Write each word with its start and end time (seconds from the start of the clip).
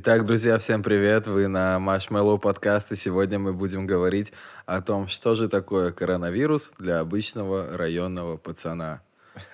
Итак, 0.00 0.26
друзья, 0.26 0.58
всем 0.58 0.84
привет! 0.84 1.26
Вы 1.26 1.48
на 1.48 1.76
Marshmallow 1.80 2.38
подкасте. 2.38 2.94
Сегодня 2.94 3.40
мы 3.40 3.52
будем 3.52 3.84
говорить 3.84 4.32
о 4.64 4.80
том, 4.80 5.08
что 5.08 5.34
же 5.34 5.48
такое 5.48 5.90
коронавирус 5.90 6.72
для 6.78 7.00
обычного 7.00 7.76
районного 7.76 8.36
пацана. 8.36 9.02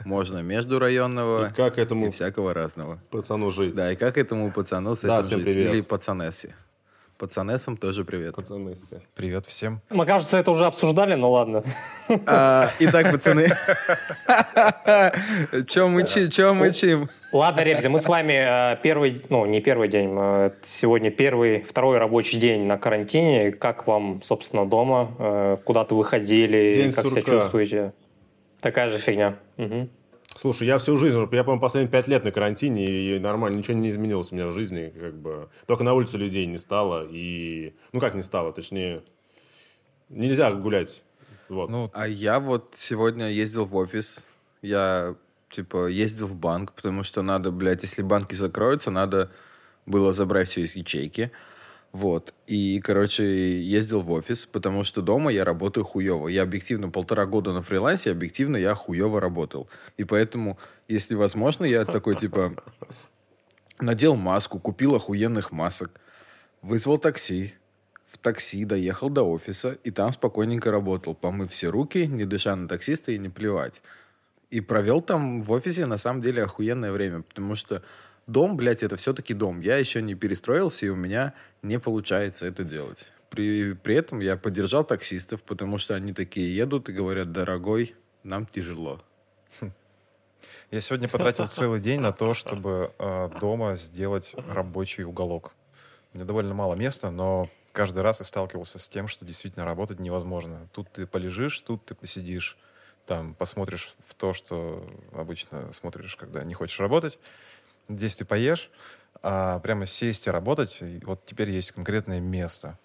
Можно 0.04 0.40
междурайонного 0.42 1.48
и, 1.48 1.54
как 1.54 1.78
этому 1.78 2.08
и 2.08 2.10
всякого 2.10 2.52
разного. 2.52 3.00
Пацану 3.10 3.50
жить. 3.50 3.74
Да, 3.74 3.92
и 3.92 3.96
как 3.96 4.18
этому 4.18 4.52
пацану 4.52 4.94
с 4.94 5.00
да, 5.00 5.14
этим 5.14 5.24
всем 5.24 5.38
жить. 5.40 5.48
Привет. 5.48 5.72
Или 5.72 5.80
пацанессе. 5.80 6.54
Пацанессам 7.24 7.78
тоже 7.78 8.04
привет. 8.04 8.34
Пацанессе. 8.34 9.00
Привет 9.14 9.46
всем. 9.46 9.80
Мы, 9.88 10.04
кажется, 10.04 10.36
это 10.36 10.50
уже 10.50 10.66
обсуждали, 10.66 11.14
но 11.14 11.32
ладно. 11.32 11.64
А, 12.26 12.68
итак, 12.80 13.10
пацаны. 13.12 13.46
Чем 15.66 15.92
мычим? 15.92 16.28
Чем 16.28 16.58
мычим? 16.58 17.08
Ладно, 17.32 17.62
Ребзи, 17.62 17.88
мы 17.88 18.00
с 18.00 18.06
вами 18.08 18.74
э, 18.74 18.76
первый, 18.82 19.24
ну, 19.30 19.46
не 19.46 19.62
первый 19.62 19.88
день, 19.88 20.14
э, 20.14 20.50
сегодня 20.60 21.10
первый, 21.10 21.62
второй 21.62 21.96
рабочий 21.96 22.38
день 22.38 22.66
на 22.66 22.76
карантине. 22.76 23.52
Как 23.52 23.86
вам, 23.86 24.20
собственно, 24.22 24.66
дома? 24.66 25.14
Э, 25.18 25.56
Куда-то 25.64 25.94
выходили? 25.96 26.74
День 26.74 26.92
как 26.92 27.04
сурка. 27.04 27.22
себя 27.22 27.40
чувствуете? 27.40 27.94
Такая 28.60 28.90
же 28.90 28.98
фигня. 28.98 29.36
Мгм. 29.56 29.88
Слушай, 30.36 30.66
я 30.66 30.78
всю 30.78 30.96
жизнь, 30.96 31.18
я, 31.18 31.44
по-моему, 31.44 31.60
последние 31.60 31.90
пять 31.90 32.08
лет 32.08 32.24
на 32.24 32.32
карантине, 32.32 32.86
и 32.86 33.18
нормально, 33.18 33.56
ничего 33.56 33.76
не 33.76 33.88
изменилось 33.90 34.32
у 34.32 34.34
меня 34.34 34.48
в 34.48 34.52
жизни, 34.52 34.92
как 34.98 35.14
бы. 35.14 35.48
Только 35.66 35.84
на 35.84 35.94
улице 35.94 36.16
людей 36.16 36.46
не 36.46 36.58
стало, 36.58 37.06
и... 37.08 37.74
Ну, 37.92 38.00
как 38.00 38.14
не 38.14 38.22
стало, 38.22 38.52
точнее, 38.52 39.02
нельзя 40.08 40.52
гулять. 40.52 41.02
Вот. 41.48 41.70
Ну, 41.70 41.90
А 41.92 42.08
я 42.08 42.40
вот 42.40 42.70
сегодня 42.72 43.30
ездил 43.30 43.64
в 43.64 43.76
офис. 43.76 44.26
Я, 44.62 45.14
типа, 45.50 45.86
ездил 45.86 46.26
в 46.26 46.34
банк, 46.34 46.72
потому 46.72 47.04
что 47.04 47.22
надо, 47.22 47.50
блядь, 47.50 47.82
если 47.82 48.02
банки 48.02 48.34
закроются, 48.34 48.90
надо 48.90 49.30
было 49.86 50.12
забрать 50.12 50.48
все 50.48 50.62
из 50.62 50.74
ячейки. 50.74 51.30
Вот. 51.94 52.34
И, 52.48 52.80
короче, 52.80 53.62
ездил 53.62 54.00
в 54.00 54.10
офис, 54.10 54.46
потому 54.46 54.82
что 54.82 55.00
дома 55.00 55.30
я 55.30 55.44
работаю 55.44 55.84
хуево. 55.84 56.26
Я 56.26 56.42
объективно 56.42 56.90
полтора 56.90 57.24
года 57.24 57.52
на 57.52 57.62
фрилансе, 57.62 58.10
объективно 58.10 58.56
я 58.56 58.74
хуево 58.74 59.20
работал. 59.20 59.68
И 59.96 60.02
поэтому, 60.02 60.58
если 60.88 61.14
возможно, 61.14 61.64
я 61.64 61.84
такой, 61.84 62.16
типа, 62.16 62.56
надел 63.78 64.16
маску, 64.16 64.58
купил 64.58 64.96
охуенных 64.96 65.52
масок, 65.52 66.00
вызвал 66.62 66.98
такси, 66.98 67.54
в 68.06 68.18
такси 68.18 68.64
доехал 68.64 69.08
до 69.08 69.22
офиса 69.22 69.78
и 69.84 69.92
там 69.92 70.10
спокойненько 70.10 70.72
работал, 70.72 71.14
помыв 71.14 71.52
все 71.52 71.68
руки, 71.68 72.08
не 72.08 72.24
дыша 72.24 72.56
на 72.56 72.66
таксиста 72.66 73.12
и 73.12 73.18
не 73.18 73.28
плевать. 73.28 73.82
И 74.50 74.60
провел 74.60 75.00
там 75.00 75.42
в 75.42 75.52
офисе 75.52 75.86
на 75.86 75.98
самом 75.98 76.22
деле 76.22 76.42
охуенное 76.42 76.90
время, 76.90 77.22
потому 77.22 77.54
что 77.54 77.84
дом, 78.26 78.56
блядь, 78.56 78.82
это 78.82 78.96
все-таки 78.96 79.34
дом. 79.34 79.60
Я 79.60 79.76
еще 79.78 80.02
не 80.02 80.14
перестроился, 80.14 80.86
и 80.86 80.88
у 80.88 80.96
меня 80.96 81.34
не 81.62 81.78
получается 81.78 82.46
это 82.46 82.64
делать. 82.64 83.12
При, 83.30 83.72
при 83.72 83.96
этом 83.96 84.20
я 84.20 84.36
поддержал 84.36 84.84
таксистов, 84.84 85.42
потому 85.42 85.78
что 85.78 85.94
они 85.94 86.12
такие 86.12 86.54
едут 86.54 86.88
и 86.88 86.92
говорят, 86.92 87.32
дорогой, 87.32 87.94
нам 88.22 88.46
тяжело. 88.46 89.00
я 90.70 90.80
сегодня 90.80 91.08
потратил 91.08 91.48
целый 91.48 91.80
день 91.80 92.00
на 92.00 92.12
то, 92.12 92.34
чтобы 92.34 92.92
э, 92.98 93.30
дома 93.40 93.74
сделать 93.74 94.34
рабочий 94.48 95.04
уголок. 95.04 95.52
У 96.12 96.16
меня 96.16 96.26
довольно 96.26 96.54
мало 96.54 96.74
места, 96.74 97.10
но 97.10 97.48
каждый 97.72 98.02
раз 98.02 98.20
я 98.20 98.24
сталкивался 98.24 98.78
с 98.78 98.88
тем, 98.88 99.08
что 99.08 99.24
действительно 99.24 99.64
работать 99.64 99.98
невозможно. 99.98 100.68
Тут 100.72 100.92
ты 100.92 101.06
полежишь, 101.06 101.58
тут 101.60 101.84
ты 101.84 101.96
посидишь, 101.96 102.56
там 103.04 103.34
посмотришь 103.34 103.92
в 104.06 104.14
то, 104.14 104.32
что 104.32 104.88
обычно 105.12 105.72
смотришь, 105.72 106.14
когда 106.16 106.44
не 106.44 106.54
хочешь 106.54 106.78
работать. 106.78 107.18
Здесь 107.88 108.16
ты 108.16 108.24
поешь, 108.24 108.70
а 109.22 109.58
прямо 109.60 109.86
сесть 109.86 110.26
и 110.26 110.30
работать, 110.30 110.78
вот 111.02 111.24
теперь 111.24 111.50
есть 111.50 111.72
конкретное 111.72 112.20
место. 112.20 112.78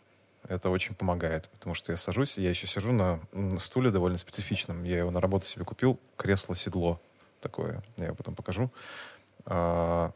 Это 0.48 0.70
очень 0.70 0.96
помогает, 0.96 1.50
потому 1.50 1.76
что 1.76 1.92
я 1.92 1.98
сажусь, 1.98 2.38
я 2.38 2.50
еще 2.50 2.66
сижу 2.66 2.92
на, 2.92 3.20
на 3.34 3.60
стуле 3.60 3.92
довольно 3.92 4.18
специфичном. 4.18 4.84
Я 4.84 5.00
его 5.00 5.12
на 5.12 5.20
работу 5.20 5.46
себе 5.46 5.66
купил, 5.66 6.00
кресло-седло 6.16 7.00
такое. 7.42 7.84
Я 7.98 8.06
его 8.06 8.16
потом 8.16 8.36
покажу. 8.36 8.72
А, 9.46 10.12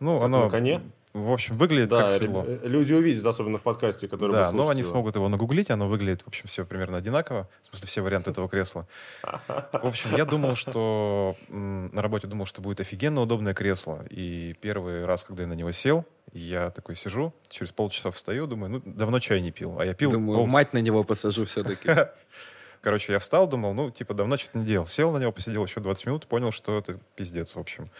ну, 0.00 0.18
Как 0.18 0.26
оно, 0.26 0.44
на 0.44 0.50
коне? 0.50 0.82
В 1.12 1.30
общем, 1.30 1.58
выглядит 1.58 1.90
Да, 1.90 2.02
как 2.08 2.12
седло. 2.12 2.44
люди 2.62 2.92
увидят, 2.94 3.26
особенно 3.26 3.58
в 3.58 3.62
подкасте, 3.62 4.08
который 4.08 4.32
Да, 4.32 4.50
но 4.52 4.68
они 4.70 4.82
смогут 4.82 5.16
его 5.16 5.28
нагуглить, 5.28 5.70
оно 5.70 5.88
выглядит, 5.88 6.22
в 6.22 6.28
общем, 6.28 6.46
все 6.46 6.64
примерно 6.64 6.96
одинаково. 6.96 7.48
В 7.60 7.66
смысле, 7.66 7.88
все 7.88 8.00
варианты 8.00 8.30
этого 8.30 8.48
кресла. 8.48 8.86
В 9.22 9.86
общем, 9.86 10.16
я 10.16 10.24
думал, 10.24 10.54
что 10.54 11.36
на 11.48 12.00
работе 12.00 12.26
думал, 12.26 12.46
что 12.46 12.62
будет 12.62 12.80
офигенно 12.80 13.20
удобное 13.20 13.52
кресло. 13.54 14.04
И 14.08 14.54
первый 14.60 15.04
раз, 15.04 15.24
когда 15.24 15.42
я 15.42 15.48
на 15.48 15.54
него 15.54 15.70
сел, 15.72 16.06
я 16.32 16.70
такой 16.70 16.96
сижу, 16.96 17.34
через 17.48 17.72
полчаса 17.72 18.10
встаю, 18.10 18.46
думаю, 18.46 18.70
ну, 18.70 18.82
давно 18.84 19.20
чай 19.20 19.40
не 19.42 19.50
пил. 19.50 19.78
А 19.78 19.84
я 19.84 19.92
пил 19.94 20.12
Думаю, 20.12 20.38
пол- 20.38 20.46
мать 20.46 20.72
на 20.72 20.78
него 20.78 21.04
посажу 21.04 21.44
все-таки. 21.44 21.90
Короче, 22.80 23.12
я 23.12 23.18
встал, 23.18 23.46
думал, 23.46 23.74
ну, 23.74 23.90
типа, 23.90 24.14
давно 24.14 24.36
что-то 24.36 24.58
не 24.58 24.64
делал. 24.64 24.86
Сел 24.86 25.12
на 25.12 25.18
него, 25.18 25.30
посидел 25.30 25.64
еще 25.64 25.80
20 25.80 26.06
минут, 26.06 26.26
понял, 26.26 26.50
что 26.50 26.78
это 26.78 26.98
пиздец, 27.16 27.54
в 27.54 27.60
общем. 27.60 27.90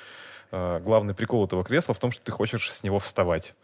А, 0.53 0.81
главный 0.81 1.15
прикол 1.15 1.45
этого 1.47 1.65
кресла 1.65 1.95
в 1.95 1.99
том, 1.99 2.13
что 2.13 2.23
ты 2.23 2.31
хочешь 2.31 2.71
с 2.71 2.83
него 2.83 2.99
вставать. 2.99 3.55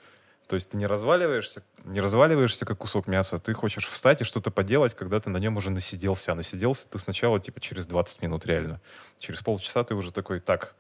То 0.49 0.57
есть 0.57 0.71
ты 0.71 0.79
не 0.79 0.87
разваливаешься, 0.87 1.63
не 1.85 2.01
разваливаешься, 2.01 2.65
как 2.65 2.79
кусок 2.79 3.07
мяса. 3.07 3.39
Ты 3.39 3.53
хочешь 3.53 3.87
встать 3.87 4.23
и 4.23 4.25
что-то 4.25 4.51
поделать, 4.51 4.95
когда 4.95 5.21
ты 5.21 5.29
на 5.29 5.37
нем 5.37 5.59
уже 5.59 5.71
насиделся. 5.71 6.33
А 6.33 6.35
насиделся 6.35 6.89
ты 6.89 6.99
сначала, 6.99 7.39
типа, 7.39 7.61
через 7.61 7.87
20 7.87 8.23
минут 8.23 8.47
реально. 8.47 8.81
Через 9.19 9.43
полчаса 9.43 9.85
ты 9.85 9.95
уже 9.95 10.11
такой, 10.11 10.41
так, 10.41 10.75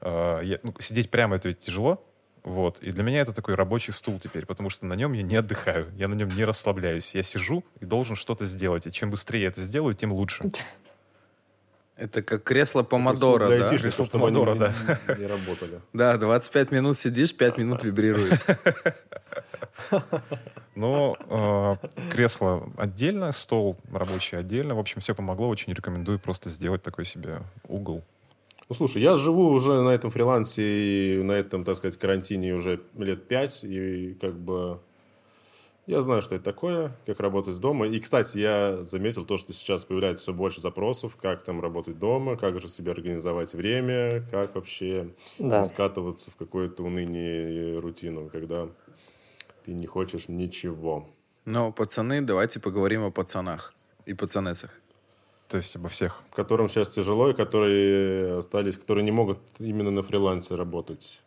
э, 0.00 0.40
я- 0.42 0.58
ну, 0.62 0.74
сидеть 0.78 1.10
прямо 1.10 1.36
это 1.36 1.48
ведь 1.48 1.60
тяжело. 1.60 2.02
Вот. 2.44 2.78
И 2.78 2.90
для 2.92 3.02
меня 3.02 3.20
это 3.20 3.34
такой 3.34 3.54
рабочий 3.54 3.92
стул 3.92 4.18
теперь, 4.18 4.46
потому 4.46 4.70
что 4.70 4.86
на 4.86 4.94
нем 4.94 5.12
я 5.12 5.22
не 5.22 5.36
отдыхаю, 5.36 5.92
я 5.96 6.08
на 6.08 6.14
нем 6.14 6.30
не 6.30 6.46
расслабляюсь. 6.46 7.14
Я 7.14 7.22
сижу 7.22 7.62
и 7.80 7.84
должен 7.84 8.16
что-то 8.16 8.46
сделать. 8.46 8.86
И 8.86 8.92
чем 8.92 9.10
быстрее 9.10 9.42
я 9.42 9.48
это 9.48 9.60
сделаю, 9.60 9.94
тем 9.94 10.12
лучше. 10.14 10.50
Это 12.00 12.22
как 12.22 12.44
кресло 12.44 12.82
помодоро, 12.82 13.48
да? 13.58 13.68
Кресло 13.76 14.04
они 14.04 14.10
помодоро, 14.10 14.54
не- 14.54 15.20
не 15.20 15.26
работали. 15.26 15.80
Да, 15.92 16.16
25 16.16 16.72
минут 16.72 16.96
сидишь, 16.96 17.36
5 17.36 17.58
минут 17.58 17.82
вибрирует. 17.84 18.32
Но 20.74 21.16
э, 21.28 21.86
кресло 22.10 22.70
отдельно, 22.78 23.32
стол 23.32 23.76
рабочий 23.92 24.38
отдельно. 24.38 24.74
В 24.74 24.78
общем, 24.78 25.02
все 25.02 25.14
помогло. 25.14 25.48
Очень 25.48 25.74
рекомендую 25.74 26.18
просто 26.18 26.48
сделать 26.48 26.82
такой 26.82 27.04
себе 27.04 27.40
угол. 27.68 28.02
Ну, 28.70 28.74
слушай, 28.74 29.02
я 29.02 29.16
живу 29.16 29.48
уже 29.50 29.82
на 29.82 29.90
этом 29.90 30.10
фрилансе 30.10 30.62
и 31.18 31.22
на 31.22 31.32
этом, 31.32 31.64
так 31.64 31.76
сказать, 31.76 31.98
карантине 31.98 32.54
уже 32.54 32.80
лет 32.96 33.28
пять, 33.28 33.62
и 33.62 34.16
как 34.20 34.38
бы 34.38 34.80
я 35.90 36.02
знаю, 36.02 36.22
что 36.22 36.36
это 36.36 36.44
такое, 36.44 36.92
как 37.06 37.20
работать 37.20 37.58
дома. 37.58 37.86
И, 37.88 37.98
кстати, 38.00 38.38
я 38.38 38.84
заметил 38.84 39.24
то, 39.24 39.36
что 39.38 39.52
сейчас 39.52 39.84
появляется 39.84 40.22
все 40.22 40.32
больше 40.32 40.60
запросов, 40.60 41.16
как 41.20 41.42
там 41.42 41.60
работать 41.60 41.98
дома, 41.98 42.36
как 42.36 42.60
же 42.60 42.68
себе 42.68 42.92
организовать 42.92 43.52
время, 43.54 44.22
как 44.30 44.54
вообще 44.54 45.08
Да. 45.38 45.60
не 45.60 45.64
скатываться 45.66 46.30
в 46.30 46.36
какое-то 46.36 46.82
уныние 46.84 47.74
и 47.74 47.78
рутину, 47.78 48.28
когда 48.30 48.68
ты 49.64 49.72
не 49.72 49.86
хочешь 49.86 50.28
ничего. 50.28 51.08
Но, 51.44 51.72
пацаны, 51.72 52.22
давайте 52.22 52.60
поговорим 52.60 53.02
о 53.04 53.10
пацанах 53.10 53.74
и 54.06 54.14
пацанессах. 54.14 54.70
То 55.48 55.56
есть 55.56 55.74
обо 55.74 55.88
всех. 55.88 56.22
Которым 56.32 56.68
сейчас 56.68 56.88
тяжело 56.90 57.30
и 57.30 57.34
которые 57.34 58.38
остались, 58.38 58.76
которые 58.76 59.02
не 59.04 59.10
могут 59.10 59.38
именно 59.58 59.90
на 59.90 60.02
фрилансе 60.04 60.54
работать. 60.54 61.20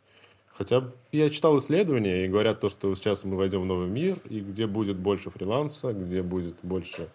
Хотя 0.56 0.92
я 1.12 1.30
читал 1.30 1.58
исследования 1.58 2.26
и 2.26 2.28
говорят 2.28 2.60
то, 2.60 2.70
что 2.70 2.94
сейчас 2.96 3.24
мы 3.24 3.36
войдем 3.36 3.62
в 3.62 3.66
новый 3.66 3.88
мир, 3.88 4.18
и 4.30 4.40
где 4.40 4.68
будет 4.68 4.98
больше 4.98 5.30
фриланса, 5.30 5.94
где 5.94 6.22
будет 6.22 6.56
больше 6.62 7.10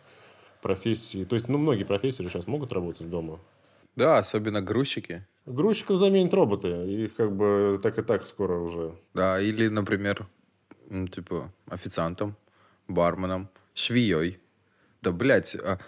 профессий. 0.60 1.24
То 1.24 1.34
есть, 1.34 1.48
ну, 1.48 1.56
многие 1.58 1.84
профессии 1.84 2.22
же 2.22 2.28
сейчас 2.28 2.48
могут 2.48 2.72
работать 2.72 3.08
дома. 3.08 3.38
Да, 3.94 4.18
особенно 4.18 4.60
грузчики. 4.60 5.24
Грузчиков 5.46 5.98
заменят 5.98 6.34
роботы. 6.34 6.68
Их 6.68 7.14
как 7.14 7.34
бы 7.34 7.80
так 7.82 7.98
и 7.98 8.02
так 8.02 8.26
скоро 8.26 8.58
уже. 8.58 8.92
Да, 9.14 9.40
или, 9.40 9.68
например, 9.68 10.26
ну, 10.90 11.06
типа, 11.06 11.52
официантом, 11.68 12.36
барменом, 12.88 13.48
швеей. 13.74 14.38
Да, 15.02 15.12
блядь, 15.12 15.54
а, 15.54 15.78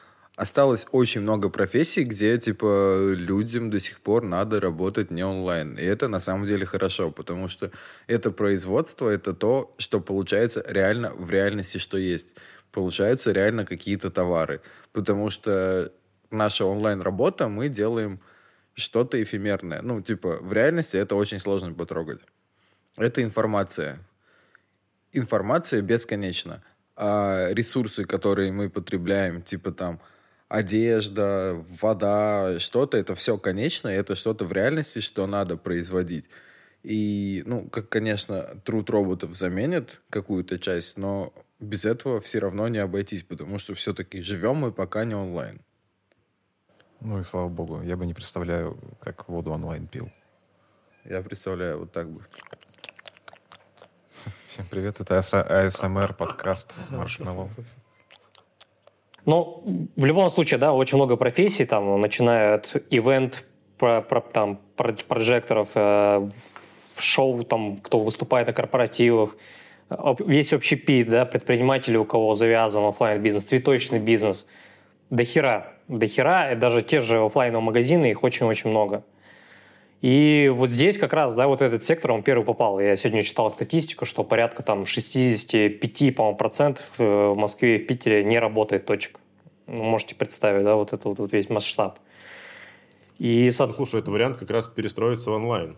осталось 0.40 0.86
очень 0.90 1.20
много 1.20 1.50
профессий, 1.50 2.02
где, 2.02 2.38
типа, 2.38 3.12
людям 3.12 3.70
до 3.70 3.78
сих 3.78 4.00
пор 4.00 4.24
надо 4.24 4.58
работать 4.58 5.10
не 5.10 5.22
онлайн. 5.22 5.76
И 5.76 5.82
это 5.82 6.08
на 6.08 6.18
самом 6.18 6.46
деле 6.46 6.64
хорошо, 6.64 7.10
потому 7.10 7.48
что 7.48 7.70
это 8.06 8.30
производство, 8.30 9.10
это 9.10 9.34
то, 9.34 9.74
что 9.76 10.00
получается 10.00 10.64
реально 10.66 11.12
в 11.12 11.30
реальности, 11.30 11.76
что 11.76 11.98
есть. 11.98 12.36
Получаются 12.72 13.32
реально 13.32 13.66
какие-то 13.66 14.10
товары. 14.10 14.62
Потому 14.92 15.28
что 15.28 15.92
наша 16.30 16.64
онлайн-работа, 16.64 17.48
мы 17.48 17.68
делаем 17.68 18.18
что-то 18.72 19.22
эфемерное. 19.22 19.82
Ну, 19.82 20.00
типа, 20.00 20.38
в 20.40 20.54
реальности 20.54 20.96
это 20.96 21.16
очень 21.16 21.38
сложно 21.38 21.74
потрогать. 21.74 22.20
Это 22.96 23.22
информация. 23.22 23.98
Информация 25.12 25.82
бесконечна. 25.82 26.62
А 26.96 27.52
ресурсы, 27.52 28.06
которые 28.06 28.52
мы 28.52 28.70
потребляем, 28.70 29.42
типа 29.42 29.70
там 29.72 30.00
одежда, 30.50 31.64
вода, 31.80 32.58
что-то, 32.58 32.98
это 32.98 33.14
все 33.14 33.38
конечно, 33.38 33.88
это 33.88 34.16
что-то 34.16 34.44
в 34.44 34.52
реальности, 34.52 34.98
что 34.98 35.26
надо 35.26 35.56
производить. 35.56 36.28
И, 36.82 37.44
ну, 37.46 37.68
как, 37.68 37.88
конечно, 37.88 38.42
труд 38.64 38.90
роботов 38.90 39.34
заменит 39.34 40.02
какую-то 40.10 40.58
часть, 40.58 40.98
но 40.98 41.32
без 41.60 41.84
этого 41.84 42.20
все 42.20 42.40
равно 42.40 42.66
не 42.68 42.78
обойтись, 42.78 43.22
потому 43.22 43.58
что 43.58 43.74
все-таки 43.74 44.20
живем 44.22 44.56
мы 44.56 44.72
пока 44.72 45.04
не 45.04 45.14
онлайн. 45.14 45.60
Ну 47.00 47.20
и 47.20 47.22
слава 47.22 47.48
богу, 47.48 47.80
я 47.82 47.96
бы 47.96 48.04
не 48.04 48.12
представляю, 48.12 48.76
как 49.00 49.28
воду 49.28 49.52
онлайн 49.52 49.86
пил. 49.86 50.10
Я 51.04 51.22
представляю 51.22 51.78
вот 51.78 51.92
так 51.92 52.10
бы. 52.10 52.26
Всем 54.46 54.66
привет, 54.66 55.00
это 55.00 55.18
АСМР 55.18 56.14
подкаст 56.14 56.78
Маршмеллоу. 56.90 57.50
Ну, 59.26 59.62
в 59.96 60.04
любом 60.04 60.30
случае, 60.30 60.58
да, 60.58 60.72
очень 60.72 60.96
много 60.96 61.16
профессий, 61.16 61.64
там, 61.64 62.00
начиная 62.00 62.54
от 62.54 62.76
ивент, 62.90 63.46
про, 63.78 64.02
про, 64.02 64.20
там, 64.20 64.60
прожекторов, 64.76 65.68
э, 65.74 66.28
шоу, 66.98 67.42
там, 67.44 67.78
кто 67.78 68.00
выступает 68.00 68.46
на 68.46 68.52
корпоративах, 68.52 69.36
весь 70.18 70.52
общий 70.52 70.76
пит, 70.76 71.08
да, 71.08 71.24
предприниматели, 71.24 71.96
у 71.96 72.04
кого 72.04 72.34
завязан 72.34 72.84
офлайн 72.84 73.22
бизнес 73.22 73.44
цветочный 73.44 73.98
бизнес, 73.98 74.46
до 75.08 75.24
хера, 75.24 75.72
до 75.88 76.06
хера, 76.06 76.52
и 76.52 76.56
даже 76.56 76.82
те 76.82 77.00
же 77.00 77.24
офлайновые 77.24 77.64
магазины, 77.64 78.10
их 78.10 78.22
очень-очень 78.22 78.70
много. 78.70 79.02
И 80.00 80.50
вот 80.54 80.70
здесь 80.70 80.96
как 80.96 81.12
раз, 81.12 81.34
да, 81.34 81.46
вот 81.46 81.60
этот 81.60 81.84
сектор, 81.84 82.12
он 82.12 82.22
первый 82.22 82.44
попал. 82.44 82.80
Я 82.80 82.96
сегодня 82.96 83.22
читал 83.22 83.50
статистику, 83.50 84.06
что 84.06 84.24
порядка 84.24 84.62
там 84.62 84.86
65, 84.86 86.14
по-моему, 86.16 86.36
процентов 86.38 86.86
э, 86.96 87.04
в 87.04 87.34
Москве 87.36 87.76
и 87.76 87.84
в 87.84 87.86
Питере 87.86 88.24
не 88.24 88.38
работает 88.38 88.86
точек. 88.86 89.20
Ну, 89.66 89.82
можете 89.82 90.14
представить, 90.14 90.64
да, 90.64 90.74
вот 90.76 90.88
этот 90.88 91.04
вот, 91.04 91.18
вот 91.18 91.32
весь 91.32 91.50
масштаб. 91.50 91.98
И, 93.18 93.50
ну, 93.58 93.72
слушай, 93.74 94.00
это 94.00 94.10
вариант 94.10 94.38
как 94.38 94.50
раз 94.50 94.66
перестроиться 94.66 95.30
в 95.30 95.34
онлайн. 95.34 95.76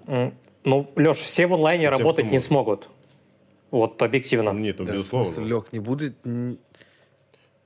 Ну, 0.64 0.88
Леш, 0.94 1.16
все 1.16 1.48
в 1.48 1.54
онлайне 1.54 1.88
Тем, 1.88 1.98
работать 1.98 2.30
не 2.30 2.38
смогут. 2.38 2.88
Вот 3.72 4.00
объективно. 4.00 4.50
Нет, 4.50 4.78
ну, 4.78 4.84
да, 4.84 4.92
безусловно. 4.92 5.28
Смысле, 5.28 5.50
Лех, 5.50 5.72
не 5.72 5.80
будет 5.80 6.14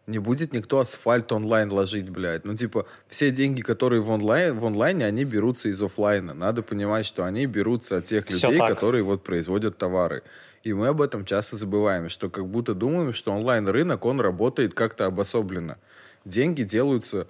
не 0.06 0.18
будет 0.18 0.52
никто 0.52 0.78
асфальт 0.78 1.32
онлайн 1.32 1.72
ложить, 1.72 2.08
блядь. 2.08 2.44
Ну, 2.44 2.54
типа, 2.54 2.86
все 3.08 3.30
деньги, 3.30 3.62
которые 3.62 4.00
в, 4.00 4.10
онлайн, 4.10 4.58
в 4.58 4.64
онлайне, 4.64 5.04
они 5.04 5.24
берутся 5.24 5.68
из 5.68 5.82
офлайна. 5.82 6.32
Надо 6.32 6.62
понимать, 6.62 7.06
что 7.06 7.24
они 7.24 7.46
берутся 7.46 7.98
от 7.98 8.04
тех 8.04 8.30
людей, 8.30 8.58
которые 8.58 9.02
вот 9.02 9.24
производят 9.24 9.78
товары. 9.78 10.22
И 10.62 10.72
мы 10.72 10.88
об 10.88 11.00
этом 11.00 11.24
часто 11.24 11.56
забываем, 11.56 12.08
что 12.08 12.30
как 12.30 12.46
будто 12.46 12.74
думаем, 12.74 13.12
что 13.12 13.32
онлайн-рынок, 13.32 14.04
он 14.04 14.20
работает 14.20 14.74
как-то 14.74 15.06
обособленно. 15.06 15.78
Деньги 16.24 16.62
делаются 16.62 17.28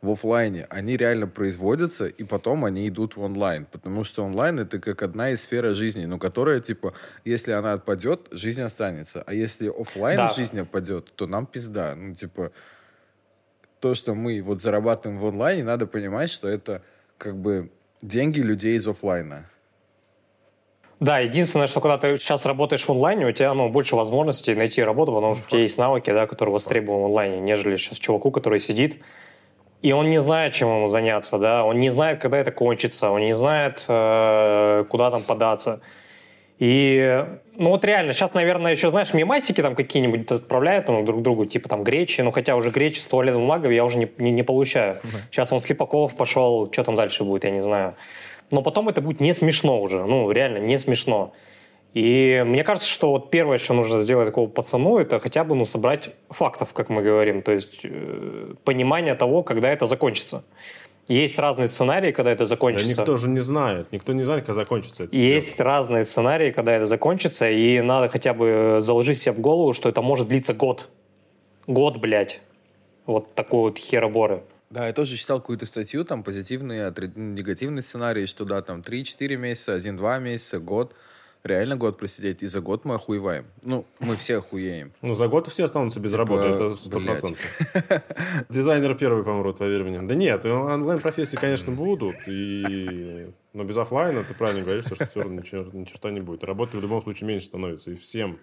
в 0.00 0.10
офлайне, 0.10 0.66
они 0.70 0.96
реально 0.96 1.26
производятся, 1.26 2.06
и 2.06 2.22
потом 2.22 2.64
они 2.64 2.88
идут 2.88 3.16
в 3.16 3.22
онлайн. 3.22 3.66
Потому 3.66 4.04
что 4.04 4.24
онлайн 4.24 4.60
это 4.60 4.78
как 4.78 5.02
одна 5.02 5.30
из 5.30 5.42
сфер 5.42 5.68
жизни, 5.70 6.04
но 6.04 6.18
которая, 6.18 6.60
типа, 6.60 6.94
если 7.24 7.52
она 7.52 7.72
отпадет, 7.72 8.28
жизнь 8.30 8.62
останется. 8.62 9.24
А 9.26 9.34
если 9.34 9.68
офлайн 9.68 10.18
да. 10.18 10.32
жизнь 10.32 10.58
отпадет, 10.60 11.12
то 11.16 11.26
нам 11.26 11.46
пизда. 11.46 11.96
Ну, 11.96 12.14
типа, 12.14 12.52
то, 13.80 13.94
что 13.94 14.14
мы 14.14 14.40
вот 14.40 14.60
зарабатываем 14.60 15.20
в 15.20 15.26
онлайне, 15.26 15.64
надо 15.64 15.86
понимать, 15.86 16.30
что 16.30 16.48
это 16.48 16.82
как 17.16 17.36
бы 17.36 17.70
деньги 18.00 18.40
людей 18.40 18.76
из 18.76 18.86
офлайна. 18.86 19.46
Да, 21.00 21.18
единственное, 21.20 21.68
что 21.68 21.80
когда 21.80 21.96
ты 21.96 22.16
сейчас 22.16 22.44
работаешь 22.44 22.84
в 22.84 22.90
онлайне, 22.90 23.26
у 23.26 23.32
тебя 23.32 23.54
ну, 23.54 23.68
больше 23.68 23.94
возможностей 23.94 24.54
найти 24.54 24.82
работу, 24.82 25.12
потому 25.12 25.34
что 25.34 25.44
у 25.44 25.48
тебя 25.48 25.62
есть 25.62 25.78
навыки, 25.78 26.10
да, 26.10 26.26
которые 26.26 26.52
востребованы 26.52 27.02
в 27.02 27.06
онлайне, 27.06 27.40
нежели 27.40 27.76
сейчас 27.76 27.98
чуваку, 27.98 28.32
который 28.32 28.58
сидит 28.58 29.00
и 29.80 29.92
он 29.92 30.10
не 30.10 30.20
знает, 30.20 30.54
чем 30.54 30.68
ему 30.68 30.86
заняться, 30.88 31.38
да, 31.38 31.64
он 31.64 31.78
не 31.78 31.88
знает, 31.88 32.20
когда 32.20 32.38
это 32.38 32.50
кончится, 32.50 33.10
он 33.10 33.20
не 33.20 33.34
знает, 33.34 33.84
э, 33.88 34.84
куда 34.88 35.10
там 35.10 35.22
податься. 35.22 35.80
И, 36.58 37.24
ну 37.54 37.70
вот 37.70 37.84
реально, 37.84 38.12
сейчас, 38.12 38.34
наверное, 38.34 38.72
еще, 38.72 38.90
знаешь, 38.90 39.14
мемасики 39.14 39.62
там 39.62 39.76
какие-нибудь 39.76 40.32
отправляют 40.32 40.86
там, 40.86 41.04
друг 41.04 41.22
другу, 41.22 41.46
типа 41.46 41.68
там 41.68 41.84
гречи, 41.84 42.20
ну 42.20 42.32
хотя 42.32 42.56
уже 42.56 42.70
гречи 42.70 42.98
с 42.98 43.06
туалетной 43.06 43.40
бумагой 43.40 43.76
я 43.76 43.84
уже 43.84 43.98
не, 43.98 44.10
не, 44.18 44.32
не 44.32 44.42
получаю. 44.42 44.94
Uh-huh. 44.94 45.20
Сейчас 45.30 45.52
он 45.52 45.60
Слепаков 45.60 46.16
пошел, 46.16 46.68
что 46.72 46.82
там 46.82 46.96
дальше 46.96 47.22
будет, 47.22 47.44
я 47.44 47.50
не 47.50 47.62
знаю. 47.62 47.94
Но 48.50 48.62
потом 48.62 48.88
это 48.88 49.00
будет 49.00 49.20
не 49.20 49.32
смешно 49.32 49.80
уже, 49.80 50.04
ну 50.04 50.28
реально 50.32 50.58
не 50.58 50.78
смешно. 50.78 51.32
И 51.94 52.44
мне 52.46 52.64
кажется, 52.64 52.88
что 52.88 53.10
вот 53.10 53.30
первое, 53.30 53.58
что 53.58 53.74
нужно 53.74 54.02
сделать 54.02 54.26
такому 54.26 54.48
пацану, 54.48 54.98
это 54.98 55.18
хотя 55.18 55.42
бы 55.42 55.54
ну, 55.54 55.64
собрать 55.64 56.10
фактов, 56.28 56.72
как 56.72 56.90
мы 56.90 57.02
говорим, 57.02 57.42
то 57.42 57.52
есть 57.52 57.80
э, 57.82 58.54
понимание 58.64 59.14
того, 59.14 59.42
когда 59.42 59.70
это 59.70 59.86
закончится. 59.86 60.44
Есть 61.08 61.38
разные 61.38 61.68
сценарии, 61.68 62.12
когда 62.12 62.30
это 62.30 62.44
закончится. 62.44 62.96
Да 62.96 63.02
никто 63.02 63.16
же 63.16 63.28
не 63.28 63.40
знает. 63.40 63.90
Никто 63.92 64.12
не 64.12 64.22
знает, 64.22 64.44
когда 64.44 64.60
закончится 64.60 65.04
это. 65.04 65.16
Есть 65.16 65.56
дело. 65.56 65.70
разные 65.70 66.04
сценарии, 66.04 66.50
когда 66.50 66.72
это 66.72 66.84
закончится, 66.84 67.48
и 67.48 67.80
надо 67.80 68.08
хотя 68.08 68.34
бы 68.34 68.78
заложить 68.80 69.18
себе 69.22 69.32
в 69.32 69.40
голову, 69.40 69.72
что 69.72 69.88
это 69.88 70.02
может 70.02 70.28
длиться 70.28 70.52
год. 70.52 70.90
Год, 71.66 71.96
блядь. 71.96 72.42
Вот 73.06 73.34
такой 73.34 73.70
вот 73.70 73.78
хероборы. 73.78 74.42
Да, 74.68 74.86
я 74.86 74.92
тоже 74.92 75.16
читал 75.16 75.40
какую-то 75.40 75.64
статью, 75.64 76.04
там 76.04 76.22
позитивные, 76.22 76.92
негативные 77.16 77.82
сценарии, 77.82 78.26
что 78.26 78.44
да, 78.44 78.60
там 78.60 78.80
3-4 78.80 79.36
месяца, 79.36 79.78
1-2 79.78 80.20
месяца, 80.20 80.58
год– 80.58 80.92
реально 81.44 81.76
год 81.76 81.98
просидеть, 81.98 82.42
и 82.42 82.46
за 82.46 82.60
год 82.60 82.84
мы 82.84 82.94
охуеваем. 82.94 83.46
Ну, 83.62 83.84
мы 84.00 84.16
все 84.16 84.38
охуеем. 84.38 84.92
Ну, 85.02 85.14
за 85.14 85.28
год 85.28 85.48
все 85.48 85.64
останутся 85.64 86.00
без 86.00 86.12
типа, 86.12 86.18
работы, 86.18 86.48
это 86.48 86.74
сто 86.74 87.00
процентов. 87.00 87.40
Дизайнеры 88.48 88.94
первые 88.94 89.24
помрут, 89.24 89.58
поверь 89.58 89.84
мне. 89.84 90.02
Да 90.02 90.14
нет, 90.14 90.44
онлайн-профессии, 90.46 91.36
конечно, 91.36 91.72
будут, 91.72 92.16
и... 92.26 93.32
но 93.52 93.64
без 93.64 93.76
офлайна, 93.76 94.24
ты 94.24 94.34
правильно 94.34 94.62
говоришь, 94.62 94.84
что 94.84 95.06
все 95.06 95.22
равно 95.22 95.40
ни 95.40 95.84
черта 95.84 96.10
не 96.10 96.20
будет. 96.20 96.44
Работы 96.44 96.76
в 96.78 96.80
любом 96.80 97.02
случае 97.02 97.28
меньше 97.28 97.46
становится, 97.46 97.90
и 97.90 97.96
всем 97.96 98.38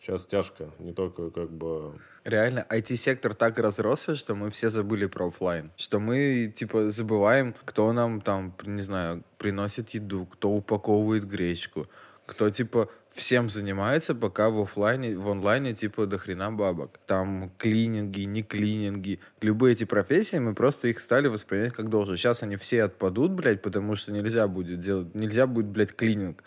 сейчас 0.00 0.26
тяжко, 0.26 0.70
не 0.78 0.92
только 0.92 1.30
как 1.30 1.50
бы... 1.50 1.98
Реально, 2.24 2.66
IT-сектор 2.68 3.34
так 3.34 3.58
разросся, 3.58 4.16
что 4.16 4.34
мы 4.34 4.50
все 4.50 4.70
забыли 4.70 5.06
про 5.06 5.28
офлайн. 5.28 5.70
Что 5.76 5.98
мы, 5.98 6.52
типа, 6.54 6.90
забываем, 6.90 7.54
кто 7.64 7.92
нам 7.92 8.20
там, 8.20 8.54
не 8.64 8.82
знаю, 8.82 9.24
приносит 9.38 9.90
еду, 9.90 10.26
кто 10.26 10.50
упаковывает 10.50 11.26
гречку, 11.26 11.88
кто, 12.28 12.50
типа, 12.50 12.90
всем 13.10 13.48
занимается, 13.48 14.14
пока 14.14 14.50
в 14.50 14.60
офлайне, 14.60 15.16
в 15.16 15.28
онлайне, 15.30 15.72
типа, 15.72 16.06
до 16.06 16.18
хрена 16.18 16.52
бабок. 16.52 16.98
Там 17.06 17.50
клининги, 17.56 18.20
не 18.20 18.42
клининги. 18.42 19.18
Любые 19.40 19.72
эти 19.72 19.84
профессии, 19.84 20.36
мы 20.36 20.54
просто 20.54 20.88
их 20.88 21.00
стали 21.00 21.26
воспринимать 21.28 21.72
как 21.72 21.88
должное. 21.88 22.18
Сейчас 22.18 22.42
они 22.42 22.56
все 22.56 22.82
отпадут, 22.82 23.32
блядь, 23.32 23.62
потому 23.62 23.96
что 23.96 24.12
нельзя 24.12 24.46
будет 24.46 24.80
делать, 24.80 25.14
нельзя 25.14 25.46
будет, 25.46 25.66
блядь, 25.66 25.96
клининг. 25.96 26.44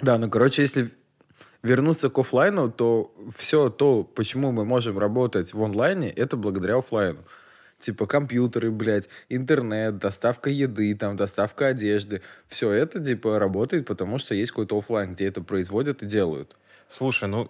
Да, 0.00 0.16
ну, 0.16 0.30
короче, 0.30 0.62
если 0.62 0.90
вернуться 1.64 2.08
к 2.08 2.18
офлайну, 2.18 2.70
то 2.70 3.12
все 3.36 3.68
то, 3.68 4.04
почему 4.04 4.52
мы 4.52 4.64
можем 4.64 4.96
работать 4.96 5.52
в 5.52 5.62
онлайне, 5.62 6.08
это 6.08 6.36
благодаря 6.36 6.76
офлайну 6.76 7.24
типа 7.80 8.06
компьютеры, 8.06 8.70
блядь, 8.70 9.08
интернет, 9.28 9.98
доставка 9.98 10.50
еды, 10.50 10.94
там, 10.94 11.16
доставка 11.16 11.68
одежды. 11.68 12.22
Все 12.48 12.70
это, 12.70 13.02
типа, 13.02 13.38
работает, 13.38 13.86
потому 13.86 14.18
что 14.18 14.34
есть 14.34 14.52
какой-то 14.52 14.78
офлайн, 14.78 15.14
где 15.14 15.26
это 15.26 15.42
производят 15.42 16.02
и 16.02 16.06
делают. 16.06 16.56
Слушай, 16.90 17.28
ну 17.28 17.48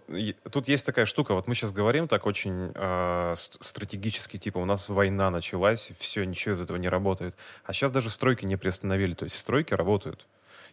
тут 0.51 0.69
есть 0.69 0.85
такая 0.85 1.07
штука, 1.07 1.33
вот 1.33 1.49
мы 1.49 1.55
сейчас 1.55 1.73
говорим 1.73 2.09
так 2.09 2.27
очень 2.27 2.73
э, 2.75 3.35
стратегически, 3.37 4.37
типа 4.37 4.59
у 4.59 4.67
нас 4.67 4.91
война 4.91 5.31
началась, 5.31 5.93
все, 5.99 6.25
ничего 6.25 6.55
из 6.55 6.61
этого 6.61 6.77
не 6.77 6.91
работает. 6.91 7.35
А 7.65 7.73
сейчас 7.73 7.91
даже 7.91 8.11
стройки 8.11 8.45
не 8.45 8.57
приостановили, 8.57 9.15
то 9.15 9.25
есть 9.25 9.39
стройки 9.39 9.73
работают. 9.73 10.27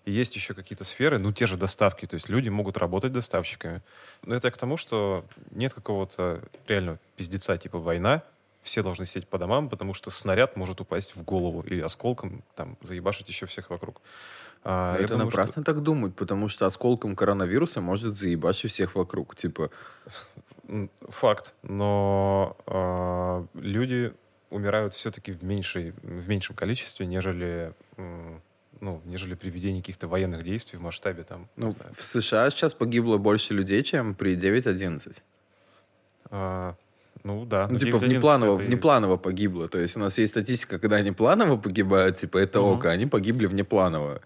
И 0.03 0.11
есть 0.11 0.35
еще 0.35 0.53
какие-то 0.53 0.83
сферы, 0.83 1.17
ну, 1.17 1.31
те 1.31 1.45
же 1.45 1.55
доставки, 1.55 2.05
то 2.05 2.15
есть 2.15 2.27
люди 2.27 2.49
могут 2.49 2.77
работать 2.77 3.13
доставщиками. 3.13 3.81
Но 4.23 4.35
это 4.35 4.51
к 4.51 4.57
тому, 4.57 4.75
что 4.75 5.25
нет 5.51 5.73
какого-то 5.73 6.41
реального 6.67 6.99
пиздеца, 7.15 7.57
типа 7.57 7.77
война, 7.77 8.23
все 8.67 8.83
должны 8.83 9.05
сидеть 9.05 9.27
по 9.27 9.37
домам, 9.37 9.69
потому 9.69 9.93
что 9.93 10.11
снаряд 10.11 10.57
может 10.57 10.81
упасть 10.81 11.15
в 11.15 11.23
голову 11.23 11.61
и 11.61 11.79
осколком 11.79 12.43
там 12.55 12.77
заебашить 12.81 13.27
еще 13.29 13.45
всех 13.45 13.69
вокруг. 13.69 14.01
А, 14.63 14.95
это 14.97 15.13
думаю, 15.13 15.25
напрасно 15.25 15.63
что... 15.63 15.73
так 15.73 15.81
думать, 15.81 16.15
потому 16.15 16.49
что 16.49 16.65
осколком 16.65 17.15
коронавируса 17.15 17.81
может 17.81 18.15
заебашить 18.15 18.71
всех 18.71 18.95
вокруг. 18.95 19.35
Типа... 19.35 19.69
Факт. 21.07 21.55
Но 21.63 22.57
э, 22.65 23.59
люди 23.61 24.13
умирают 24.49 24.93
все-таки 24.93 25.31
в, 25.31 25.41
меньшей, 25.41 25.91
в 26.03 26.27
меньшем 26.27 26.55
количестве, 26.57 27.05
нежели 27.05 27.73
ну, 28.79 29.01
нежели 29.05 29.33
при 29.33 29.49
ведении 29.49 29.79
каких-то 29.79 30.07
военных 30.07 30.43
действий 30.43 30.77
в 30.77 30.81
масштабе 30.81 31.23
там. 31.23 31.47
Ну, 31.55 31.75
в 31.95 32.03
США 32.03 32.49
сейчас 32.49 32.73
погибло 32.73 33.17
больше 33.17 33.53
людей, 33.53 33.81
чем 33.83 34.13
при 34.13 34.35
9.11. 34.35 35.21
А, 36.29 36.75
ну 37.23 37.45
да. 37.45 37.67
Ну, 37.69 37.77
типа 37.77 37.97
внепланово, 37.97 38.55
это... 38.55 38.63
внепланово 38.63 39.17
погибло. 39.17 39.67
То 39.67 39.79
есть 39.79 39.97
у 39.97 39.99
нас 39.99 40.17
есть 40.17 40.33
статистика, 40.33 40.79
когда 40.79 40.97
они 40.97 41.11
планово 41.11 41.57
погибают, 41.57 42.17
типа 42.17 42.37
это 42.37 42.61
угу. 42.61 42.75
ок, 42.75 42.85
а 42.85 42.91
они 42.91 43.05
погибли 43.05 43.45
внепланово. 43.45 44.21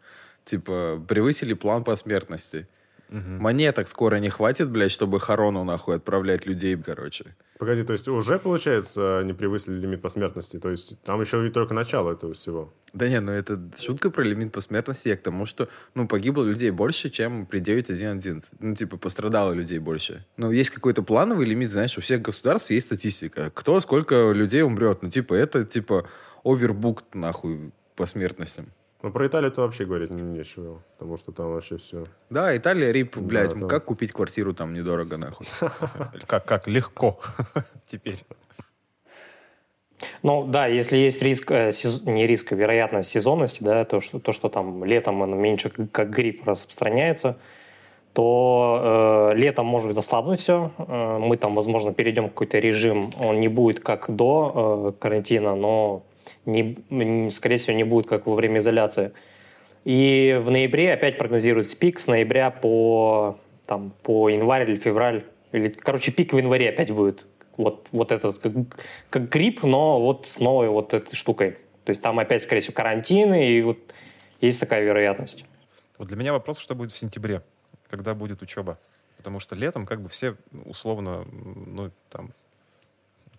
Типа 0.45 1.03
превысили 1.07 1.53
план 1.53 1.83
по 1.83 1.95
смертности. 1.95 2.67
Монеток 3.12 3.89
скоро 3.89 4.15
не 4.15 4.30
хватит, 4.30 4.70
блядь, 4.70 4.91
чтобы 4.91 5.20
Харону 5.20 5.63
нахуй 5.63 5.98
отправлять 5.98 6.46
людей, 6.46 6.77
короче. 6.77 7.36
Погоди, 7.60 7.84
то 7.84 7.94
есть 7.94 8.08
уже, 8.08 8.39
получается, 8.39 9.20
они 9.20 9.34
превысили 9.34 9.77
лимит 9.77 10.01
по 10.01 10.10
смертности? 10.10 10.58
То 10.58 10.70
есть 10.72 11.00
там 11.03 11.20
еще 11.22 11.46
и 11.46 11.50
только 11.51 11.74
начало 11.74 12.13
этого 12.13 12.34
всего? 12.34 12.74
Да 12.94 13.10
не, 13.10 13.20
ну 13.20 13.32
это 13.32 13.60
шутка 13.77 14.10
про 14.10 14.24
лимит 14.24 14.51
по 14.53 14.62
смертности, 14.62 15.10
я 15.10 15.18
к 15.18 15.22
тому, 15.22 15.46
что, 15.46 15.68
ну, 15.94 16.08
погибло 16.08 16.44
людей 16.44 16.72
больше, 16.72 17.10
чем 17.10 17.46
при 17.46 17.60
9.1.11. 17.60 18.56
Ну, 18.60 18.75
типа, 18.75 18.98
пострадало 18.98 19.51
людей 19.51 19.80
больше. 19.80 20.25
Ну, 20.38 20.51
есть 20.51 20.70
какой-то 20.70 21.03
плановый 21.03 21.46
лимит, 21.46 21.70
знаешь, 21.70 21.98
у 21.98 22.01
всех 22.01 22.22
государств 22.22 22.72
есть 22.72 22.88
статистика. 22.88 23.51
Кто, 23.53 23.80
сколько 23.82 24.32
людей 24.32 24.63
умрет. 24.63 25.03
Ну, 25.03 25.10
типа, 25.10 25.34
это, 25.34 25.65
типа, 25.65 26.08
овербук, 26.44 27.03
нахуй, 27.13 27.72
по 27.96 28.06
смертностям. 28.06 28.72
Ну, 29.03 29.12
про 29.12 29.27
Италию-то 29.27 29.62
вообще 29.62 29.86
говорить 29.86 30.12
не- 30.12 30.22
нечего, 30.22 30.81
потому 30.98 31.17
что 31.17 31.31
там 31.31 31.51
вообще 31.51 31.77
все... 31.77 32.05
Да, 32.29 32.55
Италия, 32.55 32.91
рип, 32.91 33.17
блядь, 33.17 33.58
да. 33.58 33.67
как 33.67 33.86
купить 33.86 34.12
квартиру 34.12 34.53
там 34.53 34.74
недорого, 34.74 35.17
нахуй. 35.17 35.48
Как, 36.27 36.46
как 36.46 36.67
легко 36.67 37.20
теперь. 37.88 38.24
Ну 40.24 40.46
да, 40.46 40.67
если 40.67 40.98
есть 40.98 41.22
риск, 41.22 41.51
э, 41.51 41.70
сез- 41.70 42.10
не 42.10 42.27
риск, 42.27 42.51
а 42.53 42.55
вероятность 42.55 43.10
сезонности, 43.10 43.63
да, 43.63 43.84
то 43.84 44.01
что, 44.01 44.20
то, 44.20 44.31
что 44.31 44.50
там 44.50 44.84
летом 44.84 45.22
он 45.22 45.38
меньше 45.38 45.70
как, 45.70 45.91
как 45.91 46.10
грипп 46.10 46.48
распространяется, 46.48 47.38
то 48.13 49.31
э, 49.34 49.38
летом 49.38 49.65
может 49.65 49.88
быть 49.88 49.98
ослабнуть 49.98 50.39
все. 50.39 50.72
Э, 50.77 51.17
мы 51.20 51.38
там, 51.38 51.55
возможно, 51.55 51.93
перейдем 51.93 52.25
в 52.25 52.29
какой-то 52.29 52.60
режим. 52.60 53.12
Он 53.20 53.39
не 53.39 53.48
будет 53.48 53.79
как 53.79 54.13
до 54.13 54.93
э, 54.96 55.01
карантина, 55.01 55.55
но 55.55 56.03
не, 56.45 57.29
скорее 57.31 57.57
всего 57.57 57.75
не 57.75 57.83
будет 57.83 58.07
как 58.07 58.25
во 58.25 58.36
время 58.36 58.60
изоляции. 58.60 59.13
И 59.83 60.39
в 60.43 60.51
ноябре 60.51 60.93
опять 60.93 61.17
прогнозируется 61.17 61.77
пик 61.77 62.00
с 62.00 62.07
ноября 62.07 62.51
по, 62.51 63.39
там, 63.65 63.93
по 64.03 64.29
январь 64.29 64.69
или 64.69 64.75
февраль. 64.77 65.25
Или, 65.51 65.69
короче, 65.69 66.12
пик 66.12 66.33
в 66.33 66.38
январе 66.38 66.69
опять 66.69 66.91
будет. 66.91 67.25
Вот, 67.57 67.88
вот 67.91 68.12
этот, 68.12 68.39
как, 68.39 68.53
как 69.10 69.29
грипп, 69.29 69.63
но 69.63 70.01
вот 70.01 70.27
с 70.27 70.39
новой 70.39 70.69
вот 70.69 70.93
этой 70.93 71.15
штукой. 71.15 71.57
То 71.83 71.89
есть 71.89 72.01
там 72.01 72.19
опять, 72.19 72.43
скорее 72.43 72.62
всего, 72.62 72.75
карантины, 72.75 73.50
и 73.50 73.62
вот 73.62 73.79
есть 74.39 74.60
такая 74.60 74.83
вероятность. 74.83 75.45
Вот 75.98 76.07
для 76.07 76.17
меня 76.17 76.31
вопрос, 76.31 76.60
что 76.60 76.75
будет 76.75 76.91
в 76.91 76.98
сентябре, 76.98 77.43
когда 77.89 78.13
будет 78.13 78.41
учеба. 78.41 78.79
Потому 79.17 79.39
что 79.39 79.55
летом 79.55 79.86
как 79.86 80.01
бы 80.01 80.10
все 80.10 80.36
условно, 80.65 81.25
ну, 81.31 81.91
там, 82.10 82.33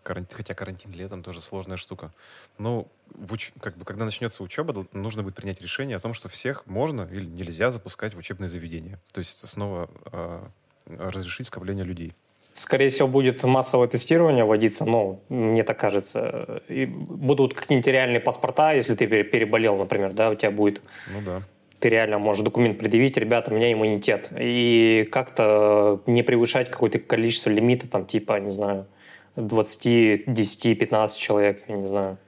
карантин, 0.02 0.37
хотя 0.37 0.54
карантин 0.54 0.92
летом 0.92 1.23
тоже 1.23 1.40
сложная 1.40 1.76
штука. 1.76 2.11
Но 2.59 2.87
в 3.14 3.35
уч- 3.35 3.52
как 3.61 3.76
бы, 3.76 3.85
когда 3.85 4.04
начнется 4.04 4.42
учеба, 4.42 4.87
нужно 4.92 5.23
будет 5.23 5.35
принять 5.35 5.61
решение 5.61 5.97
о 5.97 6.00
том, 6.00 6.14
что 6.14 6.28
всех 6.28 6.66
можно 6.66 7.09
или 7.11 7.25
нельзя 7.25 7.71
запускать 7.71 8.14
в 8.14 8.18
учебные 8.18 8.49
заведения. 8.49 8.99
То 9.12 9.21
есть 9.21 9.47
снова 9.49 9.88
э, 10.12 10.40
разрешить 10.87 11.47
скопление 11.47 11.85
людей. 11.85 12.12
Скорее 12.54 12.90
всего, 12.90 13.09
будет 13.09 13.42
массовое 13.44 13.88
тестирование 13.88 14.44
вводиться, 14.44 14.85
ну, 14.85 15.23
мне 15.30 15.64
так 15.64 15.78
кажется. 15.78 16.62
И 16.68 16.85
будут 16.85 17.54
какие-нибудь 17.54 17.87
реальные 17.87 18.21
паспорта, 18.21 18.73
если 18.75 18.94
ты 18.94 19.06
пере- 19.06 19.25
переболел, 19.25 19.76
например, 19.78 20.12
да, 20.12 20.28
у 20.30 20.35
тебя 20.35 20.50
будет 20.50 20.82
Ну 21.11 21.23
да. 21.23 21.42
ты 21.78 21.88
реально 21.88 22.18
можешь 22.18 22.44
документ 22.44 22.78
предъявить, 22.78 23.16
ребята, 23.16 23.50
у 23.50 23.54
меня 23.56 23.73
иммунитет. 23.73 24.30
И 24.38 25.09
как-то 25.11 26.02
не 26.06 26.23
превышать 26.23 26.71
какое-то 26.71 26.99
количество 26.99 27.49
лимита, 27.49 27.88
там, 27.88 28.04
типа, 28.04 28.38
не 28.38 28.50
знаю, 28.52 28.87
20, 29.36 30.32
10, 30.32 30.78
15 30.78 31.18
человек, 31.18 31.62
я 31.68 31.76
не 31.76 31.86
знаю, 31.86 32.18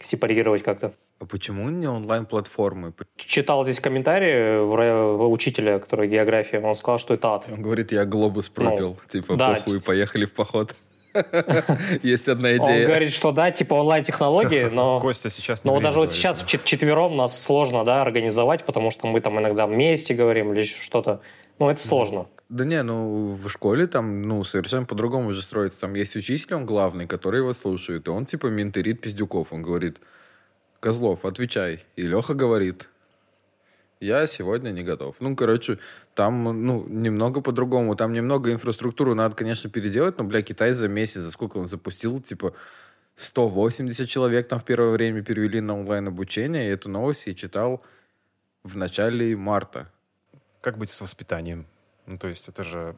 сепарировать 0.00 0.62
как-то. 0.62 0.92
А 1.20 1.24
почему 1.24 1.68
не 1.68 1.88
онлайн-платформы? 1.88 2.92
Читал 3.16 3.64
здесь 3.64 3.80
комментарии 3.80 4.60
учителя, 5.26 5.80
который 5.80 6.08
география, 6.08 6.60
он 6.60 6.74
сказал, 6.76 6.98
что 6.98 7.14
это 7.14 7.34
ад. 7.34 7.46
Он 7.50 7.60
говорит, 7.60 7.90
я 7.90 8.04
глобус 8.04 8.48
пропил. 8.48 8.96
типа, 9.08 9.34
да. 9.34 9.54
похуй, 9.54 9.80
поехали 9.80 10.26
в 10.26 10.32
поход. 10.32 10.76
Есть 12.02 12.28
одна 12.28 12.50
Он 12.50 12.56
идея. 12.58 12.86
говорит, 12.86 13.12
что 13.12 13.32
да, 13.32 13.50
типа 13.50 13.74
онлайн-технологии, 13.74 14.68
но... 14.70 15.00
Костя 15.00 15.30
сейчас 15.30 15.64
не 15.64 15.70
Но 15.70 15.80
даже 15.80 15.98
вот 15.98 16.12
сейчас 16.12 16.44
четвером 16.44 17.16
нас 17.16 17.40
сложно, 17.40 17.84
да, 17.84 18.02
организовать, 18.02 18.64
потому 18.64 18.90
что 18.90 19.06
мы 19.08 19.20
там 19.20 19.40
иногда 19.40 19.66
вместе 19.66 20.14
говорим 20.14 20.52
или 20.52 20.60
еще 20.60 20.80
что-то. 20.80 21.20
Ну, 21.58 21.70
это 21.70 21.80
сложно. 21.80 22.28
Да 22.48 22.64
не, 22.64 22.82
ну 22.82 23.28
в 23.28 23.48
школе 23.50 23.86
там, 23.86 24.22
ну, 24.22 24.42
совершенно 24.44 24.86
по-другому 24.86 25.32
же 25.32 25.42
строится. 25.42 25.82
Там 25.82 25.94
есть 25.94 26.16
учитель, 26.16 26.54
он 26.54 26.64
главный, 26.64 27.06
который 27.06 27.40
его 27.40 27.52
слушает. 27.52 28.06
И 28.06 28.10
он 28.10 28.24
типа 28.24 28.46
менторит 28.46 29.00
пиздюков. 29.00 29.52
Он 29.52 29.62
говорит, 29.62 30.00
Козлов, 30.80 31.24
отвечай. 31.24 31.84
И 31.96 32.02
Леха 32.06 32.34
говорит, 32.34 32.88
я 34.00 34.26
сегодня 34.26 34.70
не 34.70 34.82
готов. 34.82 35.16
Ну, 35.20 35.34
короче, 35.34 35.78
там, 36.14 36.44
ну, 36.44 36.86
немного 36.86 37.40
по-другому. 37.40 37.96
Там 37.96 38.12
немного 38.12 38.52
инфраструктуру 38.52 39.14
надо, 39.14 39.34
конечно, 39.34 39.68
переделать, 39.68 40.18
но, 40.18 40.24
бля, 40.24 40.40
Китай 40.42 40.72
за 40.72 40.88
месяц, 40.88 41.20
за 41.20 41.30
сколько 41.30 41.56
он 41.56 41.66
запустил, 41.66 42.20
типа, 42.20 42.54
180 43.16 44.08
человек 44.08 44.46
там 44.46 44.60
в 44.60 44.64
первое 44.64 44.92
время 44.92 45.22
перевели 45.22 45.60
на 45.60 45.76
онлайн-обучение. 45.78 46.68
И 46.68 46.72
эту 46.72 46.88
новость 46.88 47.26
я 47.26 47.34
читал 47.34 47.82
в 48.62 48.76
начале 48.76 49.36
марта. 49.36 49.90
Как 50.60 50.78
быть 50.78 50.90
с 50.90 51.00
воспитанием? 51.00 51.66
Ну, 52.06 52.16
то 52.18 52.28
есть 52.28 52.48
это 52.48 52.64
же 52.64 52.96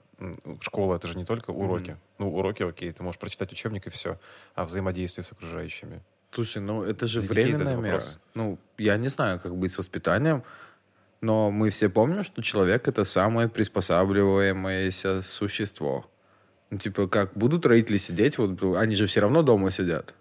школа, 0.60 0.96
это 0.96 1.08
же 1.08 1.18
не 1.18 1.24
только 1.24 1.50
уроки. 1.50 1.96
Ну, 2.18 2.32
уроки, 2.32 2.62
окей, 2.62 2.92
ты 2.92 3.02
можешь 3.02 3.18
прочитать 3.18 3.52
учебник 3.52 3.86
и 3.86 3.90
все. 3.90 4.20
А 4.54 4.64
взаимодействие 4.64 5.24
с 5.24 5.32
окружающими? 5.32 6.00
Слушай, 6.30 6.62
ну 6.62 6.84
это 6.84 7.06
же 7.08 7.20
Для 7.22 7.30
временная 7.30 7.72
это 7.72 7.82
мера. 7.82 8.00
Ну, 8.34 8.58
я 8.78 8.96
не 8.96 9.08
знаю, 9.08 9.40
как 9.40 9.56
быть 9.56 9.72
с 9.72 9.78
воспитанием, 9.78 10.44
но 11.20 11.50
мы 11.50 11.70
все 11.70 11.88
помним, 11.88 12.22
что 12.22 12.40
человек 12.40 12.86
это 12.86 13.04
самое 13.04 13.48
приспосабливаемое 13.48 14.92
существо. 15.22 16.08
Ну, 16.70 16.78
типа, 16.78 17.08
как 17.08 17.32
будут 17.34 17.66
родители 17.66 17.96
сидеть, 17.96 18.38
вот 18.38 18.62
они 18.76 18.94
же 18.94 19.08
все 19.08 19.20
равно 19.20 19.42
дома 19.42 19.72
сидят. 19.72 20.14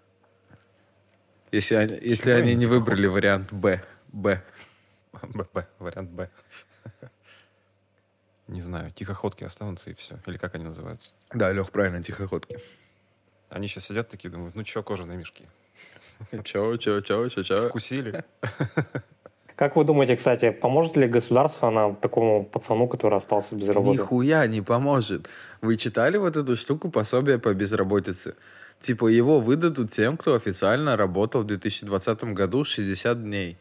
Если 1.52 1.76
они, 1.76 1.98
если 2.02 2.32
они 2.32 2.54
не 2.54 2.66
выбрали 2.66 3.06
вариант. 3.06 3.52
Б. 3.52 3.82
Б, 4.08 4.42
Б, 5.54 5.66
вариант 5.78 6.10
Б. 6.10 6.28
Не 8.50 8.62
знаю, 8.62 8.90
тихоходки 8.90 9.44
останутся 9.44 9.90
и 9.90 9.94
все. 9.94 10.18
Или 10.26 10.36
как 10.36 10.56
они 10.56 10.64
называются? 10.64 11.12
Да, 11.32 11.52
Лех, 11.52 11.70
правильно, 11.70 12.02
тихоходки. 12.02 12.58
Они 13.48 13.68
сейчас 13.68 13.84
сидят 13.84 14.08
такие, 14.08 14.28
думают, 14.28 14.56
ну 14.56 14.64
чё, 14.64 14.82
кожаные 14.82 15.16
мешки? 15.16 15.44
Чё, 16.44 16.76
чё, 16.76 17.00
чё, 17.00 17.28
чё, 17.28 17.42
чё? 17.44 17.68
Вкусили? 17.68 18.24
Как 19.56 19.76
вы 19.76 19.84
думаете, 19.84 20.16
кстати, 20.16 20.50
поможет 20.50 20.96
ли 20.96 21.06
государство 21.06 21.70
нам 21.70 21.94
такому 21.94 22.44
пацану, 22.44 22.88
который 22.88 23.18
остался 23.18 23.54
без 23.54 23.68
работы? 23.68 23.98
Нихуя 23.98 24.46
не 24.46 24.62
поможет. 24.62 25.28
Вы 25.60 25.76
читали 25.76 26.16
вот 26.16 26.36
эту 26.36 26.56
штуку 26.56 26.90
пособие 26.90 27.38
по 27.38 27.54
безработице? 27.54 28.34
Типа 28.80 29.06
его 29.08 29.38
выдадут 29.38 29.90
тем, 29.92 30.16
кто 30.16 30.34
официально 30.34 30.96
работал 30.96 31.42
в 31.42 31.46
2020 31.46 32.24
году 32.32 32.64
60 32.64 33.22
дней. 33.22 33.58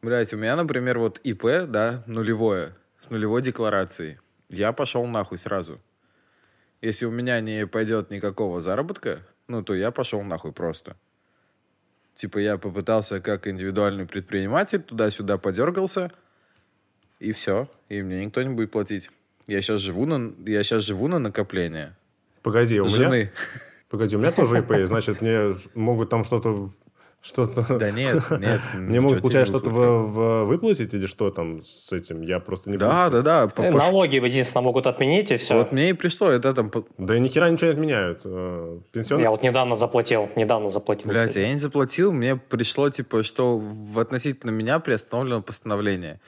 Блять, 0.00 0.32
у 0.32 0.36
меня, 0.36 0.56
например, 0.56 0.98
вот 0.98 1.18
ИП, 1.24 1.66
да, 1.66 2.02
нулевое, 2.06 2.72
с 3.00 3.10
нулевой 3.10 3.42
декларацией. 3.42 4.18
Я 4.48 4.72
пошел 4.72 5.06
нахуй 5.06 5.38
сразу. 5.38 5.80
Если 6.80 7.04
у 7.04 7.10
меня 7.10 7.40
не 7.40 7.66
пойдет 7.66 8.10
никакого 8.10 8.62
заработка, 8.62 9.26
ну, 9.48 9.62
то 9.62 9.74
я 9.74 9.90
пошел 9.90 10.22
нахуй 10.22 10.52
просто. 10.52 10.96
Типа 12.14 12.38
я 12.38 12.58
попытался 12.58 13.20
как 13.20 13.46
индивидуальный 13.46 14.06
предприниматель, 14.06 14.82
туда-сюда 14.82 15.38
подергался, 15.38 16.12
и 17.18 17.32
все. 17.32 17.68
И 17.88 18.02
мне 18.02 18.24
никто 18.24 18.42
не 18.42 18.50
будет 18.50 18.70
платить. 18.70 19.10
Я 19.46 19.62
сейчас 19.62 19.80
живу 19.80 20.06
на, 20.06 20.32
я 20.48 20.62
сейчас 20.62 20.84
живу 20.84 21.08
на 21.08 21.18
накопление. 21.18 21.96
Погоди, 22.42 22.80
у 22.80 22.84
меня... 22.84 22.96
Жены. 22.96 23.32
Погоди, 23.88 24.16
у 24.16 24.20
меня 24.20 24.32
тоже 24.32 24.60
ИП, 24.60 24.86
значит, 24.86 25.20
мне 25.20 25.54
могут 25.74 26.10
там 26.10 26.24
что-то... 26.24 26.70
Что-то... 27.22 27.66
Да 27.78 27.90
нет, 27.90 28.14
нет. 28.30 28.60
Мне 28.74 28.88
ничего 28.88 29.02
могут, 29.02 29.20
получается, 29.20 29.52
не 29.52 29.58
что-то 29.60 29.70
в- 29.70 30.12
в- 30.12 30.44
выплатить 30.46 30.94
или 30.94 31.04
что 31.06 31.30
там 31.30 31.62
с 31.62 31.92
этим? 31.92 32.22
Я 32.22 32.40
просто 32.40 32.70
не 32.70 32.78
Да, 32.78 33.10
да, 33.10 33.20
да. 33.20 33.46
по- 33.48 33.60
Э, 33.60 33.70
по- 33.72 33.76
Налоги 33.78 34.16
единственное 34.16 34.64
могут 34.64 34.86
отменить 34.86 35.30
и 35.30 35.36
все. 35.36 35.54
Вот 35.56 35.70
мне 35.72 35.90
и 35.90 35.92
пришло 35.92 36.30
это 36.30 36.54
там... 36.54 36.70
Да 36.96 37.14
и 37.16 37.20
ни 37.20 37.28
хера 37.28 37.50
ничего 37.50 37.66
не 37.68 37.72
отменяют. 37.74 38.22
Э, 38.24 38.78
Пенсионный... 38.92 39.24
Я 39.24 39.30
вот 39.30 39.42
недавно 39.42 39.76
заплатил, 39.76 40.30
недавно 40.34 40.70
заплатил. 40.70 41.08
Блять, 41.10 41.28
кстати. 41.28 41.42
я 41.44 41.52
не 41.52 41.58
заплатил, 41.58 42.10
мне 42.12 42.36
пришло, 42.36 42.88
типа, 42.88 43.22
что 43.22 43.58
в 43.58 43.98
относительно 43.98 44.50
меня 44.50 44.78
приостановлено 44.78 45.42
постановление. 45.42 46.20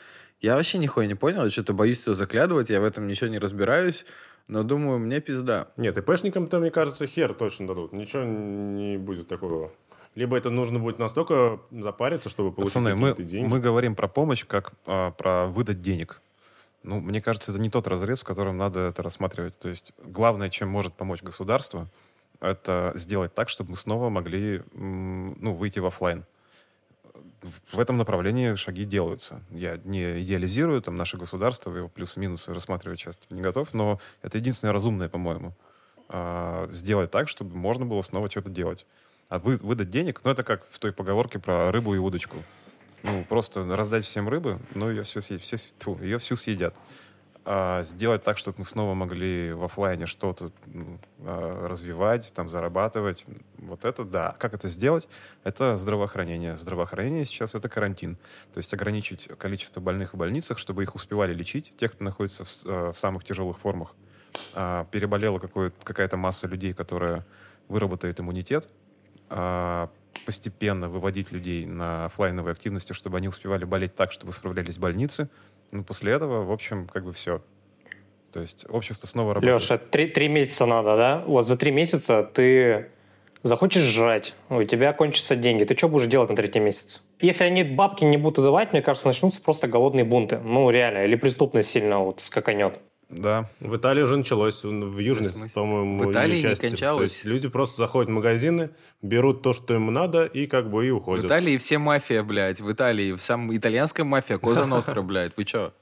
Я 0.42 0.56
вообще 0.56 0.76
нихуя 0.76 1.06
не 1.06 1.14
понял, 1.14 1.44
я 1.44 1.50
что-то 1.50 1.72
боюсь 1.72 2.00
все 2.00 2.12
заглядывать, 2.12 2.68
я 2.68 2.80
в 2.80 2.84
этом 2.84 3.06
ничего 3.06 3.30
не 3.30 3.38
разбираюсь, 3.38 4.04
но 4.49 4.62
думаю, 4.62 4.99
мне 4.99 5.20
пизда. 5.20 5.68
Нет, 5.78 5.96
ИПшникам-то, 5.96 6.58
мне 6.58 6.70
кажется, 6.70 7.06
хер 7.06 7.32
точно 7.32 7.68
дадут. 7.68 7.92
Ничего 7.94 8.25
не 8.25 8.99
будет 8.99 9.28
такого. 9.28 9.70
Либо 10.14 10.37
это 10.37 10.50
нужно 10.50 10.78
будет 10.78 10.99
настолько 10.99 11.61
запариться, 11.71 12.28
чтобы 12.28 12.52
получить 12.52 12.75
Пацаны, 12.75 12.95
мы, 12.95 13.14
деньги. 13.14 13.47
мы 13.47 13.61
говорим 13.61 13.95
про 13.95 14.09
помощь 14.09 14.45
как 14.45 14.73
а, 14.87 15.11
про 15.12 15.47
выдать 15.47 15.81
денег. 15.81 16.21
Ну, 16.83 17.00
мне 17.00 17.21
кажется, 17.21 17.52
это 17.52 17.61
не 17.61 17.71
тот 17.71 17.87
разрез, 17.87 18.21
в 18.21 18.25
котором 18.25 18.59
надо 18.59 18.81
это 18.81 19.02
рассматривать. 19.02 19.59
То 19.59 19.69
есть 19.69 19.92
главное, 20.04 20.50
чем 20.50 20.69
может 20.69 20.92
помочь 20.95 21.23
государство, 21.23 21.88
это 22.40 22.92
сделать 22.97 23.35
так, 23.35 23.49
чтобы 23.49 23.71
мы 23.71 23.76
снова 23.76 24.11
могли 24.11 24.62
ну, 24.73 25.54
выйти 25.54 25.78
в 25.78 25.87
офлайн. 25.87 26.25
в 27.73 27.81
этом 27.81 27.97
направлении 27.97 28.54
шаги 28.57 28.85
делаются. 28.85 29.40
Я 29.50 29.78
не 29.85 30.23
идеализирую 30.23 30.83
там 30.83 30.97
наше 30.97 31.16
государство, 31.16 31.75
его 31.75 31.88
плюсы-минусы 31.88 32.52
рассматривать 32.52 32.99
сейчас 32.99 33.19
не 33.31 33.40
готов, 33.40 33.73
но 33.73 34.00
это 34.23 34.38
единственное 34.38 34.73
разумное, 34.73 35.09
по-моему. 35.09 35.54
А, 36.09 36.69
сделать 36.71 37.11
так, 37.11 37.28
чтобы 37.28 37.57
можно 37.57 37.87
было 37.87 38.02
снова 38.02 38.28
что-то 38.28 38.50
делать. 38.50 38.87
А 39.32 39.38
вы, 39.38 39.56
выдать 39.56 39.88
денег, 39.88 40.20
ну, 40.24 40.30
это 40.30 40.42
как 40.42 40.62
в 40.68 40.78
той 40.78 40.92
поговорке 40.92 41.38
про 41.38 41.72
рыбу 41.72 41.94
и 41.94 41.98
удочку. 41.98 42.36
Ну, 43.02 43.24
просто 43.24 43.64
раздать 43.64 44.04
всем 44.04 44.28
рыбы, 44.28 44.58
ну, 44.74 44.90
ее, 44.90 45.04
все, 45.04 45.20
все, 45.20 45.56
фу, 45.78 45.98
ее 46.02 46.18
всю 46.18 46.36
съедят. 46.36 46.74
А 47.46 47.82
сделать 47.82 48.22
так, 48.22 48.36
чтобы 48.36 48.56
мы 48.58 48.66
снова 48.66 48.92
могли 48.92 49.54
в 49.54 49.64
офлайне 49.64 50.04
что-то 50.04 50.52
ну, 50.66 50.98
развивать, 51.18 52.30
там, 52.34 52.50
зарабатывать, 52.50 53.24
вот 53.56 53.86
это 53.86 54.04
да. 54.04 54.36
Как 54.38 54.52
это 54.52 54.68
сделать? 54.68 55.08
Это 55.44 55.78
здравоохранение. 55.78 56.58
Здравоохранение 56.58 57.24
сейчас 57.24 57.54
это 57.54 57.70
карантин. 57.70 58.18
То 58.52 58.58
есть 58.58 58.74
ограничить 58.74 59.30
количество 59.38 59.80
больных 59.80 60.12
в 60.12 60.18
больницах, 60.18 60.58
чтобы 60.58 60.82
их 60.82 60.94
успевали 60.94 61.32
лечить, 61.32 61.72
тех, 61.78 61.92
кто 61.92 62.04
находится 62.04 62.44
в, 62.44 62.48
а, 62.66 62.92
в 62.92 62.98
самых 62.98 63.24
тяжелых 63.24 63.58
формах. 63.58 63.94
А, 64.52 64.84
переболела 64.90 65.38
какая-то 65.38 66.18
масса 66.18 66.46
людей, 66.48 66.74
которая 66.74 67.24
выработает 67.68 68.20
иммунитет, 68.20 68.68
постепенно 70.26 70.88
выводить 70.88 71.32
людей 71.32 71.66
на 71.66 72.06
офлайновые 72.06 72.52
активности, 72.52 72.92
чтобы 72.92 73.18
они 73.18 73.28
успевали 73.28 73.64
болеть 73.64 73.94
так, 73.94 74.12
чтобы 74.12 74.32
справлялись 74.32 74.78
больницы. 74.78 75.28
Ну, 75.72 75.84
после 75.84 76.12
этого, 76.12 76.44
в 76.44 76.52
общем, 76.52 76.86
как 76.86 77.04
бы 77.04 77.12
все. 77.12 77.42
То 78.32 78.40
есть 78.40 78.64
общество 78.68 79.06
снова 79.06 79.34
работает. 79.34 79.60
Леша, 79.60 79.78
три, 79.78 80.08
три 80.08 80.28
месяца 80.28 80.66
надо, 80.66 80.96
да? 80.96 81.24
Вот 81.26 81.46
за 81.46 81.56
три 81.56 81.70
месяца 81.70 82.22
ты 82.22 82.90
захочешь 83.42 83.82
жрать, 83.82 84.34
у 84.48 84.62
тебя 84.64 84.92
кончатся 84.92 85.36
деньги. 85.36 85.64
Ты 85.64 85.76
что 85.76 85.88
будешь 85.88 86.06
делать 86.06 86.30
на 86.30 86.36
третий 86.36 86.60
месяц? 86.60 87.02
Если 87.20 87.44
они 87.44 87.64
бабки 87.64 88.04
не 88.04 88.16
будут 88.16 88.44
давать, 88.44 88.72
мне 88.72 88.82
кажется, 88.82 89.08
начнутся 89.08 89.42
просто 89.42 89.66
голодные 89.66 90.04
бунты. 90.04 90.38
Ну, 90.38 90.70
реально. 90.70 91.04
Или 91.04 91.16
преступность 91.16 91.68
сильно 91.68 91.98
вот 92.00 92.20
скаканет. 92.20 92.80
Да. 93.12 93.49
В 93.61 93.76
Италии 93.76 94.02
уже 94.02 94.16
началось, 94.16 94.64
в 94.64 94.99
южной, 94.99 95.31
по-моему, 95.54 95.99
В 95.99 96.11
Италии 96.11 96.40
части. 96.40 96.64
не 96.64 96.71
кончалось. 96.71 96.99
То 96.99 97.02
есть 97.04 97.25
люди 97.25 97.49
просто 97.49 97.76
заходят 97.76 98.09
в 98.09 98.12
магазины, 98.12 98.71
берут 99.02 99.42
то, 99.42 99.52
что 99.52 99.75
им 99.75 99.92
надо, 99.92 100.25
и 100.25 100.47
как 100.47 100.71
бы 100.71 100.87
и 100.87 100.90
уходят. 100.90 101.25
В 101.25 101.28
Италии 101.28 101.59
все 101.59 101.78
мафия, 101.78 102.23
блядь. 102.23 102.61
В 102.61 102.73
Италии 102.73 103.14
сам 103.16 103.54
итальянская 103.54 104.04
мафия, 104.04 104.38
Коза 104.38 104.66
Ностра, 104.66 105.02
блядь. 105.02 105.37
Вы 105.37 105.45
чё? 105.45 105.73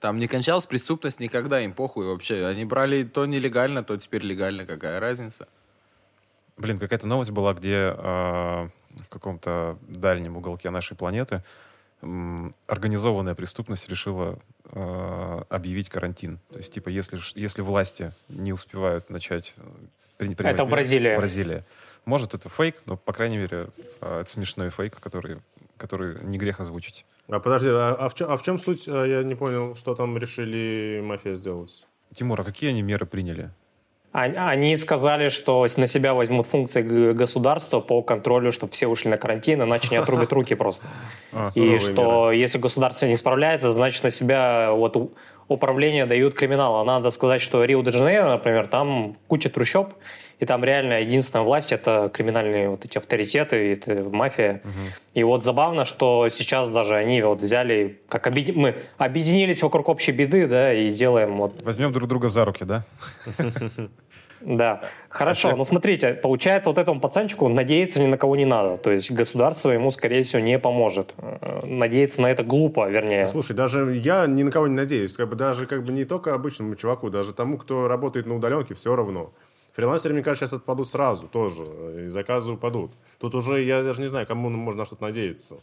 Там 0.00 0.18
не 0.18 0.28
кончалась 0.28 0.66
преступность 0.66 1.20
никогда, 1.20 1.60
им 1.60 1.72
похуй 1.72 2.06
вообще. 2.06 2.46
Они 2.46 2.64
брали 2.64 3.04
то 3.04 3.26
нелегально, 3.26 3.82
то 3.82 3.96
теперь 3.96 4.22
легально. 4.22 4.66
Какая 4.66 5.00
разница? 5.00 5.48
Блин, 6.56 6.78
какая-то 6.78 7.06
новость 7.06 7.30
была, 7.30 7.54
где 7.54 7.94
э, 7.96 8.68
в 8.98 9.08
каком-то 9.08 9.78
дальнем 9.88 10.36
уголке 10.36 10.70
нашей 10.70 10.96
планеты 10.96 11.42
организованная 12.02 13.34
преступность 13.34 13.88
решила 13.88 14.38
э, 14.64 15.42
объявить 15.48 15.88
карантин. 15.88 16.38
То 16.50 16.58
есть, 16.58 16.72
типа, 16.72 16.88
если, 16.88 17.18
если 17.38 17.62
власти 17.62 18.12
не 18.28 18.52
успевают 18.52 19.10
начать 19.10 19.54
э, 19.56 19.62
принимать... 20.16 20.54
Это 20.54 20.64
Бразилия. 20.64 21.16
Бразилия. 21.16 21.66
Может, 22.06 22.34
это 22.34 22.48
фейк, 22.48 22.76
но, 22.86 22.96
по 22.96 23.12
крайней 23.12 23.36
мере, 23.36 23.68
э, 24.00 24.20
это 24.20 24.30
смешной 24.30 24.70
фейк, 24.70 24.98
который, 24.98 25.38
который 25.76 26.24
не 26.24 26.38
грех 26.38 26.60
озвучить. 26.60 27.04
А 27.28 27.38
подожди, 27.38 27.68
а, 27.68 27.94
а, 27.94 28.08
в, 28.08 28.14
чем, 28.14 28.30
а 28.30 28.36
в 28.36 28.42
чем 28.42 28.58
суть? 28.58 28.88
А, 28.88 29.04
я 29.04 29.22
не 29.22 29.34
понял, 29.34 29.76
что 29.76 29.94
там 29.94 30.16
решили 30.16 31.00
мафия 31.02 31.36
сделать. 31.36 31.86
Тимур, 32.14 32.40
а 32.40 32.44
какие 32.44 32.70
они 32.70 32.82
меры 32.82 33.06
приняли? 33.06 33.50
Они 34.12 34.74
сказали, 34.76 35.28
что 35.28 35.64
на 35.76 35.86
себя 35.86 36.14
возьмут 36.14 36.46
функции 36.48 37.12
государства 37.12 37.78
по 37.78 38.02
контролю, 38.02 38.50
чтобы 38.50 38.72
все 38.72 38.88
ушли 38.88 39.08
на 39.08 39.16
карантин, 39.16 39.62
иначе 39.62 39.88
не 39.90 39.98
отрубят 39.98 40.32
руки 40.32 40.54
просто. 40.54 40.86
А, 41.32 41.48
и 41.54 41.78
что 41.78 42.32
если 42.32 42.58
государство 42.58 43.06
не 43.06 43.16
справляется, 43.16 43.72
значит 43.72 44.02
на 44.02 44.10
себя 44.10 44.72
вот 44.72 44.96
управление 45.46 46.06
дают 46.06 46.34
криминал. 46.34 46.76
А 46.76 46.84
надо 46.84 47.10
сказать, 47.10 47.40
что 47.40 47.62
Рио-де-Жанейро, 47.64 48.28
например, 48.28 48.66
там 48.66 49.16
куча 49.28 49.48
трущоб, 49.48 49.94
и 50.40 50.46
там 50.46 50.64
реально 50.64 51.00
единственная 51.02 51.44
власть— 51.44 51.70
это 51.72 52.10
криминальные 52.12 52.70
вот 52.70 52.84
эти 52.84 52.96
авторитеты, 52.96 53.72
это 53.72 54.02
мафия. 54.10 54.62
Угу. 54.64 54.72
И 55.14 55.22
вот 55.22 55.44
забавно, 55.44 55.84
что 55.84 56.28
сейчас 56.30 56.70
даже 56.70 56.96
они 56.96 57.20
вот 57.22 57.42
взяли, 57.42 58.00
как 58.08 58.26
объедин... 58.26 58.56
мы 58.56 58.74
объединились 58.96 59.62
вокруг 59.62 59.88
общей 59.90 60.12
беды, 60.12 60.46
да, 60.46 60.72
и 60.72 60.90
делаем 60.90 61.36
вот... 61.36 61.62
Возьмем 61.62 61.92
друг 61.92 62.08
друга 62.08 62.28
за 62.28 62.44
руки, 62.44 62.64
да? 62.64 62.84
Да, 64.40 64.80
хорошо. 65.10 65.54
Ну, 65.54 65.64
смотрите, 65.64 66.14
получается, 66.14 66.70
вот 66.70 66.78
этому 66.78 66.98
пацанчику 66.98 67.48
надеяться 67.48 68.00
ни 68.00 68.06
на 68.06 68.16
кого 68.16 68.36
не 68.36 68.46
надо. 68.46 68.78
То 68.78 68.90
есть 68.90 69.10
государство 69.10 69.70
ему, 69.70 69.90
скорее 69.90 70.22
всего, 70.22 70.40
не 70.40 70.58
поможет. 70.58 71.12
Э, 71.18 71.60
надеяться 71.66 72.22
на 72.22 72.30
это 72.30 72.42
глупо, 72.42 72.88
вернее. 72.88 73.26
Слушай, 73.26 73.54
даже 73.54 73.94
я 73.96 74.26
ни 74.26 74.42
на 74.42 74.50
кого 74.50 74.66
не 74.66 74.74
надеюсь. 74.74 75.12
Как 75.12 75.28
бы 75.28 75.36
даже 75.36 75.66
как 75.66 75.84
бы 75.84 75.92
не 75.92 76.04
только 76.04 76.32
обычному 76.32 76.74
чуваку, 76.74 77.10
даже 77.10 77.34
тому, 77.34 77.58
кто 77.58 77.86
работает 77.86 78.26
на 78.26 78.34
удаленке, 78.36 78.74
все 78.74 78.96
равно. 78.96 79.30
Фрилансеры, 79.72 80.14
мне 80.14 80.22
кажется, 80.22 80.46
сейчас 80.46 80.60
отпадут 80.60 80.88
сразу 80.88 81.28
тоже, 81.28 82.06
и 82.06 82.08
заказы 82.08 82.52
упадут. 82.52 82.92
Тут 83.18 83.34
уже 83.34 83.62
я 83.62 83.82
даже 83.82 84.00
не 84.00 84.08
знаю, 84.08 84.26
кому 84.26 84.50
можно 84.50 84.80
на 84.80 84.84
что-то 84.84 85.02
надеяться. 85.02 85.60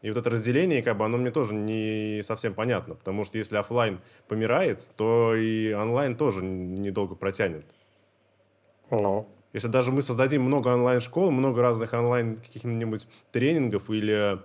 И 0.00 0.08
вот 0.08 0.16
это 0.16 0.30
разделение, 0.30 0.82
как 0.82 0.96
бы, 0.96 1.04
оно 1.04 1.16
мне 1.18 1.30
тоже 1.30 1.54
не 1.54 2.22
совсем 2.24 2.54
понятно, 2.54 2.94
потому 2.94 3.24
что 3.24 3.38
если 3.38 3.56
офлайн 3.56 4.00
помирает, 4.26 4.82
то 4.96 5.34
и 5.34 5.72
онлайн 5.72 6.16
тоже 6.16 6.42
недолго 6.42 7.14
протянет. 7.14 7.64
Ну. 8.90 9.28
Если 9.52 9.68
даже 9.68 9.92
мы 9.92 10.00
создадим 10.00 10.42
много 10.42 10.68
онлайн-школ, 10.68 11.30
много 11.30 11.60
разных 11.60 11.92
онлайн 11.92 12.36
каких-нибудь 12.36 13.06
тренингов 13.32 13.90
или 13.90 14.40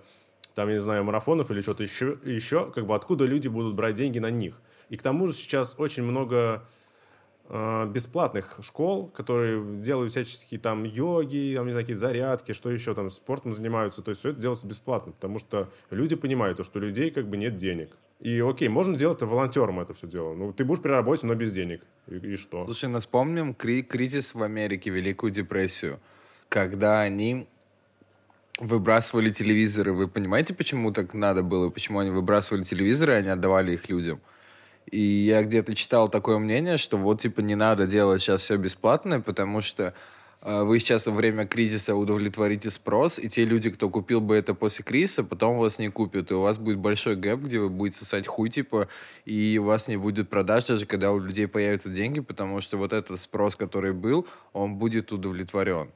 там, 0.54 0.68
я 0.68 0.74
не 0.74 0.80
знаю, 0.80 1.02
марафонов 1.02 1.50
или 1.50 1.62
что-то 1.62 1.82
еще, 1.82 2.18
еще, 2.24 2.70
как 2.70 2.86
бы 2.86 2.94
откуда 2.94 3.24
люди 3.24 3.48
будут 3.48 3.74
брать 3.74 3.94
деньги 3.94 4.18
на 4.18 4.30
них. 4.30 4.60
И 4.90 4.96
к 4.96 5.02
тому 5.02 5.26
же 5.26 5.32
сейчас 5.32 5.74
очень 5.78 6.02
много 6.02 6.62
Э, 6.62 6.62
бесплатных 7.48 8.58
школ, 8.60 9.08
которые 9.08 9.64
делают 9.80 10.12
всяческие 10.12 10.60
там 10.60 10.84
йоги, 10.84 11.54
там, 11.56 11.66
не 11.66 11.72
знаю, 11.72 11.86
какие 11.86 11.96
зарядки, 11.96 12.52
что 12.52 12.70
еще 12.70 12.94
там, 12.94 13.10
спортом 13.10 13.54
занимаются. 13.54 14.02
То 14.02 14.10
есть 14.10 14.20
все 14.20 14.30
это 14.30 14.40
делается 14.40 14.66
бесплатно, 14.66 15.12
потому 15.12 15.38
что 15.38 15.70
люди 15.90 16.14
понимают, 16.14 16.62
что 16.64 16.78
у 16.78 16.82
людей 16.82 17.10
как 17.10 17.26
бы 17.26 17.38
нет 17.38 17.56
денег. 17.56 17.96
И 18.20 18.40
окей, 18.40 18.68
можно 18.68 18.98
делать 18.98 19.18
это 19.18 19.26
волонтером 19.26 19.80
это 19.80 19.94
все 19.94 20.06
дело. 20.06 20.34
Ну, 20.34 20.52
ты 20.52 20.64
будешь 20.64 20.82
при 20.82 20.90
работе, 20.90 21.26
но 21.26 21.34
без 21.34 21.52
денег. 21.52 21.82
И, 22.08 22.16
и 22.16 22.36
что? 22.36 22.64
Слушай, 22.64 22.90
ну 22.90 22.98
вспомним 22.98 23.54
кри- 23.54 23.82
кризис 23.82 24.34
в 24.34 24.42
Америке, 24.42 24.90
Великую 24.90 25.32
депрессию, 25.32 26.00
когда 26.48 27.00
они 27.00 27.46
выбрасывали 28.58 29.30
телевизоры. 29.30 29.92
Вы 29.92 30.08
понимаете, 30.08 30.52
почему 30.52 30.92
так 30.92 31.14
надо 31.14 31.42
было? 31.42 31.70
Почему 31.70 32.00
они 32.00 32.10
выбрасывали 32.10 32.62
телевизоры, 32.62 33.14
а 33.14 33.22
не 33.22 33.28
отдавали 33.28 33.72
их 33.72 33.88
людям? 33.88 34.20
И 34.90 35.00
я 35.00 35.42
где-то 35.42 35.74
читал 35.74 36.08
такое 36.08 36.38
мнение, 36.38 36.78
что 36.78 36.96
вот, 36.96 37.20
типа, 37.20 37.40
не 37.40 37.54
надо 37.54 37.86
делать 37.86 38.22
сейчас 38.22 38.42
все 38.42 38.56
бесплатное, 38.56 39.20
потому 39.20 39.60
что 39.60 39.92
э, 40.42 40.62
вы 40.62 40.78
сейчас 40.78 41.06
во 41.06 41.12
время 41.12 41.46
кризиса 41.46 41.94
удовлетворите 41.94 42.70
спрос, 42.70 43.18
и 43.18 43.28
те 43.28 43.44
люди, 43.44 43.70
кто 43.70 43.90
купил 43.90 44.20
бы 44.20 44.34
это 44.34 44.54
после 44.54 44.84
кризиса, 44.84 45.24
потом 45.24 45.58
вас 45.58 45.78
не 45.78 45.90
купят, 45.90 46.30
и 46.30 46.34
у 46.34 46.40
вас 46.40 46.58
будет 46.58 46.78
большой 46.78 47.16
гэп, 47.16 47.40
где 47.40 47.58
вы 47.58 47.68
будете 47.68 47.98
сосать 47.98 48.26
хуй, 48.26 48.48
типа, 48.48 48.88
и 49.26 49.58
у 49.60 49.64
вас 49.64 49.88
не 49.88 49.96
будет 49.96 50.30
продаж, 50.30 50.64
даже 50.64 50.86
когда 50.86 51.12
у 51.12 51.18
людей 51.18 51.46
появятся 51.46 51.90
деньги, 51.90 52.20
потому 52.20 52.60
что 52.60 52.78
вот 52.78 52.92
этот 52.92 53.20
спрос, 53.20 53.56
который 53.56 53.92
был, 53.92 54.26
он 54.52 54.76
будет 54.76 55.12
удовлетворен. 55.12 55.90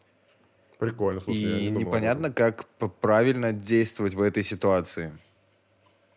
Прикольно, 0.78 1.20
слушай, 1.20 1.40
И 1.40 1.70
не 1.70 1.84
непонятно, 1.84 2.32
как 2.32 2.66
правильно 3.00 3.52
действовать 3.52 4.14
в 4.14 4.20
этой 4.20 4.42
ситуации. 4.42 5.12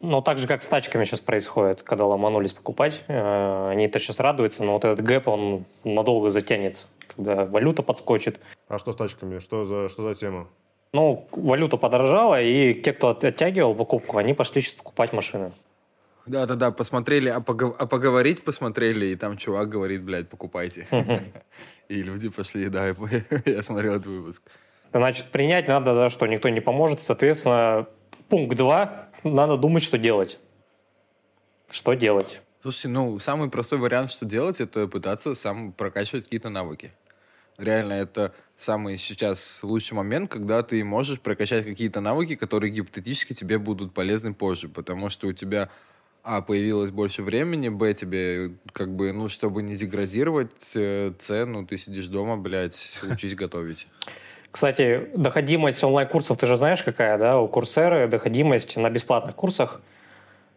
Ну, 0.06 0.22
так 0.22 0.38
же, 0.38 0.46
как 0.46 0.62
с 0.62 0.68
тачками 0.68 1.04
сейчас 1.04 1.20
происходит, 1.20 1.82
когда 1.82 2.06
ломанулись 2.06 2.54
покупать, 2.54 3.04
э, 3.08 3.70
они 3.72 3.86
это 3.86 4.00
сейчас 4.00 4.20
радуются, 4.20 4.64
но 4.64 4.74
вот 4.74 4.86
этот 4.86 5.04
гэп, 5.04 5.28
он 5.28 5.66
надолго 5.84 6.30
затянется, 6.30 6.86
когда 7.08 7.46
валюта 7.46 7.82
подскочит. 7.82 8.40
А 8.68 8.78
что 8.78 8.92
с 8.92 8.96
тачками? 8.96 9.40
Что 9.40 9.64
за, 9.64 9.90
что 9.90 10.04
за 10.04 10.14
тема? 10.14 10.48
Ну, 10.94 11.28
валюта 11.32 11.78
подорожала, 11.78 12.40
и 12.40 12.76
те, 12.76 12.94
кто 12.94 13.10
оттягивал 13.10 13.74
покупку, 13.74 14.18
они 14.18 14.36
пошли 14.36 14.62
сейчас 14.62 14.76
покупать 14.76 15.12
машины. 15.12 15.52
Да-да-да, 16.28 16.72
посмотрели, 16.72 17.30
а, 17.30 17.42
погов... 17.42 17.76
а 17.80 17.88
поговорить 17.88 18.44
посмотрели, 18.44 19.08
и 19.08 19.16
там 19.16 19.38
чувак 19.38 19.70
говорит, 19.70 20.04
блядь, 20.04 20.30
покупайте. 20.30 20.88
И 21.90 22.02
люди 22.02 22.30
пошли, 22.30 22.68
да, 22.70 22.96
я 23.46 23.62
смотрел 23.62 23.94
этот 23.94 24.08
выпуск. 24.08 24.44
Значит, 24.92 25.26
принять 25.26 25.68
надо, 25.68 25.94
да, 25.94 26.10
что 26.10 26.26
никто 26.26 26.50
не 26.50 26.62
поможет. 26.62 27.02
Соответственно, 27.02 27.86
пункт 28.30 28.56
2 28.56 29.05
надо 29.30 29.58
думать, 29.58 29.84
что 29.84 29.98
делать. 29.98 30.40
Что 31.70 31.94
делать? 31.94 32.42
Слушайте, 32.62 32.88
ну, 32.90 33.20
самый 33.20 33.50
простой 33.50 33.80
вариант, 33.80 34.12
что 34.12 34.26
делать, 34.26 34.60
это 34.60 34.88
пытаться 34.88 35.36
сам 35.36 35.72
прокачивать 35.72 36.24
какие-то 36.24 36.50
навыки. 36.50 36.92
Реально, 37.58 37.94
это 37.94 38.34
самый 38.58 38.98
сейчас 38.98 39.62
лучший 39.64 39.94
момент, 39.94 40.30
когда 40.30 40.62
ты 40.62 40.84
можешь 40.84 41.20
прокачать 41.20 41.64
какие-то 41.66 42.02
навыки, 42.02 42.36
которые 42.36 42.72
гипотетически 42.72 43.34
тебе 43.34 43.60
будут 43.60 43.94
полезны 43.94 44.34
позже, 44.34 44.68
потому 44.68 45.10
что 45.10 45.28
у 45.28 45.34
тебя 45.34 45.70
а, 46.24 46.42
появилось 46.42 46.92
больше 46.92 47.22
времени, 47.22 47.70
б, 47.70 47.94
тебе, 47.94 48.52
как 48.74 48.94
бы, 48.96 49.14
ну, 49.14 49.30
чтобы 49.30 49.62
не 49.62 49.76
деградировать, 49.76 50.76
э, 50.76 51.14
с, 51.18 51.46
ну, 51.46 51.66
ты 51.66 51.78
сидишь 51.78 52.08
дома, 52.08 52.36
блядь, 52.36 53.00
учись 53.10 53.36
готовить. 53.36 53.88
Кстати, 54.56 55.10
доходимость 55.14 55.84
онлайн-курсов, 55.84 56.38
ты 56.38 56.48
же 56.48 56.56
знаешь, 56.56 56.82
какая, 56.82 57.18
да? 57.18 57.42
У 57.42 57.48
Курсеры 57.50 58.08
доходимость 58.08 58.78
на 58.78 58.90
бесплатных 58.90 59.36
курсах 59.36 59.82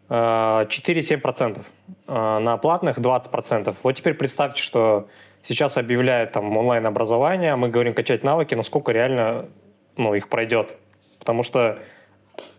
4-7%, 0.09 1.59
э, 2.07 2.39
на 2.39 2.57
платных 2.59 3.01
20%. 3.01 3.75
Вот 3.83 3.93
теперь 3.93 4.15
представьте, 4.15 4.63
что 4.63 5.09
сейчас 5.43 5.79
объявляют 5.79 6.31
там 6.31 6.57
онлайн-образование, 6.57 7.57
мы 7.57 7.71
говорим 7.71 7.93
качать 7.93 8.23
навыки, 8.23 8.55
но 8.55 8.63
сколько 8.63 8.93
реально 8.93 9.47
ну, 9.97 10.15
их 10.15 10.29
пройдет? 10.29 10.77
Потому 11.19 11.43
что 11.43 11.81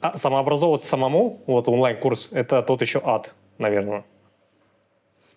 а, 0.01 0.17
самообразовываться 0.17 0.89
самому, 0.89 1.41
вот 1.47 1.69
онлайн-курс, 1.69 2.33
это 2.33 2.61
тот 2.61 2.81
еще 2.81 2.99
ад, 3.01 3.33
наверное. 3.59 4.03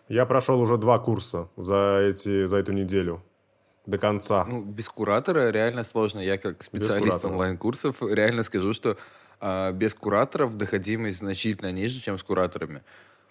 Я 0.08 0.26
прошел 0.26 0.60
уже 0.60 0.78
два 0.78 0.98
курса 0.98 1.46
за, 1.56 2.00
эти, 2.10 2.46
за 2.46 2.56
эту 2.56 2.72
неделю 2.72 3.22
до 3.86 3.98
конца. 3.98 4.44
Ну, 4.44 4.62
без 4.62 4.88
куратора 4.88 5.50
реально 5.50 5.84
сложно. 5.84 6.20
Я 6.20 6.38
как 6.38 6.62
специалист 6.62 7.24
онлайн-курсов 7.24 8.02
реально 8.02 8.42
скажу, 8.44 8.72
что 8.72 8.96
э, 9.40 9.72
без 9.72 9.94
кураторов 9.94 10.56
доходимость 10.56 11.18
значительно 11.18 11.72
ниже, 11.72 12.00
чем 12.00 12.18
с 12.18 12.22
кураторами. 12.22 12.82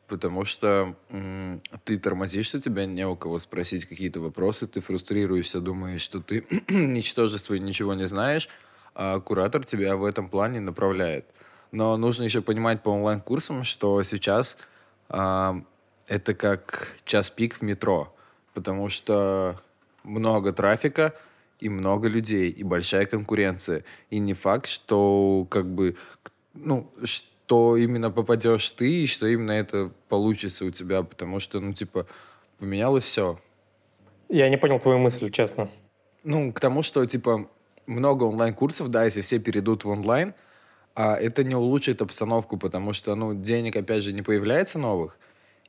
Потому 0.08 0.44
что 0.44 0.94
м- 1.10 1.62
ты 1.86 1.98
тормозишься, 1.98 2.60
тебя 2.60 2.86
не 2.86 3.08
у 3.08 3.16
кого 3.16 3.40
спросить 3.40 3.86
какие-то 3.86 4.20
вопросы, 4.20 4.68
ты 4.68 4.82
фрустрируешься, 4.82 5.62
думаешь, 5.62 6.02
что 6.02 6.20
ты 6.20 6.46
ничтожество 6.70 7.54
и 7.54 7.60
ничего 7.60 7.94
не 7.94 8.08
знаешь, 8.08 8.50
а 8.94 9.22
куратор 9.22 9.64
тебя 9.64 9.96
в 9.96 10.04
этом 10.04 10.28
плане 10.28 10.60
направляет. 10.60 11.26
Но 11.72 11.96
нужно 11.96 12.24
еще 12.24 12.42
понимать 12.42 12.84
по 12.84 12.90
онлайн-курсам, 12.90 13.64
что 13.64 14.04
сейчас 14.04 14.58
э, 15.08 15.54
это 16.08 16.34
как 16.34 16.98
час 17.06 17.30
пик 17.30 17.56
в 17.56 17.62
метро, 17.62 18.14
потому 18.54 18.90
что 18.90 19.62
много 20.04 20.54
трафика 20.54 21.14
и 21.60 21.70
много 21.70 22.08
людей, 22.08 22.50
и 22.50 22.64
большая 22.64 23.06
конкуренция. 23.06 23.84
И 24.10 24.20
не 24.20 24.34
факт, 24.34 24.68
что 24.68 25.46
как 25.50 25.68
бы, 25.68 25.96
ну, 26.54 26.92
что 27.04 27.78
именно 27.78 28.12
попадешь 28.12 28.70
ты, 28.72 29.04
и 29.04 29.08
что 29.08 29.28
именно 29.28 29.52
это 29.52 29.92
получится 30.10 30.66
у 30.66 30.72
тебя, 30.72 31.04
потому 31.04 31.40
что, 31.40 31.60
ну, 31.60 31.74
типа, 31.74 32.08
поменялось 32.58 33.04
все. 33.04 33.40
Я 34.30 34.50
не 34.50 34.58
понял 34.58 34.80
твою 34.80 34.98
мысль, 34.98 35.30
честно. 35.30 35.70
Ну, 36.24 36.54
к 36.54 36.60
тому, 36.60 36.84
что, 36.84 37.06
типа, 37.06 37.50
много 37.86 38.24
онлайн-курсов, 38.24 38.90
да, 38.90 39.06
если 39.06 39.22
все 39.22 39.40
перейдут 39.40 39.84
в 39.84 39.90
онлайн, 39.90 40.34
а 40.96 41.16
это 41.16 41.44
не 41.44 41.56
улучшит 41.56 42.02
обстановку, 42.02 42.58
потому 42.58 42.94
что, 42.94 43.16
ну, 43.16 43.34
денег, 43.34 43.76
опять 43.76 44.04
же, 44.04 44.14
не 44.14 44.22
появляется 44.22 44.80
новых, 44.80 45.18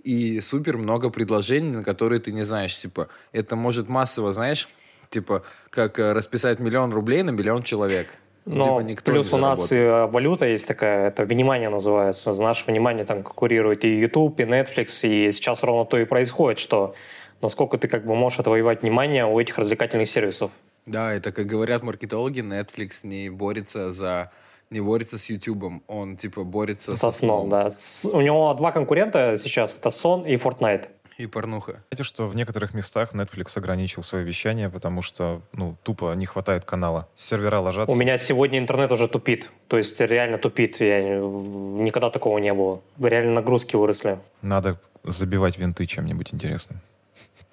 и 0.04 0.40
супер 0.40 0.76
много 0.76 1.10
предложений, 1.10 1.76
на 1.76 1.84
которые 1.84 2.20
ты 2.20 2.32
не 2.32 2.44
знаешь. 2.44 2.76
Типа, 2.76 3.08
это 3.32 3.56
может 3.56 3.88
массово, 3.88 4.32
знаешь, 4.32 4.68
типа, 5.10 5.42
как 5.70 5.98
э, 5.98 6.12
расписать 6.12 6.60
миллион 6.60 6.92
рублей 6.92 7.22
на 7.22 7.30
миллион 7.30 7.62
человек. 7.62 8.08
Но 8.44 8.62
типа, 8.62 8.80
никто 8.80 9.12
плюс 9.12 9.32
у 9.32 9.36
нас 9.36 9.70
и 9.70 9.76
э, 9.76 10.06
валюта 10.06 10.46
есть 10.46 10.66
такая, 10.66 11.08
это 11.08 11.24
внимание 11.24 11.68
называется. 11.68 12.32
Наше 12.32 12.66
внимание 12.66 13.04
там 13.04 13.22
конкурирует 13.22 13.84
и 13.84 13.94
YouTube, 14.00 14.40
и 14.40 14.42
Netflix, 14.42 15.06
и 15.06 15.30
сейчас 15.30 15.62
ровно 15.62 15.84
то 15.84 15.98
и 15.98 16.04
происходит, 16.04 16.58
что 16.58 16.94
насколько 17.40 17.78
ты 17.78 17.86
как 17.86 18.04
бы 18.04 18.16
можешь 18.16 18.40
отвоевать 18.40 18.82
внимание 18.82 19.26
у 19.26 19.38
этих 19.38 19.58
развлекательных 19.58 20.08
сервисов. 20.08 20.50
Да, 20.86 21.12
это, 21.12 21.30
как 21.30 21.46
говорят 21.46 21.84
маркетологи, 21.84 22.40
Netflix 22.40 23.06
не 23.06 23.30
борется 23.30 23.92
за 23.92 24.32
не 24.72 24.80
борется 24.80 25.18
с 25.18 25.28
Ютубом, 25.30 25.82
он 25.87 26.16
типа 26.16 26.44
борется 26.44 26.94
со, 26.94 27.11
со 27.11 27.18
сном. 27.18 27.48
да. 27.48 27.70
С, 27.70 28.04
у 28.04 28.20
него 28.20 28.52
два 28.54 28.72
конкурента 28.72 29.37
сейчас, 29.38 29.76
это 29.76 29.90
сон 29.90 30.24
и 30.26 30.37
Fortnite. 30.37 30.88
И 31.18 31.26
порнуха. 31.26 31.82
Знаете, 31.90 32.04
что 32.04 32.26
в 32.26 32.35
некоторых 32.35 32.74
местах 32.74 33.14
Netflix 33.14 33.56
ограничил 33.56 34.02
свое 34.02 34.24
вещание, 34.24 34.70
потому 34.70 35.02
что, 35.02 35.42
ну, 35.52 35.76
тупо 35.82 36.14
не 36.14 36.26
хватает 36.26 36.64
канала. 36.64 37.06
Сервера 37.14 37.61
ложатся. 37.61 37.94
У 37.94 37.98
меня 37.98 38.16
сегодня 38.16 38.58
интернет 38.58 38.90
уже 38.90 39.08
тупит. 39.08 39.50
То 39.68 39.76
есть 39.76 40.00
реально 40.00 40.38
тупит. 40.38 40.80
Я... 40.80 41.18
Никогда 41.18 42.11
такого 42.11 42.38
не 42.38 42.52
было. 42.54 42.80
Реально 42.98 43.35
нагрузки 43.35 43.76
выросли. 43.76 44.18
Надо 44.40 44.80
забивать 45.04 45.58
винты 45.58 45.87
чем-нибудь 45.87 46.32
интересным. 46.32 46.80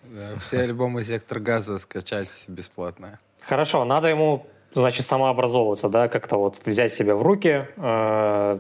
Да, 0.04 0.36
все 0.40 0.62
альбомы 0.62 1.04
«Сектор 1.04 1.40
газа» 1.40 1.78
скачать 1.78 2.46
бесплатно. 2.48 3.20
Хорошо, 3.42 3.86
надо 3.86 4.08
ему 4.08 4.48
значит, 4.74 5.06
самообразовываться, 5.06 5.90
да, 5.90 6.08
как-то 6.08 6.38
вот 6.38 6.58
взять 6.66 6.94
себя 6.94 7.16
в 7.16 7.22
руки, 7.22 7.68
э, 7.76 8.60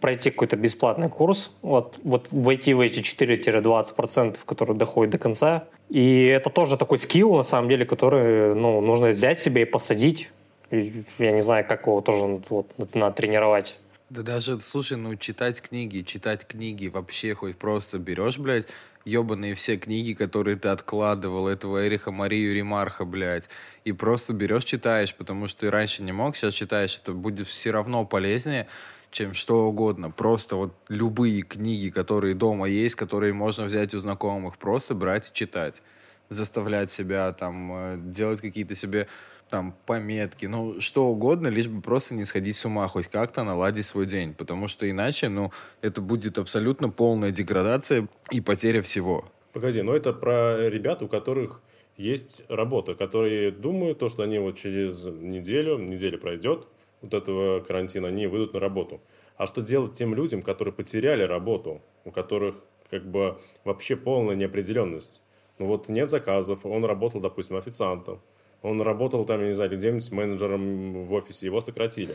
пройти 0.00 0.30
какой-то 0.30 0.56
бесплатный 0.56 1.08
курс, 1.08 1.52
вот, 1.62 1.98
вот 2.02 2.28
войти 2.30 2.74
в 2.74 2.80
эти 2.80 3.00
4-20%, 3.00 4.36
которые 4.44 4.76
доходят 4.76 5.12
до 5.12 5.18
конца. 5.18 5.64
И 5.88 6.24
это 6.26 6.50
тоже 6.50 6.76
такой 6.76 6.98
скилл, 6.98 7.34
на 7.34 7.42
самом 7.42 7.68
деле, 7.68 7.86
который 7.86 8.54
ну, 8.54 8.80
нужно 8.80 9.08
взять 9.08 9.40
себе 9.40 9.62
и 9.62 9.64
посадить. 9.64 10.30
И 10.70 11.04
я 11.18 11.32
не 11.32 11.40
знаю, 11.40 11.64
как 11.66 11.86
его 11.86 12.00
тоже 12.00 12.42
вот, 12.50 12.94
надо 12.94 13.16
тренировать. 13.16 13.78
Да 14.10 14.22
даже, 14.22 14.58
слушай, 14.60 14.96
ну 14.96 15.16
читать 15.16 15.60
книги, 15.60 16.00
читать 16.00 16.46
книги 16.46 16.88
вообще 16.88 17.34
хоть 17.34 17.56
просто 17.56 17.98
берешь, 17.98 18.38
блядь, 18.38 18.66
ебаные 19.08 19.54
все 19.54 19.76
книги, 19.76 20.12
которые 20.12 20.56
ты 20.56 20.68
откладывал, 20.68 21.48
этого 21.48 21.86
Эриха 21.86 22.12
Марию 22.12 22.54
Ремарха, 22.54 23.04
блядь, 23.04 23.48
и 23.84 23.92
просто 23.92 24.32
берешь, 24.32 24.64
читаешь, 24.64 25.14
потому 25.14 25.48
что 25.48 25.60
ты 25.60 25.70
раньше 25.70 26.02
не 26.02 26.12
мог, 26.12 26.36
сейчас 26.36 26.54
читаешь, 26.54 27.00
это 27.02 27.12
будет 27.12 27.46
все 27.46 27.70
равно 27.70 28.04
полезнее, 28.04 28.68
чем 29.10 29.34
что 29.34 29.66
угодно. 29.66 30.10
Просто 30.10 30.56
вот 30.56 30.74
любые 30.88 31.42
книги, 31.42 31.88
которые 31.90 32.34
дома 32.34 32.68
есть, 32.68 32.94
которые 32.94 33.32
можно 33.32 33.64
взять 33.64 33.94
у 33.94 33.98
знакомых, 33.98 34.58
просто 34.58 34.94
брать 34.94 35.30
и 35.30 35.34
читать. 35.34 35.82
Заставлять 36.28 36.90
себя 36.90 37.32
там, 37.32 37.72
э, 37.72 37.96
делать 37.98 38.40
какие-то 38.42 38.74
себе 38.74 39.08
там 39.48 39.74
пометки, 39.86 40.46
ну 40.46 40.80
что 40.80 41.06
угодно, 41.06 41.48
лишь 41.48 41.68
бы 41.68 41.80
просто 41.80 42.14
не 42.14 42.24
сходить 42.24 42.56
с 42.56 42.64
ума, 42.64 42.86
хоть 42.88 43.08
как-то 43.08 43.44
наладить 43.44 43.86
свой 43.86 44.06
день, 44.06 44.34
потому 44.34 44.68
что 44.68 44.88
иначе, 44.88 45.28
ну, 45.28 45.52
это 45.80 46.00
будет 46.00 46.38
абсолютно 46.38 46.90
полная 46.90 47.30
деградация 47.30 48.08
и 48.30 48.40
потеря 48.40 48.82
всего. 48.82 49.24
Погоди, 49.52 49.82
но 49.82 49.94
это 49.96 50.12
про 50.12 50.68
ребят, 50.68 51.02
у 51.02 51.08
которых 51.08 51.60
есть 51.96 52.44
работа, 52.48 52.94
которые 52.94 53.50
думают, 53.50 53.98
то, 53.98 54.08
что 54.08 54.22
они 54.22 54.38
вот 54.38 54.56
через 54.56 55.04
неделю, 55.04 55.78
неделя 55.78 56.18
пройдет, 56.18 56.68
вот 57.00 57.14
этого 57.14 57.60
карантина, 57.60 58.08
они 58.08 58.26
выйдут 58.26 58.54
на 58.54 58.60
работу. 58.60 59.00
А 59.36 59.46
что 59.46 59.62
делать 59.62 59.94
тем 59.94 60.14
людям, 60.14 60.42
которые 60.42 60.74
потеряли 60.74 61.22
работу, 61.22 61.80
у 62.04 62.10
которых 62.10 62.56
как 62.90 63.04
бы 63.04 63.38
вообще 63.64 63.96
полная 63.96 64.36
неопределенность? 64.36 65.22
Ну 65.58 65.66
вот 65.66 65.88
нет 65.88 66.10
заказов, 66.10 66.64
он 66.64 66.84
работал, 66.84 67.20
допустим, 67.20 67.56
официантом, 67.56 68.20
он 68.62 68.80
работал 68.82 69.24
там, 69.24 69.40
я 69.40 69.48
не 69.48 69.54
знаю, 69.54 69.76
где-нибудь 69.76 70.10
менеджером 70.12 71.04
в 71.04 71.12
офисе, 71.12 71.46
его 71.46 71.60
сократили. 71.60 72.14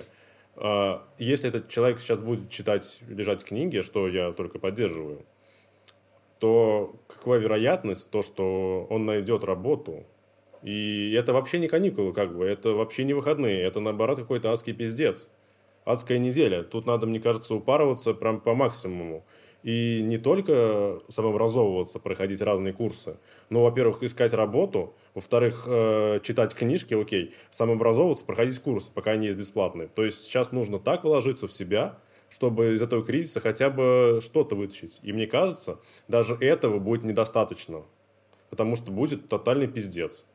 А, 0.56 1.03
если 1.17 1.49
этот 1.49 1.69
человек 1.69 1.99
сейчас 1.99 2.19
будет 2.19 2.49
читать, 2.49 3.01
лежать 3.08 3.43
книги, 3.43 3.82
что 3.82 4.08
я 4.08 4.32
только 4.32 4.60
поддерживаю, 4.60 5.25
то 6.39 6.95
какова 7.08 7.36
вероятность, 7.36 8.10
то, 8.10 8.21
что 8.21 8.86
он 8.89 9.06
найдет 9.06 9.43
работу, 9.43 10.06
и 10.62 11.13
это 11.13 11.34
вообще 11.34 11.60
не 11.60 11.67
каникулы, 11.67 12.13
как 12.13 12.36
бы, 12.36 12.45
это 12.45 12.71
вообще 12.71 13.03
не 13.03 13.13
выходные, 13.13 13.62
это 13.62 13.79
наоборот 13.79 14.19
какой-то 14.19 14.51
адский 14.51 14.73
пиздец. 14.73 15.32
Адская 15.86 16.17
неделя. 16.17 16.63
Тут 16.63 16.86
надо, 16.86 17.06
мне 17.06 17.19
кажется, 17.19 17.56
упарываться 17.56 18.13
прям 18.13 18.39
по 18.39 18.56
максимуму. 18.56 19.25
И 19.63 20.02
не 20.04 20.17
только 20.17 21.02
самообразовываться, 21.10 21.99
проходить 21.99 22.41
разные 22.41 22.73
курсы, 22.73 23.17
но, 23.49 23.63
во-первых, 23.63 24.04
искать 24.04 24.34
работу, 24.34 24.93
во-вторых, 25.13 25.63
э, 25.67 26.19
читать 26.21 26.54
книжки, 26.54 26.93
окей, 26.93 27.34
самообразовываться, 27.49 28.26
проходить 28.26 28.60
курсы, 28.60 28.91
пока 28.93 29.12
они 29.12 29.28
есть 29.28 29.38
бесплатные. 29.38 29.88
То 29.88 30.04
есть 30.04 30.26
сейчас 30.26 30.52
нужно 30.52 30.80
так 30.80 31.06
вложиться 31.06 31.47
в 31.47 31.54
себя, 31.54 31.97
чтобы 32.30 32.73
из 32.73 32.82
этого 32.82 33.06
кризиса 33.06 33.39
хотя 33.39 33.69
бы 33.69 34.19
что-то 34.21 34.56
вытащить. 34.56 34.99
И 35.02 35.13
мне 35.13 35.28
кажется, 35.28 35.80
даже 36.10 36.36
этого 36.36 36.80
будет 36.80 37.06
недостаточно, 37.06 37.84
потому 38.49 38.76
что 38.76 38.91
будет 38.91 39.30
тотальный 39.30 39.67
пиздец. 39.67 40.26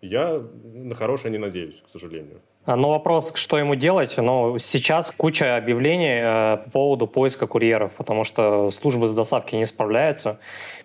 Я 0.00 0.42
на 0.64 0.94
хорошее 0.94 1.30
не 1.30 1.38
надеюсь, 1.38 1.82
к 1.86 1.88
сожалению. 1.88 2.40
А, 2.66 2.76
Но 2.76 2.82
ну, 2.82 2.88
вопрос, 2.90 3.32
что 3.34 3.58
ему 3.58 3.74
делать? 3.74 4.16
Но 4.16 4.56
сейчас 4.58 5.12
куча 5.14 5.56
объявлений 5.56 6.20
э, 6.20 6.56
по 6.64 6.70
поводу 6.70 7.06
поиска 7.06 7.46
курьеров, 7.46 7.92
потому 7.92 8.24
что 8.24 8.70
службы 8.70 9.06
с 9.06 9.14
доставки 9.14 9.54
не 9.54 9.66
справляются, 9.66 10.38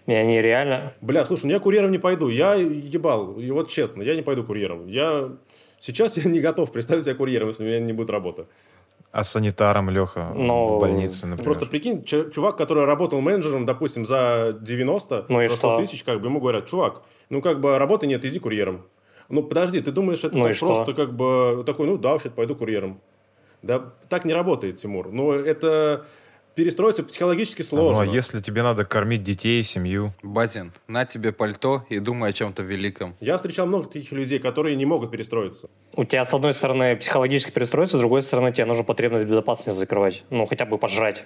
и 0.05 0.13
они 0.13 0.41
реально... 0.41 0.93
Бля, 0.99 1.25
слушай, 1.25 1.45
ну 1.45 1.51
я 1.51 1.59
курьером 1.59 1.91
не 1.91 1.97
пойду, 1.97 2.27
я 2.27 2.55
ебал, 2.55 3.39
и 3.39 3.49
вот 3.51 3.69
честно, 3.69 4.01
я 4.01 4.15
не 4.15 4.21
пойду 4.21 4.43
курьером. 4.43 4.87
Я 4.87 5.29
сейчас 5.79 6.17
я 6.23 6.23
не 6.23 6.41
готов 6.41 6.71
представить 6.71 7.05
себя 7.05 7.15
курьером, 7.15 7.47
если 7.47 7.63
у 7.63 7.67
меня 7.67 7.79
не 7.79 7.93
будет 7.93 8.09
работы. 8.09 8.45
А 9.11 9.23
санитаром, 9.23 9.89
Леха, 9.89 10.33
Но... 10.35 10.67
в 10.67 10.79
больнице, 10.79 11.25
например? 11.25 11.45
Просто 11.45 11.65
прикинь, 11.65 12.03
чувак, 12.03 12.57
который 12.57 12.85
работал 12.85 13.21
менеджером, 13.21 13.65
допустим, 13.65 14.05
за 14.05 14.55
90, 14.61 15.25
ну 15.29 15.49
за 15.49 15.55
100 15.55 15.77
тысяч, 15.77 16.03
как 16.03 16.19
бы 16.21 16.27
ему 16.27 16.39
говорят, 16.39 16.67
чувак, 16.67 17.01
ну 17.29 17.41
как 17.41 17.59
бы 17.61 17.77
работы 17.79 18.05
нет, 18.05 18.23
иди 18.25 18.37
курьером. 18.37 18.85
Ну, 19.29 19.43
подожди, 19.43 19.79
ты 19.81 19.91
думаешь, 19.91 20.23
это 20.23 20.37
ну 20.37 20.45
так 20.47 20.57
просто 20.59 20.93
как 20.93 21.15
бы 21.15 21.63
такой, 21.65 21.87
ну 21.87 21.97
да, 21.97 22.13
вообще 22.13 22.29
пойду 22.29 22.55
курьером. 22.55 22.99
Да, 23.61 23.93
так 24.09 24.25
не 24.25 24.33
работает, 24.33 24.77
Тимур. 24.77 25.11
Но 25.11 25.33
это 25.33 26.05
перестроиться 26.55 27.03
психологически 27.03 27.61
Ну, 27.61 27.67
сложно. 27.67 28.01
а 28.03 28.05
если 28.05 28.41
тебе 28.41 28.63
надо 28.63 28.83
кормить 28.85 29.21
детей, 29.23 29.63
семью? 29.63 30.13
Базин, 30.23 30.73
на 30.87 31.05
тебе 31.05 31.31
пальто 31.31 31.85
и 31.89 31.99
думай 31.99 32.31
о 32.31 32.33
чем-то 32.33 32.63
великом. 32.63 33.15
Я 33.21 33.37
встречал 33.37 33.65
много 33.65 33.87
таких 33.87 34.11
людей, 34.11 34.39
которые 34.39 34.75
не 34.75 34.85
могут 34.85 35.11
перестроиться. 35.11 35.69
У 35.93 36.03
тебя, 36.03 36.25
с 36.25 36.33
одной 36.33 36.53
стороны, 36.53 36.95
психологически 36.97 37.51
перестроиться, 37.51 37.97
с 37.97 37.99
другой 37.99 38.23
стороны, 38.23 38.51
тебе 38.51 38.65
нужно 38.65 38.83
потребность 38.83 39.25
безопасности 39.25 39.77
закрывать. 39.77 40.23
Ну, 40.31 40.45
хотя 40.47 40.65
бы 40.65 40.77
пожрать. 40.77 41.23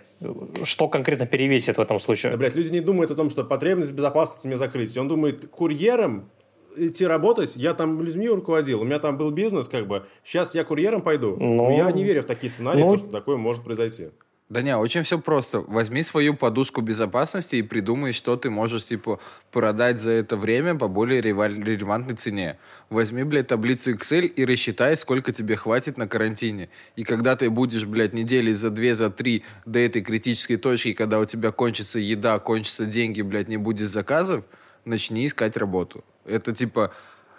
Что 0.63 0.88
конкретно 0.88 1.26
перевесит 1.26 1.78
в 1.78 1.82
этом 1.82 1.98
Да, 1.98 2.04
случае? 2.04 2.36
блядь, 2.38 2.56
люди 2.56 2.72
не 2.72 2.82
думают 2.82 3.10
о 3.12 3.16
том, 3.16 3.30
что 3.32 3.44
потребность 3.44 3.92
безопасности 3.92 4.46
мне 4.48 4.58
закрыть. 4.58 4.96
Он 4.98 5.08
думает, 5.08 5.48
курьером 5.50 6.30
идти 6.76 7.06
работать, 7.06 7.56
я 7.56 7.74
там 7.74 8.02
людьми 8.02 8.28
руководил, 8.30 8.82
у 8.82 8.84
меня 8.84 9.00
там 9.00 9.18
был 9.18 9.32
бизнес, 9.32 9.68
как 9.68 9.88
бы, 9.88 10.06
сейчас 10.24 10.56
я 10.56 10.64
курьером 10.64 11.02
пойду. 11.02 11.36
Ну, 11.40 11.70
Но 11.70 11.72
я 11.72 11.92
не 11.92 12.04
верю 12.04 12.22
в 12.22 12.26
такие 12.26 12.52
сценарии, 12.52 12.82
ну, 12.82 12.92
то, 12.92 12.98
что 12.98 13.08
такое 13.10 13.38
может 13.38 13.64
произойти. 13.64 14.10
Да 14.50 14.62
не, 14.62 14.78
очень 14.78 15.02
все 15.02 15.18
просто. 15.18 15.62
Возьми 15.62 16.04
свою 16.04 16.36
подушку 16.36 16.82
безопасности 16.82 17.56
и 17.56 17.62
придумай, 17.64 18.12
что 18.12 18.36
ты 18.36 18.52
можешь, 18.52 18.86
типа, 18.86 19.20
продать 19.52 19.98
за 19.98 20.12
это 20.12 20.36
время 20.38 20.76
по 20.76 20.88
более 20.88 21.22
реваль- 21.22 21.64
релевантной 21.64 22.16
цене. 22.16 22.60
Возьми, 22.90 23.24
блядь, 23.24 23.48
таблицу 23.48 23.94
Excel 23.94 24.26
и 24.28 24.46
рассчитай, 24.46 24.96
сколько 24.98 25.32
тебе 25.32 25.56
хватит 25.56 25.98
на 25.98 26.08
карантине. 26.08 26.70
И 26.96 27.04
когда 27.04 27.36
ты 27.36 27.50
будешь, 27.50 27.86
блядь, 27.86 28.14
недели 28.14 28.52
за 28.52 28.70
две, 28.70 28.94
за 28.94 29.10
три 29.10 29.44
до 29.66 29.80
этой 29.80 30.04
критической 30.04 30.58
точки, 30.58 30.94
когда 30.94 31.20
у 31.20 31.26
тебя 31.26 31.52
кончится 31.52 31.98
еда, 31.98 32.38
кончатся 32.38 32.86
деньги, 32.86 33.24
блядь, 33.24 33.48
не 33.48 33.58
будет 33.58 33.90
заказов, 33.90 34.44
начни 34.86 35.26
искать 35.26 35.58
работу. 35.58 36.04
Это, 36.26 36.54
типа, 36.54 36.92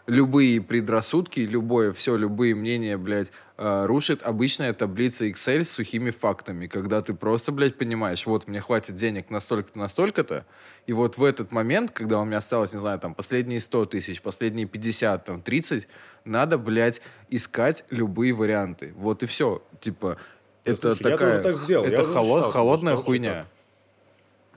любые 0.07 0.61
предрассудки, 0.61 1.41
любое, 1.41 1.93
все, 1.93 2.17
любые 2.17 2.55
мнения, 2.55 2.97
блядь, 2.99 3.33
э, 3.57 3.87
рушит 3.87 4.23
обычная 4.23 4.73
таблица 4.75 5.27
Excel 5.27 5.65
с 5.65 5.71
сухими 5.71 6.11
фактами, 6.11 6.67
когда 6.67 7.01
ты 7.01 7.15
просто, 7.15 7.53
блядь, 7.53 7.79
понимаешь, 7.79 8.27
вот 8.27 8.47
мне 8.47 8.61
хватит 8.61 8.97
денег 8.97 9.31
на 9.31 9.41
столько-то, 9.41 9.79
на 9.79 9.89
столько-то, 9.89 10.45
и 10.87 10.93
вот 10.93 11.17
в 11.17 11.25
этот 11.25 11.53
момент, 11.53 11.91
когда 11.91 12.21
у 12.21 12.25
меня 12.25 12.37
осталось, 12.39 12.75
не 12.75 12.81
знаю, 12.81 12.99
там, 12.99 13.15
последние 13.15 13.61
100 13.61 13.87
тысяч, 13.87 14.21
последние 14.21 14.67
50, 14.67 15.25
там, 15.25 15.41
30, 15.41 15.89
надо, 16.25 16.59
блядь, 16.59 17.01
искать 17.31 17.85
любые 17.91 18.35
варианты. 18.35 18.93
Вот 18.97 19.23
и 19.23 19.27
все. 19.27 19.63
Типа, 19.81 20.19
это 20.65 20.95
слушай, 20.95 21.03
я 21.03 21.11
такая... 21.11 21.43
тоже 21.43 21.57
так 21.57 21.65
сделал, 21.65 21.85
я 21.85 21.91
Это 21.93 22.05
холод- 22.05 22.39
считал, 22.45 22.51
холодная 22.53 22.97
хуйня. 22.97 23.35
вообще 23.35 23.54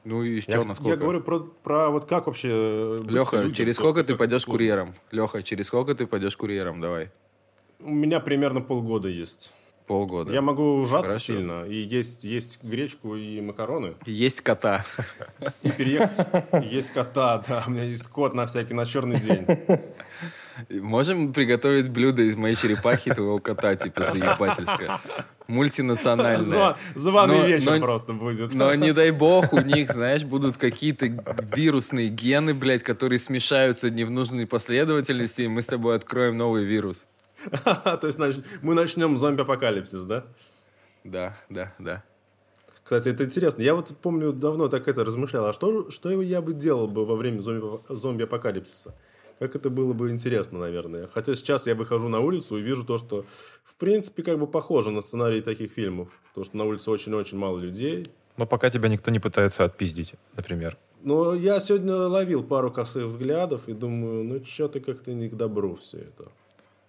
Ну 0.08 0.24
и 0.24 0.36
Я, 0.36 0.42
что, 0.42 0.64
насколько? 0.64 0.92
я 0.92 0.96
говорю 0.96 1.20
про, 1.20 1.40
про 1.40 1.90
вот 1.90 2.06
как 2.06 2.28
вообще... 2.28 2.50
э, 2.50 3.02
Леха, 3.10 3.38
людям, 3.38 3.54
через 3.54 3.76
сколько 3.76 4.06
ты 4.06 4.16
пойдешь 4.16 4.44
это 4.44 4.52
курьером? 4.52 4.96
Леха, 5.12 5.44
через 5.44 5.68
сколько 5.68 5.96
ты 5.96 6.08
пойдешь 6.08 6.38
курьером? 6.38 6.80
Давай. 6.80 7.12
У 7.82 7.92
меня 7.92 8.22
примерно 8.22 8.62
полгода 8.62 9.10
есть. 9.10 9.52
Полгода. 9.86 10.32
Я 10.32 10.42
могу 10.42 10.76
ужаться 10.76 11.10
Хорошо. 11.10 11.26
сильно 11.26 11.66
и 11.66 11.76
есть, 11.76 12.24
есть 12.24 12.64
гречку 12.64 13.18
и 13.18 13.42
макароны. 13.42 13.96
Есть 14.06 14.40
кота. 14.42 14.86
И 15.62 15.72
переехать. 15.72 16.26
Есть 16.64 16.92
кота, 16.92 17.44
да. 17.46 17.66
У 17.68 17.72
меня 17.72 17.84
есть 17.84 18.08
кот 18.08 18.34
на 18.34 18.46
всякий, 18.46 18.74
на 18.74 18.86
черный 18.86 19.20
день. 19.20 19.46
Можем 20.70 21.34
приготовить 21.34 21.90
блюдо 21.90 22.22
из 22.24 22.36
моей 22.36 22.56
черепахи 22.56 23.10
и 23.10 23.14
твоего 23.14 23.40
кота, 23.40 23.76
типа 23.76 24.04
заебательское. 24.06 25.00
Мультинациональное. 25.48 26.46
Зва- 26.46 26.78
Званый 26.96 27.38
Но- 27.40 27.46
вечер 27.48 27.72
но- 27.74 27.80
просто 27.80 28.14
будет. 28.14 28.54
Но 28.54 28.74
не 28.76 28.92
дай 28.94 29.12
бог, 29.12 29.54
у 29.54 29.60
них, 29.62 29.90
знаешь, 29.92 30.24
будут 30.24 30.58
какие-то 30.58 31.06
вирусные 31.56 32.10
гены, 32.10 32.54
блядь, 32.54 32.84
которые 32.84 33.20
смешаются 33.20 33.90
не 33.90 34.04
в 34.04 34.12
нужной 34.12 34.46
последовательности, 34.46 35.44
и 35.44 35.48
мы 35.48 35.62
с 35.62 35.68
тобой 35.68 35.96
откроем 35.96 36.38
новый 36.38 36.66
вирус. 36.66 37.08
То 37.64 38.00
есть 38.04 38.20
мы 38.62 38.74
начнем 38.74 39.18
зомби-апокалипсис, 39.18 40.04
да? 40.04 40.26
Да, 41.04 41.38
да, 41.50 41.74
да. 41.80 42.04
Кстати, 42.84 43.10
это 43.10 43.26
интересно. 43.26 43.62
Я 43.62 43.76
вот 43.76 43.96
помню, 44.02 44.32
давно 44.34 44.68
так 44.70 44.88
это 44.88 45.04
размышлял. 45.06 45.46
А 45.46 45.54
что, 45.54 45.92
что 45.92 46.10
я 46.22 46.42
бы 46.42 46.54
делал 46.54 46.88
бы 46.88 47.06
во 47.06 47.16
время 47.16 47.40
зомби- 47.42 47.82
зомби-апокалипсиса? 47.90 48.96
Как 49.40 49.56
это 49.56 49.70
было 49.70 49.94
бы 49.94 50.10
интересно, 50.10 50.60
наверное. 50.60 51.08
Хотя 51.08 51.36
сейчас 51.36 51.68
я 51.68 51.76
выхожу 51.76 52.10
на 52.10 52.20
улицу 52.20 52.58
и 52.58 52.62
вижу 52.62 52.84
то, 52.84 52.98
что 52.98 53.26
в 53.64 53.76
принципе 53.76 54.24
как 54.24 54.40
бы 54.40 54.48
похоже 54.48 54.92
на 54.92 55.02
сценарий 55.02 55.42
таких 55.42 55.72
фильмов. 55.72 56.10
То, 56.34 56.44
что 56.44 56.58
на 56.58 56.66
улице 56.66 56.90
очень-очень 56.90 57.38
мало 57.38 57.60
людей. 57.60 58.08
Но 58.38 58.46
пока 58.46 58.70
тебя 58.70 58.90
никто 58.90 59.12
не 59.12 59.20
пытается 59.20 59.64
отпиздить, 59.64 60.14
например. 60.36 60.78
Но 61.02 61.34
я 61.36 61.60
сегодня 61.60 61.96
ловил 61.96 62.44
пару 62.44 62.72
косых 62.72 63.08
взглядов 63.08 63.68
и 63.68 63.74
думаю, 63.74 64.24
ну 64.24 64.44
что-то 64.44 64.80
как-то 64.80 65.14
не 65.14 65.30
к 65.30 65.36
добру 65.36 65.76
все 65.76 66.00
это. 66.00 66.32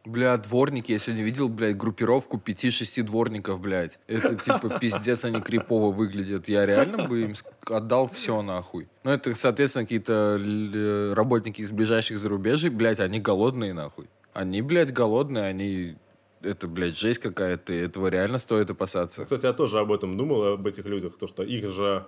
Бля, 0.09 0.39
дворники, 0.39 0.91
я 0.91 0.99
сегодня 0.99 1.23
видел, 1.23 1.51
блядь, 1.51 1.77
группировку 1.77 2.39
пяти-шести 2.39 3.03
дворников, 3.03 3.61
блядь. 3.61 3.99
Это 4.07 4.37
типа 4.37 4.79
пиздец, 4.81 5.27
они 5.27 5.43
крипово 5.43 5.93
выглядят. 5.93 6.49
Я 6.49 6.65
реально 6.65 7.07
бы 7.07 7.21
им 7.25 7.35
отдал 7.67 8.09
все 8.09 8.41
нахуй. 8.41 8.89
Ну, 9.05 9.11
это, 9.11 9.35
соответственно, 9.35 9.85
какие-то 9.85 10.39
л- 10.41 11.15
работники 11.15 11.61
из 11.61 11.71
ближайших 11.71 12.19
зарубежий, 12.19 12.71
блядь, 12.71 13.01
они 13.01 13.21
голодные 13.21 13.75
нахуй. 13.75 14.09
Они, 14.33 14.63
блядь, 14.63 14.95
голодные, 14.95 15.45
они... 15.45 15.97
Это, 16.41 16.69
блядь, 16.69 16.97
жесть 16.97 17.19
какая-то, 17.19 17.75
этого 17.75 18.09
реально 18.09 18.39
стоит 18.39 18.71
опасаться. 18.71 19.25
Кстати, 19.25 19.45
я 19.45 19.53
тоже 19.53 19.79
об 19.79 19.93
этом 19.93 20.17
думал, 20.17 20.55
об 20.55 20.67
этих 20.67 20.87
людях. 20.87 21.19
То, 21.19 21.27
что 21.27 21.43
их 21.43 21.69
же... 21.69 22.07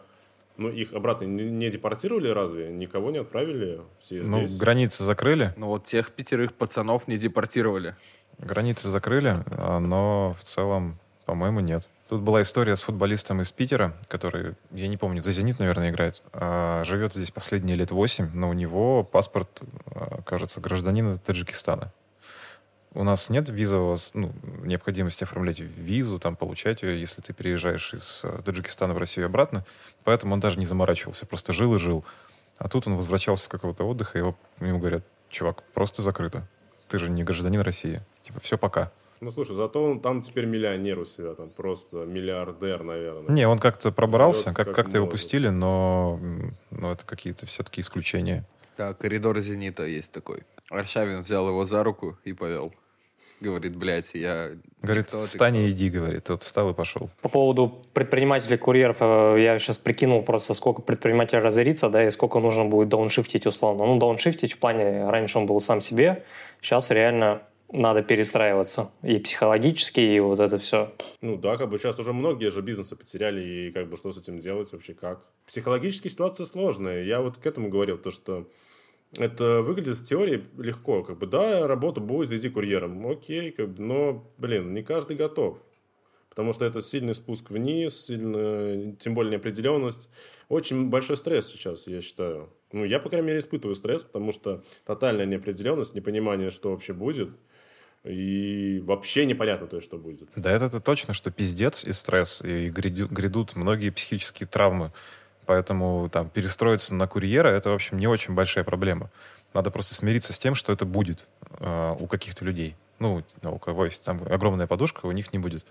Ну, 0.61 0.69
их 0.69 0.93
обратно 0.93 1.25
не, 1.25 1.45
не 1.45 1.71
депортировали 1.71 2.29
разве? 2.29 2.69
Никого 2.69 3.11
не 3.11 3.19
отправили? 3.19 3.81
Все 3.99 4.21
Ну, 4.23 4.41
здесь. 4.47 4.59
границы 4.59 5.05
закрыли, 5.05 5.55
Но 5.57 5.69
вот 5.69 5.85
тех 5.85 6.13
пятерых 6.13 6.53
пацанов 6.53 7.09
не 7.09 7.17
депортировали. 7.17 7.97
границы 8.39 8.91
закрыли, 8.91 9.43
а, 9.47 9.79
но 9.79 10.37
в 10.39 10.45
целом, 10.45 10.99
по-моему, 11.25 11.61
нет. 11.61 11.89
Тут 12.11 12.21
была 12.21 12.43
история 12.43 12.77
с 12.77 12.83
футболистом 12.83 13.41
из 13.41 13.51
Питера, 13.53 13.95
который, 14.09 14.55
я 14.73 14.89
не 14.89 14.97
помню, 14.99 15.23
за 15.23 15.33
«Зенит», 15.33 15.59
наверное, 15.61 15.91
играет. 15.91 16.23
а, 16.35 16.85
живет 16.85 17.15
здесь 17.15 17.31
последние 17.31 17.77
лет 17.77 17.91
восемь, 17.91 18.29
но 18.35 18.51
у 18.51 18.53
него 18.53 19.03
паспорт, 19.03 19.63
а, 19.87 20.21
кажется, 20.27 20.61
гражданина 20.61 21.17
Таджикистана. 21.19 21.91
У 22.93 23.05
нас 23.05 23.31
нет 23.31 23.49
визового, 23.49 23.97
ну, 24.15 24.33
необходимости 24.65 25.23
оформлять 25.23 25.61
визу, 25.61 26.19
там, 26.19 26.35
получать 26.35 26.83
ее, 26.83 26.99
если 26.99 27.23
ты 27.23 27.33
переезжаешь 27.33 27.95
из 27.95 28.23
э, 28.25 28.41
Таджикистана 28.45 28.95
в 28.95 28.99
Россию 28.99 29.27
и 29.27 29.29
обратно. 29.29 29.65
Поэтому 30.03 30.35
он 30.35 30.41
даже 30.41 30.59
не 30.59 30.67
заморачивался, 30.67 31.25
просто 31.25 31.53
жил 31.53 31.75
и 31.77 31.79
жил. 31.79 32.05
А 32.59 32.69
тут 32.69 32.89
он 32.89 32.97
возвращался 32.97 33.45
с 33.45 33.49
какого-то 33.49 33.85
отдыха, 33.85 34.19
и 34.19 34.21
его, 34.21 34.37
ему 34.59 34.81
говорят, 34.81 35.05
чувак, 35.29 35.63
просто 35.73 36.03
закрыто. 36.03 36.49
Ты 36.89 36.99
же 36.99 37.11
не 37.11 37.23
гражданин 37.23 37.61
России. 37.61 38.03
Типа, 38.23 38.41
все, 38.41 38.59
пока. 38.59 38.91
Ну, 39.21 39.31
слушай, 39.31 39.55
зато 39.55 39.85
он 39.85 40.01
там 40.01 40.23
теперь 40.23 40.47
миллионер 40.47 40.99
у 40.99 41.05
себя, 41.05 41.35
там 41.35 41.51
просто 41.51 41.99
миллиардер, 41.99 42.83
наверное. 42.83 43.33
Не, 43.33 43.47
он 43.47 43.59
как-то 43.59 43.93
пробрался, 43.93 44.45
Живет 44.45 44.57
как, 44.57 44.67
как 44.69 44.77
как-то 44.77 44.97
его 44.97 45.07
может. 45.07 45.21
пустили, 45.21 45.49
но, 45.49 46.19
но 46.71 46.93
это 46.93 47.05
какие-то 47.05 47.47
все-таки 47.47 47.83
исключения. 47.83 48.45
Да, 48.77 48.95
коридор 48.95 49.39
«Зенита» 49.41 49.85
есть 49.85 50.13
такой. 50.13 50.43
Аршавин 50.71 51.21
взял 51.21 51.47
его 51.49 51.65
за 51.65 51.85
руку 51.85 52.19
и 52.25 52.33
повел. 52.33 52.73
Говорит, 53.41 53.75
блядь, 53.77 54.11
я... 54.15 54.51
Говорит, 54.83 55.07
никто, 55.07 55.25
встань 55.25 55.55
кто?» 55.55 55.63
и 55.63 55.71
иди, 55.71 55.89
говорит. 55.89 56.25
Тот 56.25 56.43
встал 56.43 56.71
и 56.71 56.75
пошел. 56.75 57.11
По 57.23 57.29
поводу 57.29 57.83
предпринимателей, 57.95 58.59
курьеров, 58.59 58.99
э, 59.01 59.37
я 59.39 59.59
сейчас 59.59 59.79
прикинул 59.79 60.23
просто, 60.23 60.55
сколько 60.55 60.83
предприниматель 60.83 61.39
разорится, 61.39 61.89
да, 61.89 62.07
и 62.07 62.11
сколько 62.11 62.39
нужно 62.41 62.67
будет 62.67 62.89
дауншифтить 62.89 63.47
условно. 63.47 63.87
Ну, 63.87 63.99
дауншифтить 63.99 64.53
в 64.53 64.59
плане, 64.59 65.09
раньше 65.09 65.39
он 65.39 65.47
был 65.47 65.61
сам 65.61 65.81
себе, 65.81 66.25
сейчас 66.61 66.91
реально 66.91 67.43
надо 67.73 68.03
перестраиваться. 68.03 68.91
И 69.03 69.19
психологически, 69.19 70.01
и 70.01 70.21
вот 70.21 70.41
это 70.41 70.59
все. 70.59 70.93
Ну 71.21 71.37
да, 71.37 71.57
как 71.57 71.71
бы 71.71 71.79
сейчас 71.79 71.99
уже 71.99 72.13
многие 72.13 72.51
же 72.51 72.63
бизнесы 72.63 72.97
потеряли, 72.97 73.43
и 73.43 73.73
как 73.73 73.89
бы 73.89 73.97
что 73.97 74.13
с 74.13 74.19
этим 74.19 74.39
делать 74.39 74.73
вообще, 74.73 74.95
как? 74.95 75.21
Психологически 75.47 76.09
ситуация 76.09 76.47
сложная. 76.47 77.05
Я 77.05 77.21
вот 77.21 77.39
к 77.39 77.47
этому 77.47 77.69
говорил, 77.69 77.99
то 77.99 78.11
что 78.11 78.47
это 79.17 79.63
выглядит 79.63 79.97
в 79.97 80.05
теории 80.05 80.45
легко. 80.59 81.03
Как 81.03 81.19
бы, 81.19 81.27
да, 81.27 81.67
работа 81.67 82.01
будет, 82.01 82.33
иди 82.33 82.49
курьером. 82.49 83.07
Окей, 83.07 83.51
как 83.51 83.71
бы, 83.71 83.83
но, 83.83 84.33
блин, 84.39 84.73
не 84.75 84.83
каждый 84.83 85.17
готов. 85.17 85.59
Потому 86.29 86.53
что 86.53 86.65
это 86.65 86.81
сильный 86.81 87.15
спуск 87.15 87.51
вниз, 87.51 88.07
сильно, 88.07 88.95
тем 88.97 89.15
более 89.15 89.33
неопределенность. 89.33 90.09
Очень 90.49 90.89
большой 90.89 91.17
стресс 91.17 91.49
сейчас, 91.49 91.89
я 91.89 92.01
считаю. 92.01 92.51
Ну, 92.73 92.85
я, 92.85 93.01
по 93.01 93.09
крайней 93.09 93.27
мере, 93.27 93.41
испытываю 93.41 93.75
стресс, 93.75 94.05
потому 94.05 94.31
что 94.31 94.63
тотальная 94.85 95.27
неопределенность, 95.27 95.95
непонимание, 95.95 96.51
что 96.51 96.71
вообще 96.71 96.93
будет. 96.93 97.31
И 98.05 98.81
вообще 98.85 99.27
непонятно 99.27 99.67
то, 99.67 99.81
что 99.81 99.99
будет. 99.99 100.29
Да 100.35 100.51
это 100.53 100.81
точно, 100.81 101.13
что 101.13 101.31
пиздец 101.31 101.85
и 101.85 101.93
стресс, 101.93 102.41
и 102.43 102.71
грядут 102.71 103.57
многие 103.57 103.91
психические 103.91 104.47
травмы. 104.47 104.93
Поэтому 105.47 106.09
там 106.09 106.29
перестроиться 106.29 106.95
на 106.95 107.07
курьера— 107.07 107.49
это, 107.49 107.71
в 107.71 107.75
общем, 107.75 107.99
не 107.99 108.07
очень 108.07 108.35
большая 108.35 108.65
проблема. 108.65 109.11
Надо 109.55 109.71
просто 109.71 109.95
смириться 109.95 110.33
с 110.33 110.39
тем, 110.39 110.55
что 110.55 110.73
это 110.73 110.85
будет 110.85 111.29
э, 111.59 111.97
у 111.99 112.07
каких-то 112.07 112.45
людей. 112.45 112.77
Ну, 113.01 113.25
у 113.43 113.59
кого 113.59 113.87
есть 113.87 114.05
там 114.05 114.23
огромная 114.31 114.67
подушка, 114.67 115.07
у 115.07 115.13
них 115.13 115.33
не 115.33 115.39
будет. 115.39 115.67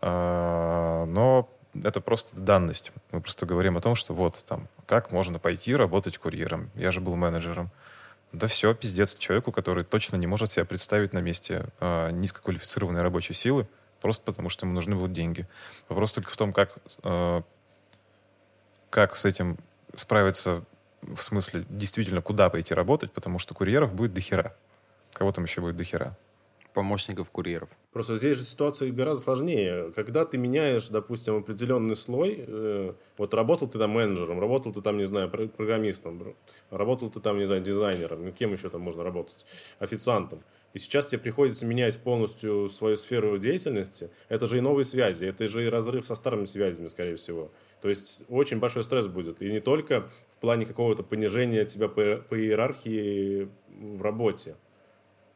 А, 0.00 1.06
но 1.06 1.48
это 1.74 2.00
просто 2.00 2.36
данность. 2.36 2.92
Мы 3.12 3.20
просто 3.20 3.46
говорим 3.46 3.76
о 3.76 3.80
том, 3.80 3.94
что 3.94 4.14
вот 4.14 4.44
там, 4.46 4.68
как 4.86 5.10
можно 5.10 5.38
пойти 5.38 5.74
работать 5.74 6.18
курьером. 6.18 6.70
Я 6.74 6.90
же 6.92 7.00
был 7.00 7.16
менеджером. 7.16 7.70
Да 8.32 8.46
все, 8.46 8.74
пиздец 8.74 9.14
человеку, 9.14 9.50
который 9.50 9.82
точно 9.82 10.16
не 10.16 10.26
может 10.26 10.52
себя 10.52 10.64
представить 10.64 11.12
на 11.12 11.18
месте 11.18 11.66
э, 11.80 12.10
низкоквалифицированной 12.12 13.02
рабочей 13.02 13.34
силы, 13.34 13.66
просто 14.00 14.24
потому 14.24 14.48
что 14.48 14.66
ему 14.66 14.74
нужны 14.74 14.94
будут 14.94 15.12
деньги. 15.12 15.48
Вопрос 15.88 16.12
только 16.12 16.30
в 16.30 16.36
том, 16.36 16.52
как 16.52 16.76
э, 17.02 17.42
как 18.90 19.14
с 19.16 19.24
этим 19.24 19.56
справиться, 19.94 20.64
в 21.02 21.22
смысле, 21.22 21.64
действительно, 21.70 22.20
куда 22.22 22.50
пойти 22.50 22.74
работать, 22.74 23.12
потому 23.12 23.38
что 23.38 23.54
курьеров 23.54 23.94
будет 23.94 24.12
дохера. 24.12 24.54
Кого 25.12 25.32
там 25.32 25.44
еще 25.44 25.60
будет 25.60 25.76
дохера? 25.76 26.16
Помощников 26.74 27.30
курьеров. 27.30 27.68
Просто 27.92 28.16
здесь 28.16 28.36
же 28.36 28.44
ситуация 28.44 28.92
гораздо 28.92 29.24
сложнее. 29.24 29.92
Когда 29.96 30.24
ты 30.24 30.38
меняешь, 30.38 30.86
допустим, 30.88 31.36
определенный 31.36 31.96
слой, 31.96 32.44
э, 32.46 32.92
вот 33.18 33.34
работал 33.34 33.66
ты 33.66 33.78
там 33.78 33.90
менеджером, 33.90 34.38
работал 34.38 34.72
ты 34.72 34.80
там, 34.80 34.96
не 34.96 35.04
знаю, 35.04 35.28
про- 35.28 35.48
программистом, 35.48 36.36
работал 36.70 37.10
ты 37.10 37.18
там, 37.18 37.38
не 37.38 37.46
знаю, 37.46 37.60
дизайнером, 37.60 38.24
ну, 38.24 38.30
кем 38.30 38.52
еще 38.52 38.70
там 38.70 38.82
можно 38.82 39.02
работать, 39.02 39.46
официантом. 39.80 40.44
И 40.72 40.78
сейчас 40.78 41.06
тебе 41.06 41.18
приходится 41.18 41.66
менять 41.66 41.98
полностью 41.98 42.68
свою 42.68 42.96
сферу 42.96 43.36
деятельности. 43.38 44.10
Это 44.28 44.46
же 44.46 44.58
и 44.58 44.60
новые 44.60 44.84
связи, 44.84 45.24
это 45.24 45.48
же 45.48 45.66
и 45.66 45.68
разрыв 45.68 46.06
со 46.06 46.14
старыми 46.14 46.46
связями, 46.46 46.86
скорее 46.86 47.16
всего. 47.16 47.50
То 47.80 47.88
есть 47.88 48.22
очень 48.28 48.58
большой 48.58 48.84
стресс 48.84 49.06
будет. 49.06 49.40
И 49.42 49.50
не 49.50 49.60
только 49.60 50.10
в 50.36 50.40
плане 50.40 50.66
какого-то 50.66 51.02
понижения 51.02 51.64
тебя 51.64 51.88
по, 51.88 52.16
по 52.16 52.38
иерархии 52.38 53.48
в 53.68 54.02
работе. 54.02 54.56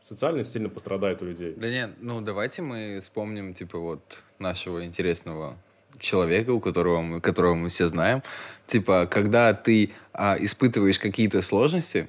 Социальность 0.00 0.52
сильно 0.52 0.68
пострадает 0.68 1.22
у 1.22 1.24
людей. 1.24 1.54
Да 1.56 1.70
нет, 1.70 1.92
ну 2.00 2.20
давайте 2.20 2.60
мы 2.60 3.00
вспомним, 3.00 3.54
типа, 3.54 3.78
вот 3.78 4.18
нашего 4.38 4.84
интересного 4.84 5.56
человека, 5.98 6.50
у 6.50 6.60
которого 6.60 7.00
мы, 7.00 7.20
которого 7.20 7.54
мы 7.54 7.68
все 7.70 7.86
знаем. 7.88 8.22
Типа, 8.66 9.06
когда 9.10 9.54
ты 9.54 9.92
а, 10.12 10.36
испытываешь 10.38 10.98
какие-то 10.98 11.40
сложности, 11.40 12.08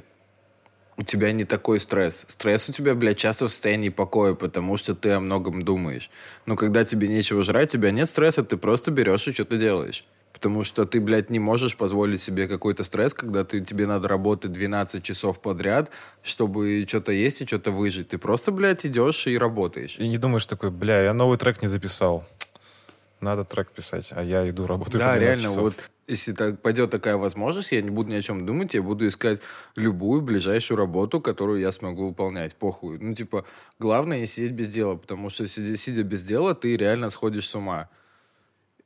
у 0.98 1.04
тебя 1.04 1.32
не 1.32 1.44
такой 1.44 1.80
стресс. 1.80 2.26
Стресс 2.28 2.70
у 2.70 2.74
тебя, 2.74 2.96
блядь, 2.96 3.18
часто 3.18 3.48
в 3.48 3.50
состоянии 3.50 3.90
покоя, 3.90 4.34
потому 4.34 4.78
что 4.78 4.96
ты 4.96 5.12
о 5.12 5.20
многом 5.20 5.64
думаешь. 5.64 6.10
Но 6.46 6.56
когда 6.56 6.86
тебе 6.86 7.08
нечего 7.08 7.44
жрать, 7.44 7.70
у 7.76 7.78
тебя 7.78 7.92
нет 7.92 8.08
стресса, 8.08 8.44
ты 8.44 8.58
просто 8.58 8.92
берешь 8.92 9.28
и 9.28 9.34
что-то 9.34 9.58
делаешь. 9.58 10.06
Потому 10.36 10.66
что 10.66 10.86
ты, 10.86 11.00
блядь, 11.00 11.30
не 11.30 11.40
можешь 11.40 11.78
позволить 11.78 12.20
себе 12.20 12.50
какой-то 12.50 12.84
стресс, 12.84 13.14
когда 13.14 13.46
ты, 13.46 13.62
тебе 13.62 13.88
надо 13.88 14.10
работать 14.10 14.52
12 14.52 15.02
часов 15.02 15.40
подряд, 15.40 15.90
чтобы 16.24 16.86
что-то 16.86 17.14
есть 17.14 17.42
и 17.42 17.46
что-то 17.48 17.72
выжить. 17.72 18.10
Ты 18.10 18.18
просто, 18.18 18.52
блядь, 18.52 18.86
идешь 18.86 19.28
и 19.28 19.38
работаешь. 19.38 19.96
И 19.98 20.10
не 20.10 20.18
думаешь 20.18 20.46
такой, 20.46 20.72
бля, 20.72 21.04
я 21.04 21.14
новый 21.14 21.38
трек 21.38 21.62
не 21.62 21.70
записал. 21.70 22.26
Надо 23.22 23.46
трек 23.46 23.72
писать, 23.72 24.10
а 24.12 24.22
я 24.22 24.48
иду 24.50 24.68
работаю 24.68 25.00
Да, 25.00 25.14
по 25.14 25.20
12 25.20 25.22
реально, 25.22 25.44
часов. 25.44 25.64
вот 25.64 25.76
если 26.06 26.34
так 26.34 26.62
пойдет 26.62 26.92
такая 26.92 27.16
возможность, 27.16 27.72
я 27.72 27.82
не 27.82 27.90
буду 27.90 28.10
ни 28.10 28.16
о 28.16 28.22
чем 28.22 28.46
думать, 28.46 28.74
я 28.74 28.82
буду 28.82 29.08
искать 29.08 29.40
любую 29.78 30.22
ближайшую 30.22 30.78
работу, 30.78 31.22
которую 31.22 31.62
я 31.62 31.72
смогу 31.72 32.10
выполнять. 32.10 32.56
Похуй. 32.56 33.00
Ну, 33.00 33.16
типа, 33.16 33.46
главное 33.80 34.20
не 34.20 34.28
сидеть 34.28 34.52
без 34.52 34.70
дела, 34.70 34.96
потому 34.96 35.30
что 35.30 35.48
сидя, 35.48 35.78
сидя 35.78 36.04
без 36.04 36.24
дела, 36.24 36.54
ты 36.56 36.76
реально 36.76 37.10
сходишь 37.10 37.48
с 37.48 37.56
ума. 37.56 37.88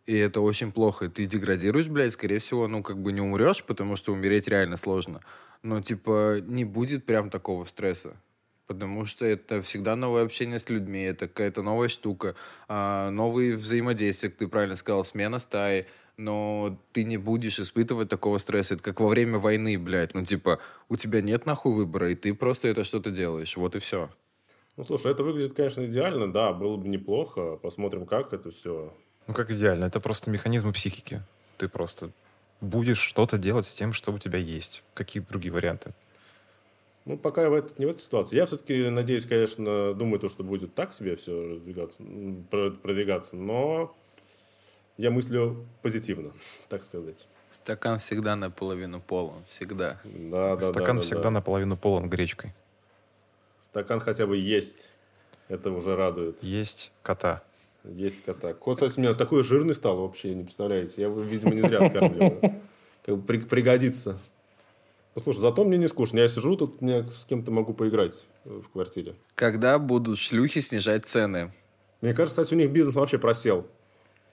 И 0.09 0.17
это 0.17 0.41
очень 0.41 0.71
плохо. 0.71 1.07
Ты 1.07 1.27
деградируешь, 1.27 1.87
блядь, 1.87 2.13
скорее 2.13 2.39
всего, 2.39 2.67
ну, 2.67 2.81
как 2.81 2.97
бы 2.97 3.11
не 3.11 3.21
умрешь, 3.21 3.63
потому 3.63 3.95
что 3.95 4.11
умереть 4.11 4.47
реально 4.47 4.75
сложно. 4.75 5.21
Но, 5.61 5.81
типа, 5.83 6.39
не 6.41 6.65
будет 6.65 7.05
прям 7.05 7.29
такого 7.29 7.63
стресса. 7.65 8.17
Потому 8.65 9.05
что 9.05 9.23
это 9.23 9.61
всегда 9.61 9.95
новое 9.95 10.23
общение 10.23 10.57
с 10.57 10.67
людьми, 10.67 11.03
это 11.03 11.27
какая-то 11.27 11.61
новая 11.61 11.89
штука, 11.89 12.33
а, 12.67 13.11
новые 13.11 13.55
взаимодействия, 13.55 14.29
как 14.29 14.39
ты 14.39 14.47
правильно 14.47 14.75
сказал, 14.77 15.03
смена 15.03 15.37
стаи, 15.37 15.85
но 16.17 16.75
ты 16.91 17.03
не 17.03 17.17
будешь 17.17 17.59
испытывать 17.59 18.09
такого 18.09 18.39
стресса. 18.39 18.73
Это 18.73 18.83
как 18.83 19.01
во 19.01 19.09
время 19.09 19.37
войны, 19.37 19.77
блядь. 19.77 20.15
Ну, 20.15 20.25
типа, 20.25 20.57
у 20.89 20.95
тебя 20.95 21.21
нет 21.21 21.45
нахуй 21.45 21.71
выбора, 21.71 22.09
и 22.09 22.15
ты 22.15 22.33
просто 22.33 22.67
это 22.67 22.83
что-то 22.83 23.11
делаешь. 23.11 23.55
Вот 23.57 23.75
и 23.75 23.79
все. 23.79 24.09
Ну, 24.75 24.83
слушай, 24.85 25.11
это 25.11 25.21
выглядит, 25.21 25.53
конечно, 25.53 25.85
идеально, 25.85 26.33
да, 26.33 26.51
было 26.51 26.77
бы 26.77 26.87
неплохо. 26.87 27.57
Посмотрим, 27.57 28.07
как 28.07 28.33
это 28.33 28.49
все. 28.49 28.91
Ну 29.29 29.35
как 29.35 29.51
идеально, 29.51 29.85
это 29.85 29.99
просто 29.99 30.31
механизмы 30.31 30.73
психики. 30.73 31.21
Ты 31.59 31.69
просто 31.69 32.09
будешь 32.61 32.97
что-то 32.97 33.37
делать 33.37 33.67
с 33.67 33.71
тем, 33.71 33.93
что 33.93 34.11
у 34.11 34.17
тебя 34.17 34.39
есть. 34.39 34.81
Какие 34.95 35.21
другие 35.21 35.53
варианты? 35.53 35.93
Ну, 37.05 37.15
пока 37.15 37.43
я 37.43 37.51
в 37.51 37.53
этот, 37.53 37.77
не 37.77 37.85
в 37.85 37.89
этой 37.89 38.01
ситуации. 38.01 38.37
Я 38.37 38.47
все-таки 38.47 38.89
надеюсь, 38.89 39.27
конечно, 39.27 39.93
думаю, 39.93 40.19
то, 40.19 40.29
что 40.29 40.43
будет 40.43 40.73
так 40.73 40.95
себе 40.95 41.15
все 41.15 41.47
раздвигаться, 41.47 42.01
м, 42.01 42.43
про- 42.49 42.71
продвигаться, 42.71 43.35
но 43.35 43.95
я 44.97 45.11
мыслю 45.11 45.63
позитивно, 45.83 46.31
так 46.67 46.83
сказать. 46.83 47.27
Стакан 47.51 47.99
всегда 47.99 48.35
наполовину 48.35 48.99
полон. 48.99 49.45
Всегда. 49.47 49.99
Да, 50.05 50.55
да, 50.55 50.61
Стакан 50.69 50.95
да, 50.95 51.01
да, 51.01 51.01
всегда 51.01 51.23
да. 51.25 51.29
наполовину 51.29 51.77
полон 51.77 52.09
гречкой. 52.09 52.55
Стакан 53.59 53.99
хотя 53.99 54.25
бы 54.25 54.37
есть. 54.37 54.89
Это 55.49 55.69
уже 55.69 55.95
радует. 55.95 56.41
Есть 56.41 56.91
кота. 57.03 57.43
Есть 57.95 58.23
кота. 58.23 58.53
Кот, 58.53 58.75
кстати, 58.75 58.97
у 58.99 59.01
меня 59.01 59.13
такой 59.13 59.43
жирный 59.43 59.73
стал 59.75 59.97
вообще, 59.97 60.33
не 60.35 60.43
представляете. 60.43 61.01
Я 61.01 61.07
его, 61.07 61.21
видимо, 61.21 61.53
не 61.55 61.61
зря 61.61 61.79
откармливаю. 61.85 62.55
Как 63.05 63.17
бы 63.17 63.21
при- 63.23 63.39
пригодится. 63.39 64.19
Ну, 65.15 65.21
слушай, 65.23 65.39
зато 65.39 65.63
мне 65.65 65.77
не 65.77 65.87
скучно. 65.87 66.19
Я 66.19 66.27
сижу 66.27 66.55
тут, 66.55 66.81
мне 66.81 67.03
с 67.03 67.25
кем-то 67.25 67.51
могу 67.51 67.73
поиграть 67.73 68.25
э, 68.45 68.61
в 68.63 68.69
квартире. 68.69 69.15
Когда 69.35 69.79
будут 69.79 70.19
шлюхи 70.19 70.59
снижать 70.61 71.05
цены? 71.05 71.51
Мне 72.01 72.13
кажется, 72.13 72.41
кстати, 72.43 72.53
у 72.53 72.61
них 72.61 72.69
бизнес 72.71 72.95
вообще 72.95 73.17
просел. 73.17 73.65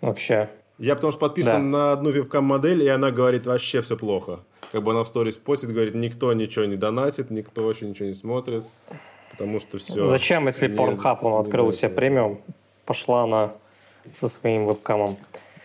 Вообще. 0.00 0.50
Я 0.78 0.94
потому 0.94 1.10
что 1.12 1.20
подписан 1.20 1.72
Да. 1.72 1.78
на 1.78 1.92
одну 1.92 2.10
вебкам-модель, 2.10 2.82
и 2.82 2.88
она 2.88 3.10
говорит, 3.10 3.46
вообще 3.46 3.80
все 3.80 3.96
плохо. 3.96 4.40
Как 4.72 4.82
бы 4.82 4.90
она 4.90 5.02
в 5.04 5.08
сторис 5.08 5.36
постит, 5.36 5.70
говорит, 5.72 5.94
никто 5.94 6.32
ничего 6.34 6.66
не 6.66 6.76
донатит, 6.76 7.30
никто 7.30 7.64
вообще 7.64 7.86
ничего 7.88 8.08
не 8.08 8.14
смотрит, 8.14 8.64
потому 9.30 9.58
что 9.58 9.78
все... 9.78 10.06
Зачем, 10.06 10.46
если 10.46 10.68
Pornhub 10.68 11.18
он 11.22 11.40
открыл 11.46 11.72
себе 11.72 11.88
премиум, 11.88 12.42
пошла 12.86 13.24
она 13.24 13.52
со 14.18 14.28
своим 14.28 14.66
вебкамом. 14.66 15.16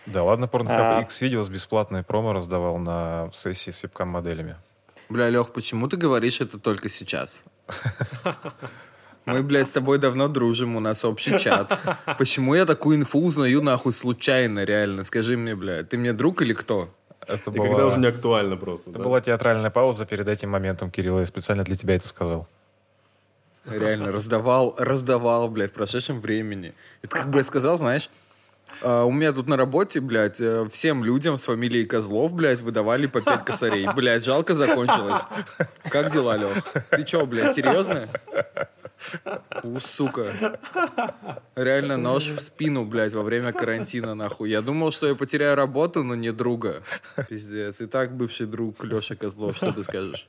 Да 0.06 0.24
ладно, 0.24 0.46
Pornhub 0.46 0.98
А. 0.98 1.00
X-Videos 1.02 1.48
бесплатное 1.48 2.02
промо 2.02 2.32
раздавал 2.32 2.78
на 2.78 3.30
сессии 3.32 3.70
с 3.70 3.82
вебкам-моделями. 3.84 4.56
Бля, 5.08 5.28
Лех, 5.30 5.52
почему 5.52 5.88
ты 5.88 5.96
говоришь 5.96 6.40
это 6.40 6.58
только 6.58 6.88
сейчас? 6.88 7.42
Мы, 9.24 9.42
блядь, 9.44 9.68
с 9.68 9.70
тобой 9.70 9.98
давно 9.98 10.26
дружим, 10.26 10.74
у 10.74 10.80
нас 10.80 11.04
общий 11.04 11.38
чат. 11.38 11.78
Почему 12.18 12.54
я 12.56 12.64
такую 12.66 12.96
инфу 12.96 13.20
узнаю 13.20 13.62
нахуй 13.62 13.92
случайно, 13.92 14.64
реально? 14.64 15.04
Скажи 15.04 15.36
мне, 15.36 15.54
блядь, 15.54 15.88
ты 15.90 15.96
мне 15.96 16.12
друг 16.12 16.42
или 16.42 16.54
кто? 16.54 16.88
Это 17.28 17.52
И 17.52 17.54
была, 17.54 17.68
когда 17.68 17.86
уже 17.86 17.98
не 18.00 18.06
актуально 18.08 18.56
просто. 18.56 18.90
это 18.90 18.98
да? 18.98 19.04
была 19.04 19.20
театральная 19.20 19.70
пауза 19.70 20.06
перед 20.06 20.26
этим 20.26 20.50
моментом, 20.50 20.90
Кирилл. 20.90 21.20
Я 21.20 21.26
специально 21.26 21.62
для 21.62 21.76
тебя 21.76 21.94
это 21.94 22.08
сказал. 22.08 22.48
Реально, 23.64 24.10
раздавал, 24.10 24.74
раздавал, 24.78 25.48
блядь, 25.48 25.70
в 25.70 25.74
прошедшем 25.74 26.20
времени. 26.20 26.74
Это 27.02 27.16
как 27.16 27.30
бы 27.30 27.38
я 27.38 27.44
сказал, 27.44 27.78
знаешь, 27.78 28.10
а, 28.80 29.04
у 29.04 29.12
меня 29.12 29.32
тут 29.32 29.48
на 29.48 29.56
работе, 29.56 30.00
блядь, 30.00 30.40
э, 30.40 30.66
всем 30.70 31.04
людям 31.04 31.38
с 31.38 31.44
фамилией 31.44 31.84
Козлов, 31.84 32.32
блядь, 32.34 32.60
выдавали 32.60 33.06
по 33.06 33.20
пять 33.20 33.44
косарей. 33.44 33.86
Блядь, 33.94 34.24
жалко 34.24 34.54
закончилось. 34.54 35.22
Как 35.88 36.10
дела, 36.10 36.36
Лех? 36.36 36.64
Ты 36.90 37.04
чё, 37.04 37.26
блядь, 37.26 37.54
серьезно? 37.54 38.08
У, 39.62 39.78
сука. 39.80 40.32
Реально 41.56 41.96
нож 41.96 42.26
в 42.26 42.40
спину, 42.40 42.84
блядь, 42.84 43.12
во 43.12 43.22
время 43.22 43.52
карантина, 43.52 44.14
нахуй. 44.14 44.50
Я 44.50 44.62
думал, 44.62 44.92
что 44.92 45.06
я 45.06 45.14
потеряю 45.14 45.56
работу, 45.56 46.02
но 46.02 46.14
не 46.14 46.32
друга. 46.32 46.82
Пиздец. 47.28 47.80
И 47.80 47.86
так 47.86 48.16
бывший 48.16 48.46
друг 48.46 48.84
Леша 48.84 49.16
Козлов, 49.16 49.56
что 49.56 49.72
ты 49.72 49.82
скажешь? 49.82 50.28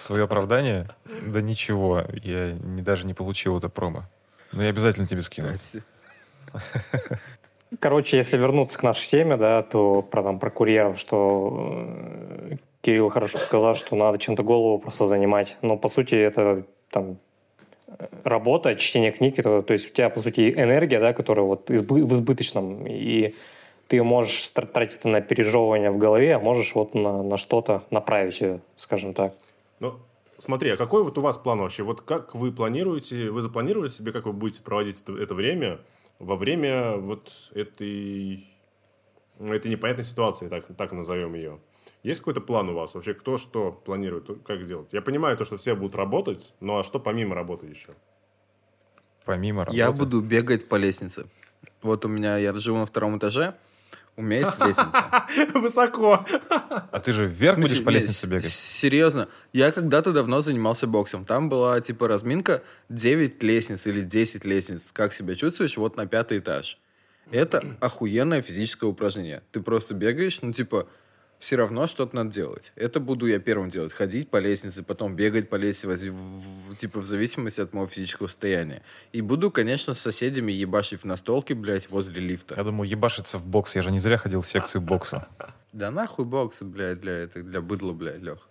Свое 0.00 0.24
оправдание? 0.24 0.88
Да 1.26 1.42
ничего, 1.42 2.04
я 2.22 2.52
не- 2.52 2.82
даже 2.82 3.06
не 3.06 3.14
получил 3.14 3.58
это 3.58 3.68
промо. 3.68 4.04
Но 4.52 4.62
я 4.62 4.70
обязательно 4.70 5.06
тебе 5.06 5.20
скину. 5.20 5.48
Короче, 7.78 8.16
если 8.16 8.36
вернуться 8.38 8.78
к 8.78 8.82
нашей 8.82 9.08
теме, 9.08 9.36
да, 9.36 9.62
то 9.62 10.02
про, 10.02 10.22
там, 10.22 10.38
про 10.38 10.50
курьеров, 10.50 10.98
что 10.98 11.86
э, 12.50 12.56
Кирилл 12.80 13.10
хорошо 13.10 13.38
сказал, 13.38 13.74
что 13.76 13.94
надо 13.94 14.18
чем-то 14.18 14.42
голову 14.42 14.78
просто 14.78 15.06
занимать. 15.06 15.56
Но, 15.62 15.76
по 15.76 15.88
сути, 15.88 16.14
это 16.14 16.64
там 16.90 17.18
работа, 18.24 18.74
чтение 18.74 19.12
книг, 19.12 19.38
это, 19.38 19.62
то 19.62 19.72
есть 19.72 19.90
у 19.90 19.94
тебя, 19.94 20.08
по 20.10 20.20
сути, 20.20 20.50
энергия, 20.50 20.98
да, 20.98 21.12
которая 21.12 21.44
вот 21.44 21.70
избы- 21.70 22.04
в 22.04 22.14
избыточном, 22.14 22.86
и 22.86 23.34
ты 23.86 24.02
можешь 24.02 24.48
тратить 24.50 24.98
это 24.98 25.08
на 25.08 25.20
пережевывание 25.20 25.90
в 25.90 25.98
голове, 25.98 26.34
а 26.34 26.38
можешь 26.40 26.74
вот 26.74 26.94
на, 26.94 27.22
на 27.22 27.36
что-то 27.36 27.84
направить 27.90 28.40
ее, 28.40 28.60
скажем 28.76 29.14
так. 29.14 29.34
Ну, 29.80 29.98
смотри, 30.38 30.70
а 30.70 30.76
какой 30.76 31.02
вот 31.02 31.18
у 31.18 31.20
вас 31.20 31.38
план 31.38 31.58
вообще? 31.58 31.82
Вот 31.82 32.02
как 32.02 32.34
вы 32.34 32.52
планируете, 32.52 33.30
вы 33.30 33.42
запланировали 33.42 33.88
себе, 33.88 34.12
как 34.12 34.26
вы 34.26 34.32
будете 34.32 34.62
проводить 34.62 35.02
это, 35.02 35.16
это 35.16 35.34
время 35.34 35.80
во 36.18 36.36
время 36.36 36.96
вот 36.96 37.50
этой, 37.54 38.46
этой 39.40 39.70
непонятной 39.70 40.04
ситуации, 40.04 40.48
так, 40.48 40.66
так 40.76 40.92
назовем 40.92 41.34
ее? 41.34 41.58
Есть 42.02 42.20
какой-то 42.20 42.40
план 42.40 42.68
у 42.68 42.74
вас 42.74 42.94
вообще? 42.94 43.14
Кто 43.14 43.36
что 43.36 43.72
планирует? 43.72 44.42
Как 44.44 44.64
делать? 44.64 44.92
Я 44.92 45.02
понимаю 45.02 45.36
то, 45.36 45.44
что 45.44 45.56
все 45.56 45.74
будут 45.74 45.94
работать, 45.94 46.54
но 46.60 46.78
а 46.78 46.84
что 46.84 46.98
помимо 46.98 47.34
работы 47.34 47.66
еще? 47.66 47.94
Помимо 49.24 49.64
работы. 49.64 49.76
Я 49.76 49.92
буду 49.92 50.20
бегать 50.20 50.68
по 50.68 50.76
лестнице. 50.76 51.26
Вот 51.82 52.04
у 52.04 52.08
меня, 52.08 52.38
я 52.38 52.54
живу 52.54 52.78
на 52.78 52.86
втором 52.86 53.18
этаже, 53.18 53.54
у 54.20 54.22
меня 54.22 54.40
есть 54.40 54.58
лестница. 54.58 55.26
Высоко! 55.58 56.24
А 56.68 57.00
ты 57.00 57.12
же 57.12 57.26
вверх 57.26 57.58
будешь 57.58 57.82
по 57.82 57.90
лестнице 57.90 58.26
бегать? 58.26 58.50
Серьезно. 58.50 59.28
Я 59.52 59.72
когда-то 59.72 60.12
давно 60.12 60.40
занимался 60.42 60.86
боксом. 60.86 61.24
Там 61.24 61.48
была, 61.48 61.80
типа, 61.80 62.06
разминка 62.06 62.62
9 62.88 63.42
лестниц 63.42 63.86
или 63.86 64.02
10 64.02 64.44
лестниц. 64.44 64.92
Как 64.92 65.14
себя 65.14 65.34
чувствуешь? 65.34 65.76
Вот 65.76 65.96
на 65.96 66.06
пятый 66.06 66.38
этаж. 66.38 66.78
Это 67.30 67.64
охуенное 67.80 68.42
физическое 68.42 68.86
упражнение. 68.86 69.42
Ты 69.52 69.60
просто 69.60 69.94
бегаешь, 69.94 70.42
ну, 70.42 70.52
типа, 70.52 70.88
все 71.40 71.56
равно 71.56 71.86
что-то 71.86 72.14
надо 72.14 72.30
делать. 72.30 72.70
Это 72.76 73.00
буду 73.00 73.26
я 73.26 73.40
первым 73.40 73.70
делать. 73.70 73.92
Ходить 73.92 74.28
по 74.28 74.36
лестнице, 74.36 74.82
потом 74.82 75.16
бегать 75.16 75.48
по 75.48 75.56
лестнице, 75.56 76.10
в, 76.10 76.14
в, 76.14 76.76
типа 76.76 77.00
в 77.00 77.04
зависимости 77.06 77.62
от 77.62 77.72
моего 77.72 77.88
физического 77.88 78.28
состояния. 78.28 78.82
И 79.12 79.22
буду, 79.22 79.50
конечно, 79.50 79.94
с 79.94 80.00
соседями 80.00 80.52
ебашить 80.52 81.00
в 81.00 81.06
настолке, 81.06 81.54
блядь, 81.54 81.90
возле 81.90 82.20
лифта. 82.20 82.54
Я 82.56 82.62
думаю, 82.62 82.88
ебашиться 82.88 83.38
в 83.38 83.46
бокс. 83.46 83.74
Я 83.74 83.80
же 83.82 83.90
не 83.90 84.00
зря 84.00 84.18
ходил 84.18 84.42
в 84.42 84.46
секцию 84.46 84.82
бокса. 84.82 85.26
Да 85.72 85.90
нахуй 85.90 86.26
боксы, 86.26 86.64
блядь, 86.66 87.00
для, 87.00 87.12
это, 87.12 87.42
для 87.42 87.62
быдла, 87.62 87.92
блядь, 87.92 88.20
Лех. 88.20 88.46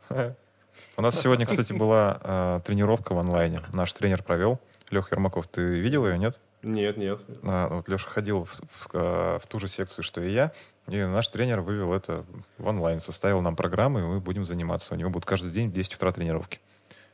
У 0.97 1.01
нас 1.01 1.19
сегодня, 1.19 1.45
кстати, 1.45 1.73
была 1.73 2.19
э, 2.23 2.59
тренировка 2.65 3.13
в 3.13 3.19
онлайне. 3.19 3.61
Наш 3.71 3.93
тренер 3.93 4.23
провел. 4.23 4.59
Лех 4.89 5.11
Ермаков, 5.11 5.47
ты 5.47 5.61
видел 5.61 6.07
ее, 6.07 6.17
нет? 6.17 6.39
Нет, 6.62 6.97
нет. 6.97 7.22
А, 7.43 7.70
вот 7.70 7.88
Леша 7.88 8.10
ходил 8.10 8.43
в, 8.43 8.62
в, 8.62 9.39
в 9.39 9.47
ту 9.47 9.60
же 9.60 9.68
секцию, 9.68 10.03
что 10.03 10.22
и 10.22 10.32
я, 10.32 10.51
и 10.88 10.97
наш 10.97 11.28
тренер 11.30 11.62
вывел 11.62 11.93
это 11.93 12.26
в 12.57 12.68
онлайн, 12.68 12.99
составил 12.99 13.41
нам 13.41 13.55
программы, 13.55 14.01
и 14.01 14.03
мы 14.03 14.20
будем 14.20 14.45
заниматься. 14.45 14.93
У 14.93 14.97
него 14.97 15.10
будут 15.10 15.26
каждый 15.26 15.51
день 15.51 15.70
в 15.70 15.74
10 15.74 15.95
утра 15.95 16.12
тренировки. 16.12 16.60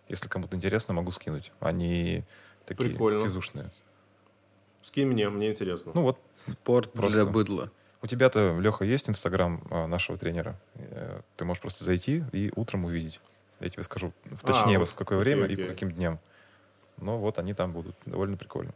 Если 0.09 0.27
кому-то 0.27 0.55
интересно, 0.55 0.93
могу 0.93 1.11
скинуть. 1.11 1.51
Они 1.59 2.23
такие 2.65 2.89
Прикольно. 2.89 3.25
физушные. 3.25 3.71
Скинь 4.81 5.07
мне, 5.07 5.29
мне 5.29 5.49
интересно. 5.49 5.91
Ну 5.95 6.01
вот. 6.01 6.19
Спорт 6.35 6.91
просто. 6.91 7.23
для 7.23 7.31
быдла. 7.31 7.71
У 8.01 8.07
тебя-то, 8.07 8.57
Леха, 8.59 8.85
есть 8.85 9.09
инстаграм 9.09 9.63
а, 9.71 9.87
нашего 9.87 10.15
тренера? 10.15 10.59
Э, 10.75 11.21
ты 11.37 11.45
можешь 11.45 11.61
просто 11.61 11.83
зайти 11.83 12.23
и 12.31 12.51
утром 12.55 12.85
увидеть. 12.85 13.19
Я 13.59 13.69
тебе 13.69 13.81
скажу 13.81 14.13
точнее, 14.43 14.77
а, 14.77 14.85
в 14.85 14.93
какое 14.93 15.19
окей, 15.19 15.33
время 15.33 15.45
окей. 15.45 15.55
и 15.55 15.61
по 15.63 15.67
каким 15.69 15.91
дням. 15.91 16.19
Но 16.97 17.17
вот 17.17 17.39
они 17.39 17.55
там 17.55 17.71
будут. 17.71 17.95
Довольно 18.05 18.37
прикольно. 18.37 18.73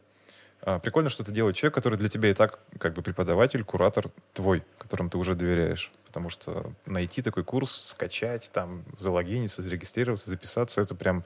А, 0.61 0.79
прикольно, 0.79 1.09
что 1.09 1.23
это 1.23 1.31
делает 1.31 1.55
человек, 1.55 1.73
который 1.73 1.97
для 1.97 2.09
тебя 2.09 2.29
и 2.29 2.33
так 2.33 2.59
как 2.79 2.93
бы 2.93 3.01
преподаватель, 3.01 3.63
куратор 3.63 4.09
твой, 4.33 4.63
которому 4.77 5.09
ты 5.09 5.17
уже 5.17 5.35
доверяешь. 5.35 5.91
Потому 6.05 6.29
что 6.29 6.73
найти 6.85 7.21
такой 7.21 7.43
курс, 7.43 7.71
скачать, 7.71 8.49
там, 8.53 8.83
залогиниться, 8.97 9.61
зарегистрироваться, 9.61 10.29
записаться, 10.29 10.81
это 10.81 10.95
прям, 10.95 11.23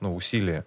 ну, 0.00 0.14
усилие. 0.14 0.64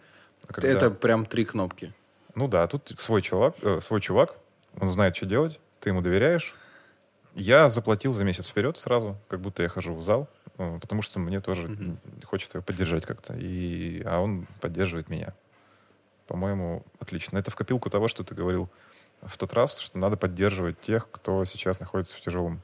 А 0.47 0.53
когда... 0.53 0.69
Это 0.69 0.91
прям 0.91 1.25
три 1.25 1.45
кнопки. 1.45 1.93
Ну 2.35 2.47
да, 2.47 2.67
тут 2.67 2.93
свой 2.97 3.21
чувак, 3.21 3.55
э, 3.61 3.79
свой 3.81 4.01
чувак, 4.01 4.35
он 4.79 4.87
знает, 4.87 5.15
что 5.15 5.25
делать, 5.25 5.59
ты 5.79 5.89
ему 5.89 6.01
доверяешь. 6.01 6.55
Я 7.33 7.69
заплатил 7.69 8.13
за 8.13 8.23
месяц 8.23 8.49
вперед 8.49 8.77
сразу, 8.77 9.17
как 9.27 9.41
будто 9.41 9.63
я 9.63 9.69
хожу 9.69 9.93
в 9.93 10.03
зал, 10.03 10.29
э, 10.57 10.79
потому 10.79 11.01
что 11.01 11.19
мне 11.19 11.39
тоже 11.41 11.67
mm-hmm. 11.67 12.25
хочется 12.25 12.57
его 12.59 12.65
поддержать 12.65 13.05
как-то. 13.05 13.33
И... 13.35 14.03
А 14.05 14.19
он 14.19 14.47
поддерживает 14.61 15.09
меня 15.09 15.33
по-моему, 16.27 16.83
отлично. 16.99 17.37
Это 17.37 17.51
в 17.51 17.55
копилку 17.55 17.89
того, 17.89 18.07
что 18.07 18.23
ты 18.23 18.35
говорил 18.35 18.69
в 19.21 19.37
тот 19.37 19.53
раз, 19.53 19.77
что 19.79 19.97
надо 19.97 20.17
поддерживать 20.17 20.79
тех, 20.81 21.09
кто 21.11 21.45
сейчас 21.45 21.79
находится 21.79 22.17
в 22.17 22.21
тяжелом, 22.21 22.61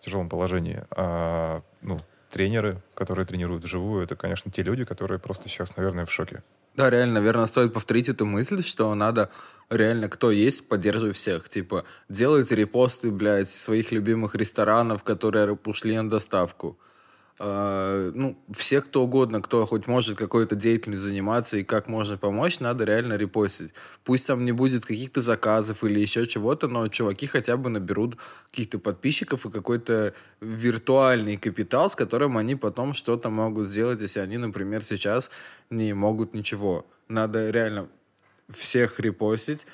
тяжелом 0.00 0.28
положении. 0.28 0.84
А, 0.90 1.62
ну, 1.82 2.00
тренеры, 2.30 2.82
которые 2.94 3.26
тренируют 3.26 3.64
вживую, 3.64 4.04
это, 4.04 4.16
конечно, 4.16 4.50
те 4.50 4.62
люди, 4.62 4.84
которые 4.84 5.18
просто 5.18 5.48
сейчас, 5.48 5.76
наверное, 5.76 6.04
в 6.04 6.12
шоке. 6.12 6.42
Да, 6.74 6.90
реально, 6.90 7.14
наверное, 7.14 7.46
стоит 7.46 7.72
повторить 7.72 8.08
эту 8.10 8.26
мысль, 8.26 8.62
что 8.62 8.94
надо 8.94 9.30
реально, 9.70 10.10
кто 10.10 10.30
есть, 10.30 10.68
поддерживать 10.68 11.16
всех. 11.16 11.48
Типа, 11.48 11.84
делайте 12.10 12.54
репосты, 12.54 13.10
блядь, 13.10 13.48
своих 13.48 13.92
любимых 13.92 14.34
ресторанов, 14.34 15.02
которые 15.02 15.58
ушли 15.64 15.96
на 15.96 16.10
доставку. 16.10 16.78
А, 17.38 18.10
ну, 18.14 18.38
все 18.50 18.80
кто 18.80 19.04
угодно, 19.04 19.42
кто 19.42 19.66
хоть 19.66 19.86
может 19.86 20.16
какой-то 20.16 20.54
деятельностью 20.54 21.10
заниматься 21.10 21.58
и 21.58 21.64
как 21.64 21.86
можно 21.86 22.16
помочь, 22.16 22.60
надо 22.60 22.84
реально 22.84 23.14
репостить. 23.14 23.72
Пусть 24.04 24.26
там 24.26 24.44
не 24.46 24.52
будет 24.52 24.86
каких-то 24.86 25.20
заказов 25.20 25.84
или 25.84 26.00
еще 26.00 26.26
чего-то, 26.26 26.66
но 26.66 26.88
чуваки 26.88 27.26
хотя 27.26 27.58
бы 27.58 27.68
наберут 27.68 28.16
каких-то 28.50 28.78
подписчиков 28.78 29.44
и 29.44 29.50
какой-то 29.50 30.14
виртуальный 30.40 31.36
капитал, 31.36 31.90
с 31.90 31.94
которым 31.94 32.38
они 32.38 32.56
потом 32.56 32.94
что-то 32.94 33.28
могут 33.28 33.68
сделать, 33.68 34.00
если 34.00 34.20
они, 34.20 34.38
например, 34.38 34.82
сейчас 34.82 35.30
не 35.68 35.92
могут 35.92 36.32
ничего. 36.32 36.86
Надо 37.08 37.50
реально 37.50 37.88
всех 38.48 38.98
репостить, 38.98 39.66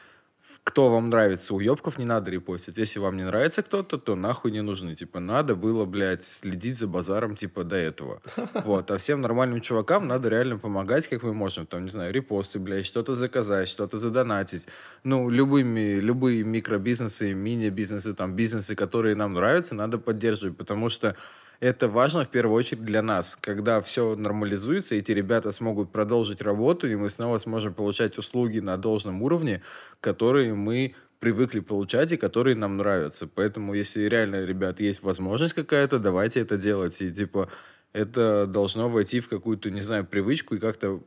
кто 0.64 0.90
вам 0.90 1.10
нравится, 1.10 1.54
уебков 1.54 1.98
не 1.98 2.04
надо 2.04 2.30
репостить. 2.30 2.76
Если 2.76 3.00
вам 3.00 3.16
не 3.16 3.24
нравится 3.24 3.62
кто-то, 3.62 3.98
то 3.98 4.14
нахуй 4.14 4.52
не 4.52 4.62
нужны. 4.62 4.94
Типа, 4.94 5.18
надо 5.18 5.56
было, 5.56 5.84
блядь, 5.84 6.22
следить 6.22 6.78
за 6.78 6.86
базаром, 6.86 7.34
типа, 7.34 7.64
до 7.64 7.76
этого. 7.76 8.22
Вот. 8.64 8.90
А 8.90 8.98
всем 8.98 9.20
нормальным 9.20 9.60
чувакам 9.60 10.06
надо 10.06 10.28
реально 10.28 10.58
помогать, 10.58 11.08
как 11.08 11.24
мы 11.24 11.34
можем. 11.34 11.66
Там, 11.66 11.84
не 11.84 11.90
знаю, 11.90 12.12
репосты, 12.12 12.60
блядь, 12.60 12.86
что-то 12.86 13.16
заказать, 13.16 13.68
что-то 13.68 13.98
задонатить. 13.98 14.66
Ну, 15.02 15.28
любыми, 15.30 15.98
любые 15.98 16.44
микробизнесы, 16.44 17.32
мини-бизнесы, 17.34 18.14
там, 18.14 18.36
бизнесы, 18.36 18.76
которые 18.76 19.16
нам 19.16 19.34
нравятся, 19.34 19.74
надо 19.74 19.98
поддерживать, 19.98 20.56
потому 20.56 20.90
что 20.90 21.16
это 21.62 21.86
важно 21.86 22.24
в 22.24 22.28
первую 22.28 22.56
очередь 22.56 22.84
для 22.84 23.02
нас. 23.02 23.38
Когда 23.40 23.80
все 23.80 24.16
нормализуется, 24.16 24.96
эти 24.96 25.12
ребята 25.12 25.52
смогут 25.52 25.92
продолжить 25.92 26.42
работу, 26.42 26.88
и 26.88 26.96
мы 26.96 27.08
снова 27.08 27.38
сможем 27.38 27.72
получать 27.72 28.18
услуги 28.18 28.58
на 28.58 28.76
должном 28.76 29.22
уровне, 29.22 29.62
которые 30.00 30.54
мы 30.54 30.96
привыкли 31.20 31.60
получать 31.60 32.10
и 32.10 32.16
которые 32.16 32.56
нам 32.56 32.78
нравятся. 32.78 33.28
Поэтому, 33.28 33.74
если 33.74 34.02
реально, 34.02 34.44
ребят, 34.44 34.80
есть 34.80 35.04
возможность 35.04 35.54
какая-то, 35.54 36.00
давайте 36.00 36.40
это 36.40 36.58
делать. 36.58 37.00
И, 37.00 37.12
типа, 37.12 37.48
это 37.92 38.48
должно 38.48 38.88
войти 38.88 39.20
в 39.20 39.28
какую-то, 39.28 39.70
не 39.70 39.82
знаю, 39.82 40.04
привычку 40.04 40.56
и 40.56 40.58
как-то 40.58 41.00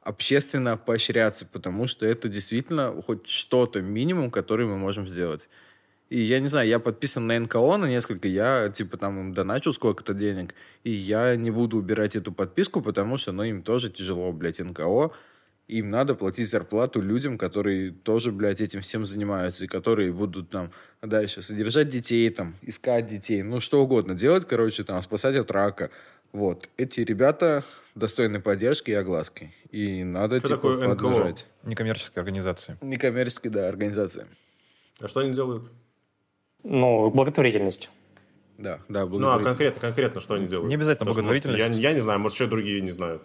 общественно 0.00 0.78
поощряться, 0.78 1.44
потому 1.44 1.86
что 1.88 2.06
это 2.06 2.30
действительно 2.30 3.02
хоть 3.02 3.28
что-то, 3.28 3.82
минимум, 3.82 4.30
который 4.30 4.64
мы 4.64 4.78
можем 4.78 5.06
сделать. 5.06 5.46
И 6.12 6.20
я 6.20 6.40
не 6.40 6.48
знаю, 6.48 6.68
я 6.68 6.78
подписан 6.78 7.26
на 7.26 7.40
НКО 7.40 7.78
на 7.78 7.86
несколько, 7.86 8.28
я 8.28 8.68
типа 8.68 8.98
там 8.98 9.18
им 9.18 9.32
доначил 9.32 9.72
сколько-то 9.72 10.12
денег, 10.12 10.54
и 10.84 10.90
я 10.90 11.36
не 11.36 11.50
буду 11.50 11.78
убирать 11.78 12.16
эту 12.16 12.32
подписку, 12.32 12.82
потому 12.82 13.16
что, 13.16 13.32
ну, 13.32 13.44
им 13.44 13.62
тоже 13.62 13.88
тяжело, 13.88 14.30
блядь, 14.30 14.60
НКО. 14.60 15.10
Им 15.68 15.88
надо 15.88 16.14
платить 16.14 16.50
зарплату 16.50 17.00
людям, 17.00 17.38
которые 17.38 17.92
тоже, 17.92 18.30
блядь, 18.30 18.60
этим 18.60 18.82
всем 18.82 19.06
занимаются, 19.06 19.64
и 19.64 19.68
которые 19.68 20.12
будут 20.12 20.50
там 20.50 20.70
дальше 21.00 21.40
содержать 21.40 21.88
детей, 21.88 22.28
там, 22.28 22.56
искать 22.60 23.06
детей, 23.06 23.42
ну, 23.42 23.60
что 23.60 23.82
угодно 23.82 24.14
делать, 24.14 24.46
короче, 24.46 24.84
там, 24.84 25.00
спасать 25.00 25.36
от 25.36 25.50
рака. 25.50 25.88
Вот. 26.32 26.68
Эти 26.76 27.00
ребята 27.00 27.64
достойны 27.94 28.42
поддержки 28.42 28.90
и 28.90 28.94
огласки. 28.94 29.50
И 29.70 30.04
надо, 30.04 30.40
что 30.40 30.48
типа, 30.48 30.56
такое 30.58 30.94
поддержать. 30.94 31.46
Некоммерческая 31.62 32.22
организация. 32.22 32.76
Некоммерческая, 32.82 33.50
да, 33.50 33.66
организация. 33.66 34.28
А 35.00 35.08
что 35.08 35.20
они 35.20 35.32
делают? 35.32 35.70
Ну, 36.64 37.10
благотворительность. 37.10 37.90
Да, 38.58 38.78
да, 38.88 39.06
Ну, 39.06 39.28
а 39.28 39.40
конкретно, 39.40 39.80
конкретно 39.80 40.20
что 40.20 40.34
они 40.34 40.46
делают? 40.46 40.68
Не 40.68 40.76
обязательно 40.76 41.06
Потому 41.06 41.14
благотворительность. 41.14 41.68
Может, 41.68 41.82
я, 41.82 41.88
я 41.88 41.94
не 41.94 42.00
знаю, 42.00 42.20
может, 42.20 42.36
еще 42.36 42.46
другие 42.46 42.80
не 42.80 42.92
знают. 42.92 43.22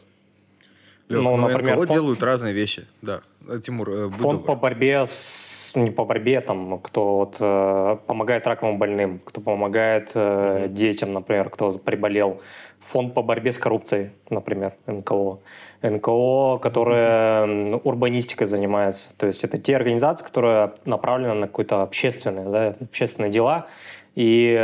Лех, 1.09 1.21
ну, 1.21 1.37
ну, 1.37 1.47
например, 1.47 1.75
НКО 1.75 1.87
фонд... 1.87 1.89
делают 1.91 2.23
разные 2.23 2.53
вещи. 2.53 2.85
Да, 3.01 3.21
Тимур, 3.61 3.89
э, 3.89 4.09
Фонд 4.09 4.45
по 4.45 4.55
борьбе 4.55 5.05
с... 5.05 5.73
Не 5.75 5.91
по 5.91 6.05
борьбе, 6.05 6.41
там, 6.41 6.79
кто 6.79 7.17
вот, 7.17 7.35
э, 7.39 7.97
помогает 8.07 8.47
раковым 8.47 8.77
больным, 8.77 9.19
кто 9.23 9.41
помогает 9.41 10.11
э, 10.15 10.67
детям, 10.69 11.13
например, 11.13 11.49
кто 11.49 11.71
приболел. 11.71 12.41
Фонд 12.79 13.13
по 13.13 13.21
борьбе 13.21 13.51
с 13.51 13.57
коррупцией, 13.57 14.11
например, 14.29 14.73
НКО. 14.87 15.39
НКО, 15.81 16.59
которая 16.61 17.77
урбанистикой 17.77 18.47
занимается. 18.47 19.09
То 19.17 19.27
есть 19.27 19.43
это 19.43 19.57
те 19.57 19.75
организации, 19.75 20.25
которые 20.25 20.73
направлены 20.85 21.33
на 21.33 21.47
какое-то 21.47 21.81
общественное, 21.81 22.45
да, 22.45 22.75
общественные 22.81 23.31
дела, 23.31 23.67
и 24.15 24.55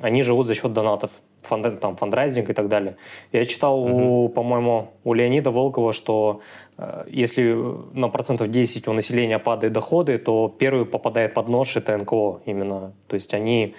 они 0.00 0.22
живут 0.22 0.46
за 0.46 0.54
счет 0.54 0.72
донатов, 0.72 1.10
фонд, 1.42 1.80
там, 1.80 1.96
фандрайзинг 1.96 2.50
и 2.50 2.52
так 2.52 2.68
далее. 2.68 2.96
Я 3.32 3.44
читал, 3.44 3.86
uh-huh. 3.86 4.28
по-моему, 4.30 4.92
у 5.04 5.14
Леонида 5.14 5.50
Волкова, 5.50 5.92
что 5.92 6.40
э, 6.78 7.04
если 7.08 7.54
на 7.92 8.08
процентов 8.08 8.48
10 8.50 8.88
у 8.88 8.92
населения 8.92 9.38
падают 9.38 9.74
доходы, 9.74 10.18
то 10.18 10.48
первый 10.48 10.86
попадает 10.86 11.34
под 11.34 11.48
нож 11.48 11.76
это 11.76 11.96
НКО 11.96 12.42
именно. 12.46 12.92
То 13.08 13.14
есть 13.14 13.34
они, 13.34 13.74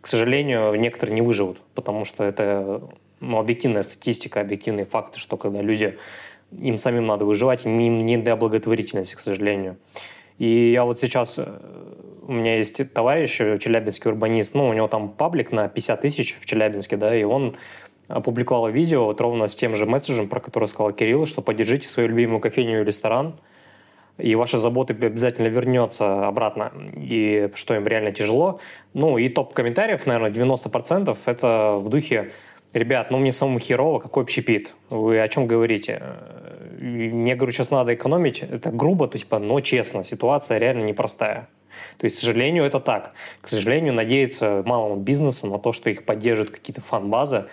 к 0.00 0.06
сожалению, 0.06 0.74
некоторые 0.74 1.14
не 1.14 1.22
выживут, 1.22 1.58
потому 1.74 2.04
что 2.04 2.24
это 2.24 2.82
ну, 3.20 3.38
объективная 3.38 3.82
статистика, 3.82 4.40
объективные 4.40 4.84
факты, 4.84 5.18
что 5.18 5.36
когда 5.36 5.62
люди, 5.62 5.98
им 6.58 6.78
самим 6.78 7.06
надо 7.06 7.24
выживать, 7.24 7.64
им 7.64 8.06
не 8.06 8.16
до 8.16 8.36
благотворительности, 8.36 9.14
к 9.14 9.20
сожалению. 9.20 9.76
И 10.38 10.72
я 10.72 10.84
вот 10.84 11.00
сейчас, 11.00 11.38
э, 11.38 11.46
у 12.26 12.32
меня 12.32 12.56
есть 12.56 12.92
товарищ, 12.92 13.40
э, 13.40 13.58
челябинский 13.58 14.10
урбанист, 14.10 14.54
ну, 14.54 14.68
у 14.68 14.72
него 14.72 14.86
там 14.86 15.08
паблик 15.08 15.50
на 15.50 15.68
50 15.68 16.00
тысяч 16.02 16.36
в 16.38 16.44
Челябинске, 16.44 16.96
да, 16.96 17.16
и 17.16 17.24
он 17.24 17.56
опубликовал 18.08 18.68
видео 18.68 19.06
вот 19.06 19.20
ровно 19.20 19.48
с 19.48 19.56
тем 19.56 19.74
же 19.74 19.86
месседжем, 19.86 20.28
про 20.28 20.40
который 20.40 20.68
сказал 20.68 20.92
Кирилл, 20.92 21.26
что 21.26 21.42
поддержите 21.42 21.88
свою 21.88 22.10
любимую 22.10 22.40
кофейню 22.40 22.82
и 22.82 22.84
ресторан, 22.84 23.36
и 24.18 24.34
ваша 24.34 24.58
забота 24.58 24.92
обязательно 24.94 25.48
вернется 25.48 26.26
обратно, 26.26 26.72
и 26.94 27.50
что 27.54 27.74
им 27.74 27.86
реально 27.86 28.12
тяжело. 28.12 28.60
Ну, 28.94 29.18
и 29.18 29.28
топ 29.28 29.52
комментариев, 29.52 30.06
наверное, 30.06 30.30
90% 30.30 31.16
это 31.26 31.76
в 31.78 31.88
духе 31.88 32.32
Ребят, 32.76 33.10
ну 33.10 33.16
мне 33.16 33.32
самому 33.32 33.58
херово, 33.58 34.00
какой 34.00 34.24
общепит? 34.24 34.74
Вы 34.90 35.18
о 35.18 35.28
чем 35.28 35.46
говорите? 35.46 36.02
Мне, 36.78 37.34
говорю, 37.34 37.50
сейчас 37.50 37.70
надо 37.70 37.94
экономить. 37.94 38.42
Это 38.42 38.70
грубо, 38.70 39.08
то 39.08 39.16
типа, 39.16 39.38
но 39.38 39.62
честно, 39.62 40.04
ситуация 40.04 40.58
реально 40.58 40.84
непростая. 40.84 41.48
То 41.96 42.04
есть, 42.04 42.18
к 42.18 42.20
сожалению, 42.20 42.64
это 42.64 42.78
так. 42.78 43.12
К 43.40 43.48
сожалению, 43.48 43.94
надеяться 43.94 44.62
малому 44.66 44.96
бизнесу 44.96 45.46
на 45.46 45.58
то, 45.58 45.72
что 45.72 45.88
их 45.88 46.04
поддержат 46.04 46.50
какие-то 46.50 46.82
фан-базы, 46.82 47.46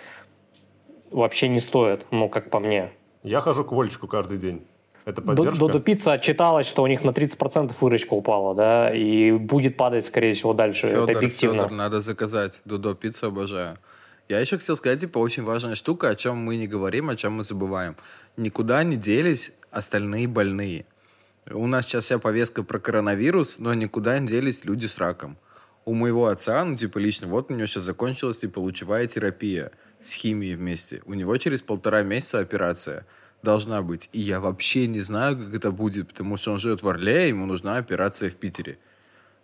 вообще 1.10 1.48
не 1.48 1.60
стоит, 1.60 2.04
ну, 2.10 2.28
как 2.28 2.50
по 2.50 2.60
мне. 2.60 2.90
Я 3.22 3.40
хожу 3.40 3.64
к 3.64 3.72
Вольчику 3.72 4.06
каждый 4.06 4.36
день. 4.36 4.66
Это 5.06 5.22
поддержка? 5.22 5.58
Додо 5.58 5.80
Пицца 5.80 6.12
отчиталась, 6.12 6.66
что 6.66 6.82
у 6.82 6.86
них 6.86 7.02
на 7.02 7.12
30% 7.12 7.72
выручка 7.80 8.12
упала, 8.12 8.54
да, 8.54 8.94
и 8.94 9.32
будет 9.32 9.78
падать, 9.78 10.04
скорее 10.04 10.34
всего, 10.34 10.52
дальше. 10.52 10.86
Федор, 10.86 11.08
это 11.08 11.18
объективно. 11.18 11.62
Федор, 11.62 11.78
надо 11.78 12.02
заказать. 12.02 12.60
Додо 12.66 12.94
Пиццу 12.94 13.28
обожаю. 13.28 13.78
Я 14.28 14.40
еще 14.40 14.56
хотел 14.56 14.76
сказать, 14.76 15.00
типа, 15.00 15.18
очень 15.18 15.42
важная 15.42 15.74
штука, 15.74 16.08
о 16.08 16.14
чем 16.14 16.38
мы 16.38 16.56
не 16.56 16.66
говорим, 16.66 17.10
о 17.10 17.16
чем 17.16 17.34
мы 17.34 17.44
забываем. 17.44 17.96
Никуда 18.38 18.82
не 18.82 18.96
делись 18.96 19.52
остальные 19.70 20.28
больные. 20.28 20.86
У 21.50 21.66
нас 21.66 21.84
сейчас 21.84 22.06
вся 22.06 22.18
повестка 22.18 22.62
про 22.62 22.78
коронавирус, 22.78 23.58
но 23.58 23.74
никуда 23.74 24.18
не 24.18 24.26
делись 24.26 24.64
люди 24.64 24.86
с 24.86 24.96
раком. 24.96 25.36
У 25.84 25.92
моего 25.92 26.28
отца, 26.28 26.64
ну, 26.64 26.74
типа, 26.74 26.96
лично, 26.96 27.28
вот 27.28 27.50
у 27.50 27.54
него 27.54 27.66
сейчас 27.66 27.82
закончилась, 27.82 28.38
типа, 28.38 28.60
лучевая 28.60 29.06
терапия 29.06 29.72
с 30.00 30.14
химией 30.14 30.54
вместе. 30.54 31.02
У 31.04 31.12
него 31.12 31.36
через 31.36 31.60
полтора 31.60 32.02
месяца 32.02 32.38
операция 32.38 33.06
должна 33.42 33.82
быть. 33.82 34.08
И 34.12 34.20
я 34.20 34.40
вообще 34.40 34.86
не 34.86 35.00
знаю, 35.00 35.36
как 35.36 35.54
это 35.54 35.70
будет, 35.70 36.08
потому 36.08 36.38
что 36.38 36.52
он 36.52 36.58
живет 36.58 36.82
в 36.82 36.88
Орле, 36.88 37.28
ему 37.28 37.44
нужна 37.44 37.76
операция 37.76 38.30
в 38.30 38.36
Питере. 38.36 38.78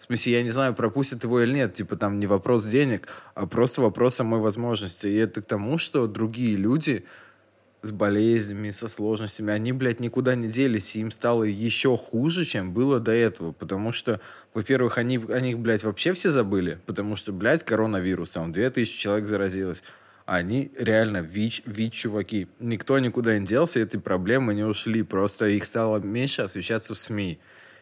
В 0.00 0.04
смысле, 0.04 0.32
я 0.32 0.42
не 0.42 0.48
знаю, 0.48 0.74
пропустят 0.74 1.24
его 1.24 1.42
или 1.42 1.52
нет. 1.52 1.74
Типа 1.74 1.94
там 1.94 2.18
не 2.18 2.26
вопрос 2.26 2.64
денег, 2.64 3.06
а 3.34 3.46
просто 3.46 3.82
вопрос 3.82 4.14
самой 4.14 4.40
возможности. 4.40 5.06
И 5.06 5.14
это 5.14 5.42
к 5.42 5.44
тому, 5.44 5.76
что 5.76 6.06
другие 6.06 6.56
люди 6.56 7.04
с 7.82 7.92
болезнями, 7.92 8.70
со 8.70 8.88
сложностями, 8.88 9.52
они, 9.52 9.72
блядь, 9.72 10.00
никуда 10.00 10.34
не 10.36 10.48
делись, 10.48 10.96
и 10.96 11.00
им 11.00 11.10
стало 11.10 11.44
еще 11.44 11.98
хуже, 11.98 12.46
чем 12.46 12.72
было 12.72 12.98
до 12.98 13.12
этого, 13.12 13.52
потому 13.52 13.92
что, 13.92 14.22
во-первых, 14.54 14.96
они, 14.96 15.20
они, 15.28 15.54
блядь, 15.54 15.84
вообще 15.84 16.14
все 16.14 16.30
забыли, 16.30 16.78
потому 16.86 17.16
что, 17.16 17.32
блядь, 17.32 17.62
коронавирус, 17.62 18.30
там, 18.30 18.52
2000 18.52 18.98
человек 18.98 19.28
заразилось, 19.28 19.82
они 20.24 20.70
реально 20.78 21.18
ВИЧ, 21.18 21.62
ВИЧ-чуваки. 21.66 22.48
Никто 22.58 22.98
никуда 22.98 23.38
не 23.38 23.46
делся, 23.46 23.80
эти 23.80 23.98
проблемы 23.98 24.54
не 24.54 24.64
ушли, 24.64 25.02
просто 25.02 25.46
их 25.46 25.66
стало 25.66 25.98
меньше 25.98 26.42
освещаться 26.42 26.94
в 26.94 26.98
СМИ. 26.98 27.38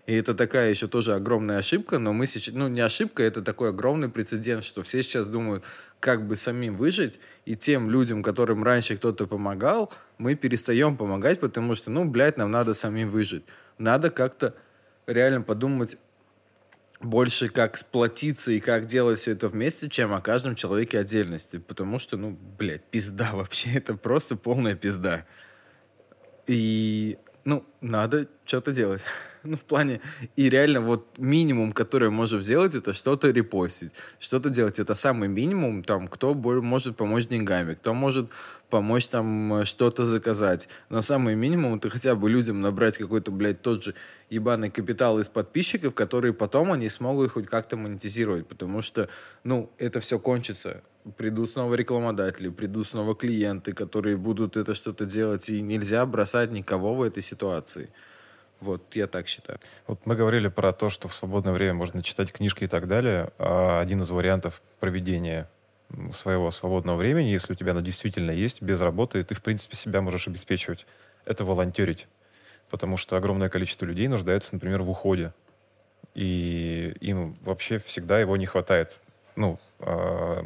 И 0.08 0.14
это 0.14 0.34
такая 0.34 0.70
еще 0.70 0.88
тоже 0.88 1.14
огромная 1.14 1.58
ошибка, 1.58 1.98
но 1.98 2.14
мы 2.14 2.26
сейчас, 2.26 2.54
ну 2.54 2.66
не 2.68 2.80
ошибка, 2.80 3.22
это 3.22 3.42
такой 3.42 3.68
огромный 3.68 4.08
прецедент, 4.08 4.64
что 4.64 4.82
все 4.82 5.02
сейчас 5.02 5.28
думают, 5.28 5.64
как 6.00 6.26
бы 6.26 6.34
самим 6.34 6.76
выжить, 6.76 7.20
и 7.44 7.56
тем 7.56 7.90
людям, 7.90 8.22
которым 8.22 8.64
раньше 8.64 8.96
кто-то 8.96 9.26
помогал, 9.26 9.92
мы 10.16 10.34
перестаем 10.34 10.96
помогать, 10.96 11.40
потому 11.40 11.74
что, 11.74 11.90
ну, 11.90 12.06
блядь, 12.06 12.38
нам 12.38 12.50
надо 12.50 12.72
самим 12.72 13.10
выжить. 13.10 13.44
Надо 13.76 14.08
как-то 14.08 14.54
реально 15.06 15.42
подумать 15.42 15.98
больше 17.02 17.50
как 17.50 17.76
сплотиться 17.76 18.50
и 18.50 18.60
как 18.60 18.86
делать 18.86 19.18
все 19.18 19.32
это 19.32 19.48
вместе, 19.48 19.90
чем 19.90 20.14
о 20.14 20.22
каждом 20.22 20.54
человеке 20.54 20.98
отдельности. 21.00 21.58
Потому 21.58 21.98
что, 21.98 22.16
ну, 22.16 22.30
блядь, 22.58 22.84
пизда 22.84 23.32
вообще. 23.34 23.74
Это 23.74 23.94
просто 23.94 24.36
полная 24.36 24.74
пизда. 24.74 25.26
И, 26.46 27.18
ну, 27.44 27.66
надо 27.82 28.26
что-то 28.46 28.72
делать. 28.72 29.04
Ну, 29.44 29.56
в 29.56 29.62
плане, 29.62 30.00
и 30.36 30.50
реально 30.50 30.80
вот 30.80 31.18
минимум, 31.18 31.72
который 31.72 32.10
можем 32.10 32.42
сделать, 32.42 32.74
это 32.74 32.92
что-то 32.92 33.30
репостить, 33.30 33.92
что-то 34.18 34.50
делать. 34.50 34.78
Это 34.78 34.94
самый 34.94 35.28
минимум, 35.28 35.82
там, 35.82 36.08
кто 36.08 36.34
может 36.34 36.96
помочь 36.96 37.26
деньгами, 37.26 37.74
кто 37.74 37.94
может 37.94 38.30
помочь 38.70 39.06
там 39.06 39.64
что-то 39.64 40.04
заказать. 40.04 40.68
Но 40.90 41.02
самый 41.02 41.34
минимум, 41.34 41.76
это 41.76 41.88
хотя 41.90 42.14
бы 42.14 42.28
людям 42.28 42.60
набрать 42.60 42.98
какой-то, 42.98 43.30
блядь, 43.30 43.62
тот 43.62 43.84
же 43.84 43.94
ебаный 44.30 44.70
капитал 44.70 45.18
из 45.18 45.28
подписчиков, 45.28 45.94
которые 45.94 46.32
потом 46.32 46.72
они 46.72 46.88
смогут 46.88 47.32
хоть 47.32 47.46
как-то 47.46 47.76
монетизировать, 47.76 48.46
потому 48.46 48.82
что, 48.82 49.08
ну, 49.44 49.70
это 49.78 50.00
все 50.00 50.18
кончится. 50.18 50.82
Придут 51.16 51.48
снова 51.48 51.74
рекламодатели, 51.74 52.50
придут 52.50 52.86
снова 52.86 53.14
клиенты, 53.14 53.72
которые 53.72 54.16
будут 54.18 54.58
это 54.58 54.74
что-то 54.74 55.06
делать, 55.06 55.48
и 55.48 55.62
нельзя 55.62 56.04
бросать 56.04 56.50
никого 56.50 56.94
в 56.94 57.02
этой 57.02 57.22
ситуации. 57.22 57.90
Вот, 58.60 58.82
я 58.96 59.06
так 59.06 59.28
считаю. 59.28 59.60
Вот 59.86 60.04
мы 60.04 60.16
говорили 60.16 60.48
про 60.48 60.72
то, 60.72 60.90
что 60.90 61.06
в 61.06 61.14
свободное 61.14 61.52
время 61.52 61.74
можно 61.74 62.02
читать 62.02 62.32
книжки 62.32 62.64
и 62.64 62.66
так 62.66 62.88
далее. 62.88 63.30
А 63.38 63.80
один 63.80 64.02
из 64.02 64.10
вариантов 64.10 64.62
проведения 64.80 65.48
своего 66.10 66.50
свободного 66.50 66.96
времени, 66.96 67.28
если 67.28 67.52
у 67.52 67.56
тебя 67.56 67.72
оно 67.72 67.80
действительно 67.80 68.30
есть, 68.30 68.60
без 68.60 68.80
работы, 68.80 69.22
ты, 69.22 69.34
в 69.34 69.42
принципе, 69.42 69.76
себя 69.76 70.00
можешь 70.00 70.26
обеспечивать. 70.26 70.86
Это 71.24 71.44
волонтерить. 71.44 72.08
Потому 72.68 72.96
что 72.96 73.16
огромное 73.16 73.48
количество 73.48 73.86
людей 73.86 74.08
нуждается, 74.08 74.54
например, 74.54 74.82
в 74.82 74.90
уходе. 74.90 75.32
И 76.14 76.94
им 77.00 77.34
вообще 77.42 77.78
всегда 77.78 78.18
его 78.18 78.36
не 78.36 78.46
хватает. 78.46 78.98
Ну, 79.36 79.58
э, 79.78 80.42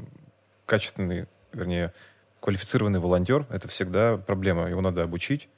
качественный, 0.66 1.26
вернее, 1.52 1.92
квалифицированный 2.40 3.00
волонтер— 3.00 3.46
это 3.50 3.68
всегда 3.68 4.18
проблема. 4.18 4.68
Его 4.68 4.80
надо 4.80 5.02
обучить, 5.02 5.48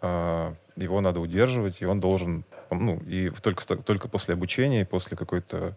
э, 0.00 0.54
его 0.84 1.00
надо 1.00 1.20
удерживать, 1.20 1.82
и 1.82 1.86
он 1.86 2.00
должен, 2.00 2.44
ну, 2.70 2.96
и 3.06 3.30
только, 3.30 3.64
только 3.76 4.08
после 4.08 4.34
обучения, 4.34 4.84
после 4.84 5.16
какой-то 5.16 5.76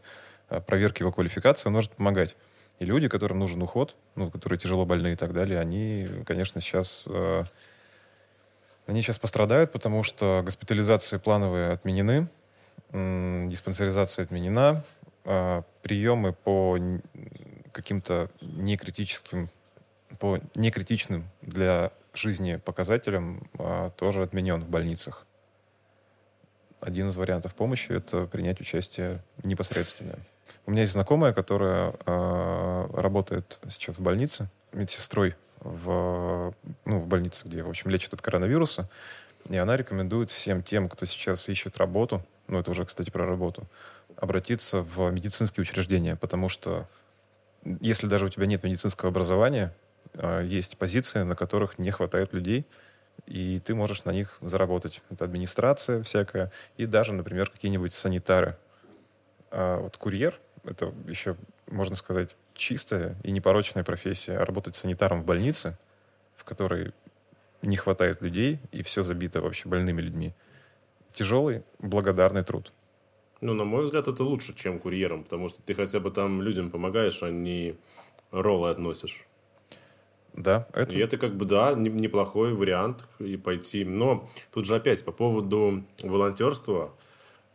а, 0.50 0.62
проверки 0.62 1.02
его 1.02 1.12
квалификации 1.12 1.68
он 1.68 1.74
может 1.74 1.92
помогать. 1.92 2.36
И 2.80 2.86
люди, 2.86 3.08
которым 3.08 3.40
нужен 3.40 3.62
уход, 3.62 3.96
ну, 4.16 4.30
которые 4.32 4.60
тяжело 4.60 4.86
больны 4.86 5.14
и 5.14 5.16
так 5.16 5.34
далее, 5.34 5.60
они, 5.60 6.08
конечно, 6.26 6.60
сейчас, 6.60 7.04
э, 7.06 7.44
они 8.88 9.02
сейчас 9.02 9.20
пострадают, 9.20 9.72
потому 9.72 10.04
что 10.04 10.42
госпитализации 10.44 11.18
плановые 11.18 11.72
отменены, 11.72 12.28
диспансеризация 12.92 14.24
отменена, 14.24 14.84
э, 15.26 15.62
приемы 15.82 16.34
по 16.34 16.78
каким-то 17.72 18.30
некритическим, 18.42 19.50
по 20.20 20.40
некритичным 20.56 21.30
для 21.42 21.92
жизни 22.14 22.58
показателям 22.58 23.50
э, 23.58 23.92
тоже 23.98 24.24
отменен 24.24 24.64
в 24.64 24.70
больницах. 24.70 25.26
Один 26.80 27.08
из 27.10 27.16
вариантов 27.16 27.56
помощи— 27.56 27.92
это 27.94 28.26
принять 28.26 28.60
участие 28.60 29.24
непосредственно. 29.44 30.16
У 30.66 30.72
меня 30.72 30.82
есть 30.82 30.94
знакомая, 30.94 31.34
которая 31.34 31.94
э, 32.06 32.90
работает 32.94 33.60
сейчас 33.70 33.98
в 33.98 34.02
больнице, 34.02 34.50
медсестрой 34.74 35.36
в, 35.60 36.54
ну, 36.86 37.00
в 37.00 37.08
больнице, 37.08 37.48
где, 37.48 37.64
в 37.64 37.70
общем, 37.70 37.90
лечат 37.90 38.14
от 38.14 38.22
коронавируса. 38.22 38.90
И 39.50 39.58
она 39.58 39.78
рекомендует 39.78 40.32
всем 40.32 40.64
тем, 40.64 40.90
кто 40.90 41.06
сейчас 41.06 41.48
ищет 41.50 41.78
работу, 41.78 42.26
ну, 42.48 42.60
это 42.60 42.72
уже, 42.72 42.86
кстати, 42.86 43.10
про 43.10 43.26
работу, 43.26 43.66
обратиться 44.18 44.82
в 44.82 45.10
медицинские 45.10 45.62
учреждения, 45.62 46.16
потому 46.16 46.50
что 46.50 46.88
если 47.80 48.08
даже 48.08 48.26
у 48.26 48.30
тебя 48.30 48.46
нет 48.46 48.64
медицинского 48.64 49.10
образования, 49.10 49.74
есть 50.44 50.78
позиции, 50.78 51.24
на 51.24 51.36
которых 51.36 51.80
не 51.80 51.92
хватает 51.92 52.34
людей, 52.34 52.66
и 53.26 53.60
ты 53.60 53.76
можешь 53.76 54.06
на 54.06 54.12
них 54.12 54.38
заработать. 54.42 55.02
Это 55.10 55.26
администрация 55.26 56.02
всякая, 56.04 56.52
и 56.78 56.86
даже, 56.86 57.14
например, 57.14 57.50
какие-нибудь 57.50 57.94
санитары. 57.94 58.58
А 59.52 59.80
вот 59.80 59.98
курьер— 59.98 60.40
это 60.64 60.94
еще, 61.08 61.36
можно 61.68 61.96
сказать, 61.96 62.36
чистая 62.54 63.16
и 63.24 63.32
непорочная 63.32 63.84
профессия. 63.84 64.38
работать 64.38 64.76
санитаром 64.76 65.22
в 65.22 65.26
больнице, 65.26 65.78
в 66.36 66.44
которой 66.44 66.94
не 67.62 67.78
хватает 67.78 68.22
людей, 68.22 68.60
и 68.72 68.84
все 68.84 69.04
забито 69.04 69.42
вообще 69.42 69.70
больными 69.70 70.02
людьми. 70.02 70.34
Тяжелый, 71.12 71.64
благодарный 71.80 72.44
труд. 72.44 72.74
Ну, 73.42 73.54
на 73.54 73.64
мой 73.64 73.84
взгляд, 73.84 74.08
это 74.08 74.24
лучше, 74.24 74.56
чем 74.56 74.80
курьером, 74.80 75.24
потому 75.24 75.50
что 75.50 75.62
ты 75.62 75.74
хотя 75.76 76.00
бы 76.00 76.12
там 76.12 76.42
людям 76.42 76.70
помогаешь, 76.72 77.22
а 77.24 77.30
не 77.30 77.76
роллы 78.32 78.70
относишь. 78.70 79.26
Да, 80.34 80.68
это... 80.74 80.96
И 80.96 81.00
это 81.00 81.18
как 81.18 81.36
бы, 81.36 81.46
да, 81.46 81.74
неплохой 81.74 82.54
вариант 82.54 83.06
и 83.20 83.38
пойти. 83.38 83.86
Но 83.86 84.30
тут 84.52 84.66
же 84.66 84.76
опять 84.76 85.04
по 85.06 85.12
поводу 85.12 85.84
волонтерства, 86.02 86.94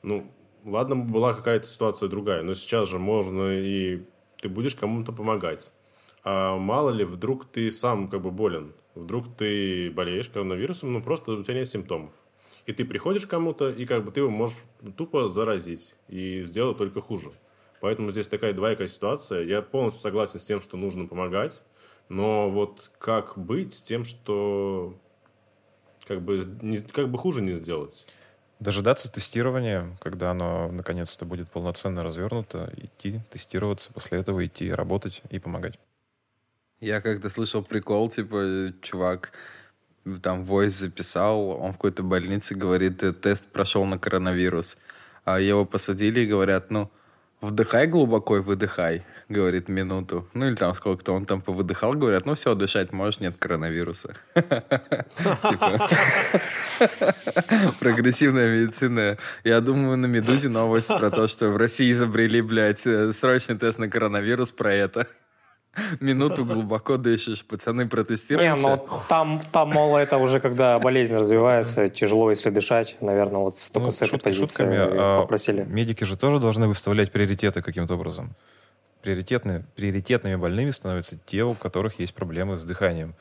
ну, 0.02 0.30
ладно, 0.64 0.96
была 0.96 1.34
какая-то 1.34 1.66
ситуация 1.66 2.08
другая, 2.08 2.42
но 2.42 2.54
сейчас 2.54 2.88
же 2.88 2.98
можно 2.98 3.58
и 3.58 4.02
ты 4.40 4.48
будешь 4.48 4.74
кому-то 4.74 5.12
помогать. 5.12 5.72
А 6.24 6.56
мало 6.56 6.90
ли, 6.90 7.04
вдруг 7.04 7.46
ты 7.46 7.70
сам 7.72 8.08
как 8.08 8.22
бы 8.22 8.30
болен, 8.30 8.72
вдруг 8.94 9.26
ты 9.36 9.90
болеешь 9.90 10.28
коронавирусом, 10.28 10.92
ну 10.92 11.02
просто 11.02 11.32
у 11.32 11.42
тебя 11.42 11.54
нет 11.54 11.68
симптомов. 11.68 12.12
И 12.66 12.72
ты 12.72 12.84
приходишь 12.84 13.26
к 13.26 13.30
кому-то, 13.30 13.70
и 13.70 13.86
как 13.86 14.04
бы 14.04 14.12
ты 14.12 14.20
его 14.20 14.30
можешь 14.30 14.58
тупо 14.96 15.28
заразить 15.28 15.94
и 16.08 16.42
сделать 16.42 16.76
только 16.76 17.00
хуже. 17.00 17.32
Поэтому 17.80 18.10
здесь 18.10 18.28
такая 18.28 18.52
двоякая 18.52 18.88
ситуация. 18.88 19.44
Я 19.44 19.62
полностью 19.62 20.02
согласен 20.02 20.38
с 20.38 20.44
тем, 20.44 20.60
что 20.60 20.76
нужно 20.76 21.06
помогать, 21.06 21.62
но 22.08 22.50
вот 22.50 22.90
как 22.98 23.36
быть 23.36 23.74
с 23.74 23.82
тем, 23.82 24.04
что 24.04 24.98
как 26.06 26.22
бы, 26.22 26.44
не, 26.62 26.78
как 26.78 27.10
бы 27.10 27.18
хуже 27.18 27.42
не 27.42 27.52
сделать? 27.52 28.06
Дожидаться 28.60 29.12
тестирования, 29.12 29.96
когда 30.00 30.32
оно 30.32 30.68
наконец-то 30.72 31.24
будет 31.24 31.48
полноценно 31.48 32.02
развернуто, 32.02 32.72
идти 32.76 33.20
тестироваться, 33.30 33.92
после 33.92 34.18
этого 34.18 34.44
идти 34.44 34.72
работать 34.72 35.22
и 35.30 35.38
помогать. 35.38 35.78
Я 36.80 37.00
как-то 37.00 37.28
слышал 37.28 37.62
прикол, 37.62 38.08
типа, 38.08 38.72
чувак 38.82 39.32
там 40.22 40.44
войс 40.44 40.74
записал, 40.74 41.50
он 41.50 41.72
в 41.72 41.76
какой-то 41.76 42.02
больнице 42.02 42.54
говорит, 42.54 43.02
тест 43.20 43.50
прошел 43.50 43.84
на 43.84 43.98
коронавирус. 43.98 44.78
А 45.24 45.40
его 45.40 45.66
посадили 45.66 46.20
и 46.20 46.26
говорят, 46.26 46.70
ну, 46.70 46.90
Вдыхай 47.40 47.86
глубоко 47.86 48.38
и 48.38 48.40
выдыхай, 48.40 49.04
говорит, 49.28 49.68
минуту. 49.68 50.28
Ну 50.34 50.48
или 50.48 50.56
там 50.56 50.74
сколько-то 50.74 51.12
он 51.12 51.24
там 51.24 51.40
повыдыхал, 51.40 51.92
говорят, 51.92 52.26
ну 52.26 52.34
все, 52.34 52.56
дышать 52.56 52.92
можешь, 52.92 53.20
нет 53.20 53.36
коронавируса. 53.38 54.16
Типа. 54.34 55.86
Прогрессивная 57.78 58.52
медицина. 58.52 59.18
Я 59.44 59.60
думаю, 59.60 59.96
на 59.96 60.06
«Медузе» 60.06 60.48
новость 60.48 60.88
про 60.88 61.10
то, 61.10 61.28
что 61.28 61.50
в 61.50 61.56
России 61.56 61.92
изобрели, 61.92 62.40
блядь, 62.40 62.84
э, 62.86 63.12
срочный 63.12 63.56
тест 63.56 63.78
на 63.78 63.88
коронавирус 63.88 64.50
про 64.50 64.72
это. 64.72 65.06
Минуту 66.00 66.44
глубоко 66.44 66.96
дышишь. 66.96 67.44
Пацаны, 67.44 67.88
протестируемся. 67.88 68.68
Не, 68.68 68.76
ну 68.76 68.88
там, 69.08 69.40
там, 69.52 69.70
мол, 69.70 69.96
это 69.96 70.18
уже 70.18 70.40
когда 70.40 70.78
болезнь 70.78 71.14
развивается, 71.14 71.88
тяжело, 71.88 72.30
если 72.30 72.50
дышать. 72.50 72.96
Наверное, 73.00 73.40
вот 73.40 73.56
только 73.72 73.86
ну, 73.86 73.90
с 73.90 74.02
этой 74.02 74.18
позиции 74.18 74.40
шутками, 74.40 74.76
а 74.78 75.20
попросили. 75.20 75.64
Медики 75.64 76.04
же 76.04 76.16
тоже 76.16 76.38
должны 76.38 76.68
выставлять 76.68 77.12
приоритеты 77.12 77.62
каким-то 77.62 77.94
образом. 77.94 78.34
Приоритетные, 79.02 79.64
приоритетными 79.76 80.36
больными 80.36 80.70
становятся 80.70 81.18
те, 81.24 81.44
у 81.44 81.54
которых 81.54 82.00
есть 82.00 82.14
проблемы 82.14 82.56
с 82.56 82.64
дыханием. 82.64 83.14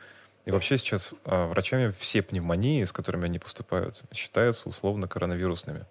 И 0.46 0.52
вообще 0.52 0.78
сейчас 0.78 1.12
а, 1.26 1.48
врачами 1.48 1.94
все 2.00 2.22
пневмонии, 2.22 2.84
с 2.84 2.94
которыми 2.94 3.26
они 3.26 3.38
поступают, 3.38 4.02
считаются 4.14 4.70
условно 4.70 5.08
коронавирусными. 5.08 5.86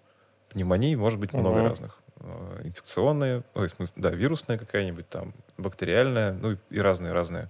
Пневмонии 0.49 0.95
может 0.95 1.19
быть 1.19 1.33
много 1.33 1.59
угу. 1.59 1.67
разных. 1.67 1.99
Э, 2.19 2.61
инфекционные, 2.63 3.43
ой, 3.53 3.69
смысле, 3.69 4.01
да, 4.01 4.09
вирусная 4.09 4.57
какая-нибудь 4.57 5.07
там, 5.09 5.33
бактериальная, 5.57 6.33
ну 6.33 6.57
и 6.69 6.79
разные-разные. 6.79 7.49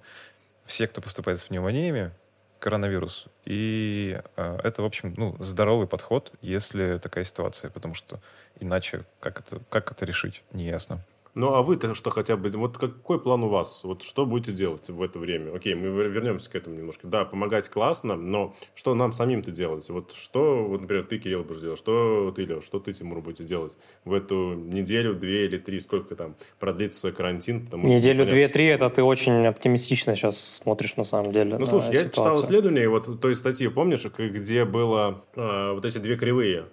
Все, 0.66 0.88
кто 0.88 1.02
поступает 1.02 1.40
с 1.40 1.44
пневмониями, 1.44 2.12
коронавирус. 2.60 3.28
И 3.46 4.20
э, 4.36 4.60
это, 4.64 4.82
в 4.82 4.86
общем, 4.86 5.14
ну, 5.16 5.36
здоровый 5.40 5.88
подход, 5.88 6.34
если 6.42 6.98
такая 6.98 7.24
ситуация, 7.24 7.70
потому 7.70 7.94
что 7.94 8.20
иначе 8.60 9.06
как 9.20 9.40
это, 9.40 9.62
как 9.70 9.92
это 9.92 10.06
решить, 10.06 10.44
неясно. 10.52 11.00
Ну, 11.38 11.54
а 11.54 11.62
вы-то 11.62 11.94
что 11.94 12.10
хотя 12.10 12.36
бы... 12.36 12.50
Вот 12.50 12.78
какой 12.78 13.20
план 13.20 13.44
у 13.44 13.50
вас? 13.50 13.84
Вот 13.84 14.02
что 14.02 14.26
будете 14.26 14.52
делать 14.52 14.90
в 14.90 15.02
это 15.02 15.20
время? 15.20 15.56
Окей, 15.56 15.76
мы 15.76 15.88
вернемся 15.88 16.50
к 16.50 16.56
этому 16.56 16.76
немножко. 16.76 17.08
Да, 17.08 17.26
помогать 17.26 17.70
классно, 17.70 18.16
но 18.16 18.56
что 18.74 18.96
нам 18.96 19.12
самим-то 19.14 19.52
делать? 19.52 19.90
Вот 19.90 20.14
что, 20.14 20.66
вот, 20.66 20.82
например, 20.82 21.06
ты, 21.06 21.20
Кирилл, 21.20 21.44
будешь 21.44 21.62
делать? 21.62 21.78
Что 21.78 22.34
ты, 22.36 22.46
Леш, 22.46 22.66
что 22.66 22.80
ты, 22.80 22.92
Тимур, 22.92 23.22
будете 23.22 23.44
делать 23.44 23.78
в 24.04 24.14
эту 24.14 24.54
неделю, 24.54 25.14
две 25.14 25.46
или 25.46 25.58
три? 25.58 25.80
Сколько 25.80 26.16
там 26.16 26.36
продлится 26.60 27.12
карантин? 27.12 27.66
Потому 27.66 27.88
Неделю, 27.88 28.26
две, 28.26 28.48
три, 28.48 28.66
это 28.66 28.90
ты 28.90 29.04
очень 29.04 29.46
оптимистично 29.46 30.16
сейчас 30.16 30.40
смотришь 30.40 30.98
на 30.98 31.04
самом 31.04 31.32
деле. 31.32 31.58
Ну, 31.58 31.66
слушай, 31.66 31.94
я 31.94 32.04
читал 32.06 32.42
исследование 32.42 32.90
вот 32.90 33.22
той 33.22 33.36
статьи, 33.36 33.68
помнишь, 33.68 34.06
где 34.18 34.66
было 34.66 35.24
э, 35.36 35.74
вот 35.74 35.86
эти 35.86 36.00
две 36.00 36.18
кривые? 36.18 36.66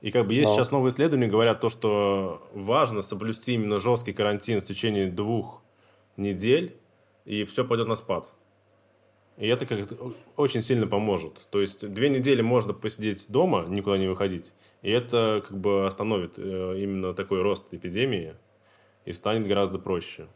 И 0.00 0.10
как 0.10 0.26
бы 0.26 0.34
есть 0.34 0.48
Но. 0.48 0.54
сейчас 0.54 0.70
новые 0.70 0.90
исследования, 0.90 1.26
говорят 1.26 1.60
то, 1.60 1.68
что 1.68 2.48
важно 2.54 3.02
соблюсти 3.02 3.54
именно 3.54 3.78
жесткий 3.78 4.12
карантин 4.12 4.60
в 4.60 4.64
течение 4.64 5.06
двух 5.06 5.62
недель, 6.16 6.76
и 7.24 7.44
все 7.44 7.64
пойдет 7.64 7.88
на 7.88 7.96
спад. 7.96 8.28
И 9.38 9.46
это 9.46 9.66
как 9.66 9.88
очень 10.36 10.62
сильно 10.62 10.86
поможет. 10.86 11.46
То 11.50 11.60
есть 11.60 11.88
две 11.88 12.08
недели 12.08 12.42
можно 12.42 12.74
посидеть 12.74 13.26
дома, 13.28 13.66
никуда 13.68 13.98
не 13.98 14.08
выходить, 14.08 14.52
и 14.82 14.90
это 14.90 15.44
как 15.46 15.56
бы 15.56 15.86
остановит 15.86 16.34
э, 16.38 16.78
именно 16.78 17.14
такой 17.14 17.42
рост 17.42 17.64
эпидемии 17.72 18.34
и 19.04 19.12
станет 19.12 19.46
гораздо 19.46 19.78
проще. 19.78 20.26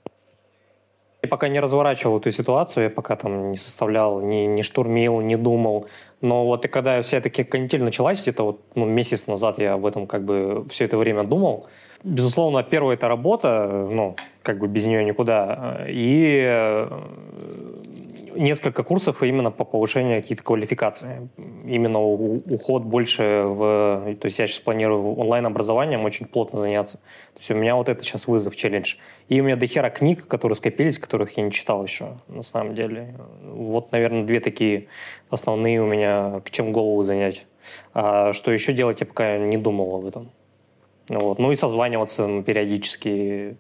Я 1.23 1.29
пока 1.29 1.49
не 1.49 1.61
разворачивал 1.61 2.19
эту 2.19 2.33
ситуацию, 2.33 2.85
я 2.85 2.91
пока 2.91 3.15
там 3.15 3.53
не 3.53 3.57
составлял, 3.57 4.21
не, 4.21 4.47
не 4.47 4.63
штурмил, 4.63 5.21
не 5.21 5.37
думал. 5.37 5.87
Но 6.23 6.47
вот 6.47 6.65
и 6.65 6.69
когда 6.69 7.03
вся 7.03 7.19
эта 7.19 7.31
канитель 7.31 7.83
началась, 7.83 8.23
где-то 8.23 8.45
вот 8.45 8.61
ну, 8.77 8.87
месяц 8.87 9.27
назад 9.27 9.59
я 9.59 9.75
об 9.75 9.85
этом 9.85 10.07
как 10.07 10.25
бы 10.25 10.65
все 10.71 10.85
это 10.85 10.97
время 10.97 11.25
думал. 11.25 11.67
Безусловно, 12.05 12.63
первая 12.63 12.97
это 12.97 13.09
работа, 13.09 13.89
ну, 13.91 14.17
как 14.43 14.59
бы 14.59 14.69
без 14.69 14.87
нее 14.87 15.05
никуда. 15.05 15.85
И 15.89 16.43
э, 16.45 16.89
несколько 18.35 18.83
курсов 18.83 19.23
именно 19.23 19.51
по 19.51 19.65
повышению 19.65 20.21
каких-то 20.21 20.43
квалификаций. 20.43 21.09
Именно 21.65 22.01
уход 22.01 22.83
больше 22.83 23.45
в... 23.47 24.17
То 24.21 24.27
есть 24.27 24.39
я 24.39 24.47
сейчас 24.47 24.61
планирую 24.61 25.15
онлайн-образованием 25.17 26.05
очень 26.05 26.27
плотно 26.27 26.61
заняться. 26.61 26.99
То 27.35 27.39
есть 27.39 27.51
у 27.51 27.55
меня 27.55 27.77
вот 27.77 27.89
это 27.89 28.03
сейчас 28.03 28.27
вызов, 28.27 28.57
челлендж. 28.57 28.97
И 29.29 29.41
у 29.41 29.45
меня 29.45 29.57
дохера 29.57 29.91
книг, 29.91 30.27
которые 30.27 30.57
скопились, 30.57 30.99
которых 30.99 31.37
я 31.37 31.43
не 31.43 31.53
читал 31.53 31.85
еще, 31.85 32.17
на 32.29 32.43
самом 32.43 32.75
деле. 32.75 33.15
Вот, 33.43 33.93
наверное, 33.93 34.25
две 34.25 34.41
такие 34.41 34.89
основные 35.31 35.83
у 35.83 35.87
меня, 35.87 36.41
к 36.45 36.51
чем 36.51 36.73
голову 36.73 37.03
занять. 37.03 37.47
А 37.95 38.33
что 38.33 38.51
еще 38.51 38.73
делать, 38.73 39.01
я 39.01 39.07
пока 39.07 39.39
не 39.39 39.57
думал 39.57 39.97
об 39.97 40.07
этом. 40.07 40.31
Вот. 41.09 41.39
Ну 41.39 41.53
и 41.53 41.57
созваниваться 41.57 42.43
периодически, 42.43 43.57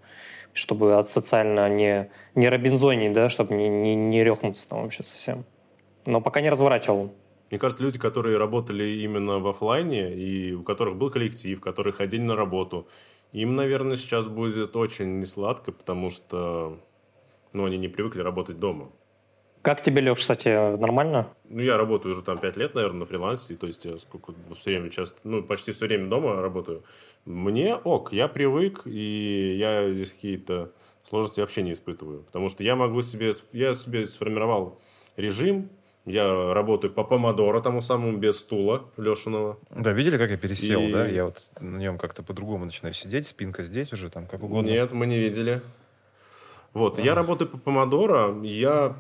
чтобы 0.52 0.94
от 0.98 1.08
социально 1.08 1.68
не, 1.68 2.10
не 2.34 2.48
робинзонить, 2.48 3.12
да, 3.12 3.28
чтобы 3.28 3.54
не, 3.54 3.68
не, 3.68 3.94
не 3.94 4.24
рехнуться 4.24 4.68
там 4.68 4.82
вообще 4.82 5.02
совсем. 5.02 5.44
Но 6.04 6.20
пока 6.20 6.40
не 6.40 6.50
разворачивал. 6.50 7.12
Мне 7.50 7.58
кажется, 7.58 7.84
люди, 7.84 7.98
которые 7.98 8.38
работали 8.38 9.02
именно 9.02 9.38
в 9.38 9.46
офлайне, 9.46 10.12
и 10.14 10.52
у 10.52 10.62
которых 10.62 10.96
был 10.96 11.10
коллектив, 11.10 11.60
которые 11.60 11.92
ходили 11.92 12.22
на 12.22 12.34
работу, 12.34 12.88
им, 13.32 13.54
наверное, 13.56 13.96
сейчас 13.96 14.26
будет 14.26 14.76
очень 14.76 15.20
несладко, 15.20 15.72
потому 15.72 16.10
что 16.10 16.78
ну, 17.52 17.64
они 17.64 17.78
не 17.78 17.88
привыкли 17.88 18.20
работать 18.20 18.58
дома. 18.58 18.90
Как 19.62 19.80
тебе, 19.80 20.02
Леш, 20.02 20.18
кстати, 20.18 20.48
нормально? 20.76 21.28
Ну, 21.48 21.62
я 21.62 21.76
работаю 21.76 22.14
уже 22.14 22.22
там 22.22 22.38
пять 22.38 22.56
лет, 22.56 22.74
наверное, 22.74 23.00
на 23.00 23.06
фрилансе, 23.06 23.54
то 23.54 23.68
есть 23.68 23.84
я 23.84 23.96
сколько 23.96 24.34
все 24.58 24.70
время 24.70 24.90
часто, 24.90 25.16
ну, 25.22 25.42
почти 25.42 25.70
все 25.70 25.86
время 25.86 26.08
дома 26.08 26.40
работаю. 26.40 26.82
Мне 27.24 27.76
ок, 27.76 28.12
я 28.12 28.26
привык, 28.26 28.82
и 28.86 29.54
я 29.56 29.88
здесь 29.92 30.12
какие-то 30.12 30.72
сложности 31.08 31.40
вообще 31.40 31.62
не 31.62 31.74
испытываю. 31.74 32.24
Потому 32.24 32.48
что 32.48 32.64
я 32.64 32.74
могу 32.74 33.02
себе, 33.02 33.32
я 33.52 33.74
себе 33.74 34.06
сформировал 34.06 34.80
режим, 35.16 35.70
я 36.06 36.52
работаю 36.52 36.92
по 36.92 37.04
помодоро, 37.04 37.60
тому 37.60 37.80
самому, 37.80 38.18
без 38.18 38.40
стула 38.40 38.90
Лешиного. 38.96 39.58
Да, 39.70 39.92
видели, 39.92 40.18
как 40.18 40.30
я 40.30 40.36
пересел, 40.36 40.80
и... 40.80 40.92
да? 40.92 41.06
Я 41.06 41.26
вот 41.26 41.52
на 41.60 41.78
нем 41.78 41.98
как-то 41.98 42.24
по-другому 42.24 42.64
начинаю 42.64 42.94
сидеть, 42.94 43.28
спинка 43.28 43.62
здесь 43.62 43.92
уже, 43.92 44.10
там, 44.10 44.26
как 44.26 44.42
угодно. 44.42 44.68
Нет, 44.68 44.90
мы 44.90 45.06
не 45.06 45.20
видели. 45.20 45.60
Вот, 46.72 46.98
а. 46.98 47.02
я 47.02 47.14
работаю 47.14 47.48
по 47.48 47.58
помодоро, 47.58 48.42
я 48.42 48.96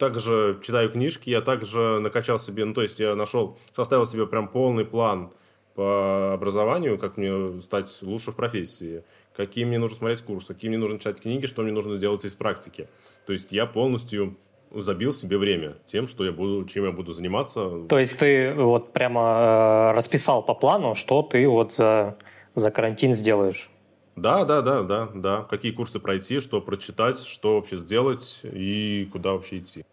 также 0.00 0.58
читаю 0.62 0.90
книжки, 0.90 1.30
я 1.30 1.42
также 1.42 2.00
накачал 2.00 2.38
себе, 2.38 2.64
ну, 2.64 2.74
то 2.74 2.82
есть 2.82 2.98
я 2.98 3.14
нашел, 3.14 3.58
составил 3.76 4.06
себе 4.06 4.26
прям 4.26 4.48
полный 4.48 4.84
план 4.84 5.30
по 5.74 6.32
образованию, 6.32 6.98
как 6.98 7.16
мне 7.16 7.60
стать 7.60 7.96
лучше 8.02 8.32
в 8.32 8.36
профессии, 8.36 9.04
какие 9.36 9.64
мне 9.64 9.78
нужно 9.78 9.98
смотреть 9.98 10.22
курсы, 10.22 10.54
какие 10.54 10.70
мне 10.70 10.78
нужно 10.78 10.98
читать 10.98 11.20
книги, 11.20 11.46
что 11.46 11.62
мне 11.62 11.70
нужно 11.70 11.98
делать 11.98 12.24
из 12.24 12.34
практики. 12.34 12.88
То 13.26 13.34
есть 13.34 13.52
я 13.52 13.66
полностью 13.66 14.36
забил 14.74 15.12
себе 15.12 15.36
время 15.36 15.74
тем, 15.84 16.08
что 16.08 16.24
я 16.24 16.32
буду, 16.32 16.64
чем 16.64 16.84
я 16.84 16.92
буду 16.92 17.12
заниматься. 17.12 17.86
То 17.88 17.98
есть 17.98 18.18
ты 18.18 18.54
вот 18.54 18.92
прямо 18.92 19.90
э, 19.92 19.96
расписал 19.96 20.42
по 20.42 20.54
плану, 20.54 20.94
что 20.94 21.22
ты 21.22 21.46
вот 21.46 21.74
за, 21.74 22.16
за 22.54 22.70
карантин 22.70 23.12
сделаешь? 23.12 23.70
Да, 24.16 24.44
да, 24.44 24.60
да, 24.62 24.82
да, 24.82 25.08
да. 25.14 25.42
Какие 25.44 25.72
курсы 25.72 25.98
пройти, 26.00 26.40
что 26.40 26.60
прочитать, 26.60 27.20
что 27.20 27.56
вообще 27.56 27.76
сделать 27.76 28.40
и 28.44 29.08
куда 29.12 29.32
вообще 29.32 29.58
идти. 29.58 29.84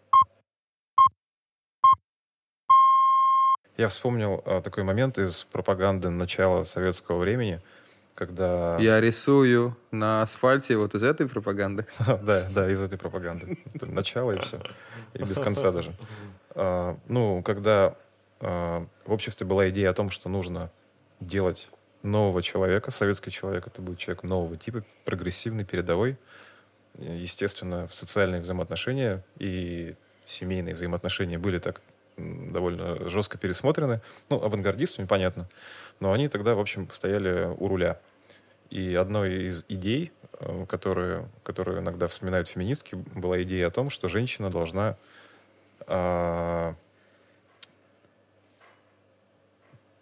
Я 3.76 3.86
вспомнил 3.88 4.42
а, 4.44 4.60
такой 4.60 4.82
момент 4.82 5.18
из 5.18 5.44
пропаганды 5.44 6.10
начала 6.10 6.64
советского 6.64 7.18
времени, 7.18 7.60
когда... 8.16 8.76
Я 8.80 9.00
рисую 9.00 9.76
на 9.92 10.22
асфальте 10.22 10.76
вот 10.76 10.96
из 10.96 11.04
этой 11.04 11.28
пропаганды. 11.28 11.86
Да, 12.22 12.48
да, 12.52 12.68
из 12.68 12.82
этой 12.82 12.98
пропаганды. 12.98 13.56
Начало 13.80 14.32
и 14.32 14.38
все. 14.40 14.60
И 15.14 15.22
без 15.22 15.36
конца 15.38 15.70
даже. 15.70 15.92
А, 16.56 16.98
ну, 17.06 17.40
когда 17.44 17.94
а, 18.40 18.84
в 19.06 19.12
обществе 19.12 19.46
была 19.46 19.70
идея 19.70 19.90
о 19.90 19.94
том, 19.94 20.10
что 20.10 20.28
нужно 20.28 20.72
делать 21.20 21.70
нового 22.02 22.42
человека, 22.42 22.90
советский 22.90 23.30
человек, 23.30 23.66
это 23.66 23.82
будет 23.82 23.98
человек 23.98 24.22
нового 24.22 24.56
типа, 24.56 24.84
прогрессивный, 25.04 25.64
передовой. 25.64 26.16
Естественно, 26.98 27.86
в 27.86 27.94
социальные 27.94 28.40
взаимоотношения 28.40 29.24
и 29.38 29.94
семейные 30.24 30.74
взаимоотношения 30.74 31.38
были 31.38 31.58
так 31.58 31.80
довольно 32.16 33.08
жестко 33.08 33.38
пересмотрены. 33.38 34.00
Ну, 34.28 34.42
авангардистами, 34.42 35.06
понятно. 35.06 35.48
Но 36.00 36.12
они 36.12 36.28
тогда, 36.28 36.54
в 36.54 36.60
общем, 36.60 36.90
стояли 36.90 37.54
у 37.58 37.68
руля. 37.68 38.00
И 38.70 38.94
одной 38.94 39.44
из 39.44 39.64
идей, 39.68 40.12
э, 40.40 40.66
которые, 40.68 41.28
которые 41.42 41.80
иногда 41.80 42.06
вспоминают 42.06 42.48
феминистки, 42.48 42.96
была 42.96 43.42
идея 43.42 43.68
о 43.68 43.70
том, 43.70 43.88
что 43.88 44.08
женщина 44.08 44.50
должна 44.50 44.96
э, 45.86 46.74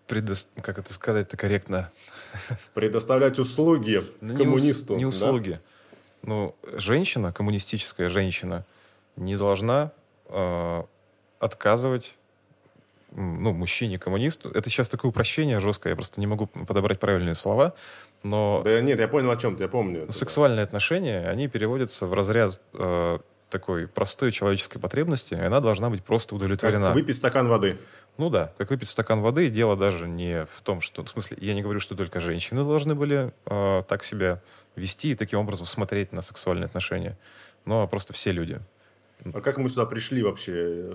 предо... 0.06 0.34
как 0.62 0.78
это 0.78 0.92
сказать-то 0.92 1.36
корректно? 1.36 1.90
Предоставлять 2.74 3.38
услуги 3.38 4.02
ну, 4.20 4.36
коммунисту. 4.36 4.94
Не, 4.94 5.00
не 5.00 5.04
услуги. 5.06 5.50
Да? 5.50 5.60
Ну, 6.22 6.54
женщина, 6.72 7.32
коммунистическая 7.32 8.08
женщина, 8.08 8.64
не 9.16 9.36
должна 9.36 9.92
э, 10.28 10.82
отказывать 11.38 12.16
ну, 13.12 13.52
мужчине, 13.52 13.98
коммунисту. 13.98 14.50
Это 14.50 14.68
сейчас 14.68 14.88
такое 14.88 15.10
упрощение 15.10 15.60
жесткое, 15.60 15.92
я 15.92 15.96
просто 15.96 16.20
не 16.20 16.26
могу 16.26 16.46
подобрать 16.46 17.00
правильные 17.00 17.34
слова, 17.34 17.74
но... 18.22 18.62
Да 18.64 18.80
нет, 18.80 19.00
я 19.00 19.08
понял, 19.08 19.30
о 19.30 19.36
чем 19.36 19.56
ты, 19.56 19.64
я 19.64 19.68
помню. 19.68 20.02
это, 20.02 20.12
Сексуальные 20.12 20.64
отношения, 20.64 21.28
они 21.28 21.48
переводятся 21.48 22.06
в 22.06 22.14
разряд 22.14 22.60
э, 22.74 23.18
такой 23.50 23.86
простой 23.86 24.32
человеческой 24.32 24.78
потребности, 24.78 25.34
и 25.34 25.40
она 25.40 25.60
должна 25.60 25.90
быть 25.90 26.04
просто 26.04 26.34
удовлетворена. 26.34 26.86
Как 26.86 26.94
выпить 26.94 27.16
стакан 27.16 27.48
воды. 27.48 27.78
Ну 28.18 28.30
да, 28.30 28.52
как 28.56 28.70
выпить 28.70 28.88
стакан 28.88 29.20
воды. 29.20 29.50
Дело 29.50 29.76
даже 29.76 30.08
не 30.08 30.46
в 30.46 30.62
том, 30.62 30.80
что... 30.80 31.04
В 31.04 31.08
смысле, 31.08 31.36
я 31.40 31.54
не 31.54 31.62
говорю, 31.62 31.80
что 31.80 31.94
только 31.94 32.20
женщины 32.20 32.64
должны 32.64 32.94
были 32.94 33.32
э, 33.44 33.82
так 33.86 34.04
себя 34.04 34.40
вести 34.74 35.10
и 35.10 35.14
таким 35.14 35.40
образом 35.40 35.66
смотреть 35.66 36.12
на 36.12 36.22
сексуальные 36.22 36.66
отношения. 36.66 37.16
Но 37.64 37.86
просто 37.86 38.12
все 38.12 38.32
люди. 38.32 38.60
А 39.32 39.40
как 39.40 39.56
мы 39.58 39.68
сюда 39.68 39.86
пришли 39.86 40.22
вообще? 40.22 40.94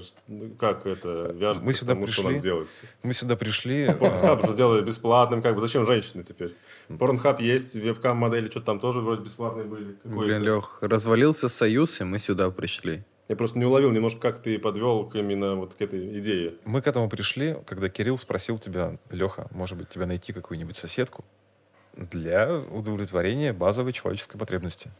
Как 0.59 0.85
это 0.85 1.31
вяжется 1.33 1.63
Мы 1.65 1.73
к 1.73 1.75
сюда 1.75 1.93
тому, 1.93 2.07
что 2.07 2.21
пришли. 2.21 2.33
нам 2.33 2.41
делается? 2.41 2.85
Мы 3.03 3.13
сюда 3.13 3.35
пришли... 3.35 3.81
э, 3.87 3.93
Порнхаб 3.93 4.45
же 4.45 4.51
сделали 4.51 4.81
бесплатным, 4.83 5.41
как 5.41 5.55
бы 5.55 5.61
зачем 5.61 5.85
женщины 5.85 6.23
теперь? 6.23 6.55
Порнхаб 6.99 7.39
есть, 7.41 7.75
вебкам-модели 7.75 8.49
что-то 8.49 8.67
там 8.67 8.79
тоже 8.79 9.01
вроде 9.01 9.23
бесплатные 9.23 9.65
были. 9.65 9.95
Блин? 10.03 10.43
Лех, 10.43 10.77
развалился 10.81 11.49
союз, 11.49 11.99
и 11.99 12.03
мы 12.03 12.19
сюда 12.19 12.49
пришли. 12.51 13.03
Я 13.27 13.35
просто 13.35 13.57
не 13.59 13.65
уловил 13.65 13.91
немножко, 13.91 14.19
как 14.19 14.41
ты 14.41 14.59
подвел 14.59 15.05
к 15.07 15.15
именно 15.15 15.55
вот 15.55 15.73
к 15.73 15.81
этой 15.81 16.19
идее. 16.19 16.55
Мы 16.65 16.81
к 16.81 16.87
этому 16.87 17.09
пришли, 17.09 17.57
когда 17.65 17.89
Кирилл 17.89 18.17
спросил 18.17 18.57
тебя, 18.59 18.97
Леха, 19.09 19.47
может 19.51 19.77
быть, 19.77 19.89
тебе 19.89 20.05
найти 20.05 20.31
какую-нибудь 20.33 20.75
соседку 20.77 21.23
для 21.95 22.53
удовлетворения 22.57 23.51
базовой 23.53 23.93
человеческой 23.93 24.37
потребности 24.37 24.91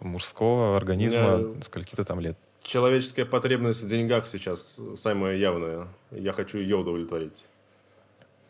мужского 0.00 0.76
организма 0.76 1.54
Я- 1.54 1.62
скольки-то 1.62 2.04
там 2.04 2.20
лет. 2.20 2.36
Человеческая 2.64 3.26
потребность 3.26 3.82
в 3.82 3.86
деньгах 3.86 4.26
сейчас 4.26 4.80
самая 4.96 5.36
явная. 5.36 5.86
Я 6.10 6.32
хочу 6.32 6.58
ее 6.58 6.76
удовлетворить. 6.76 7.44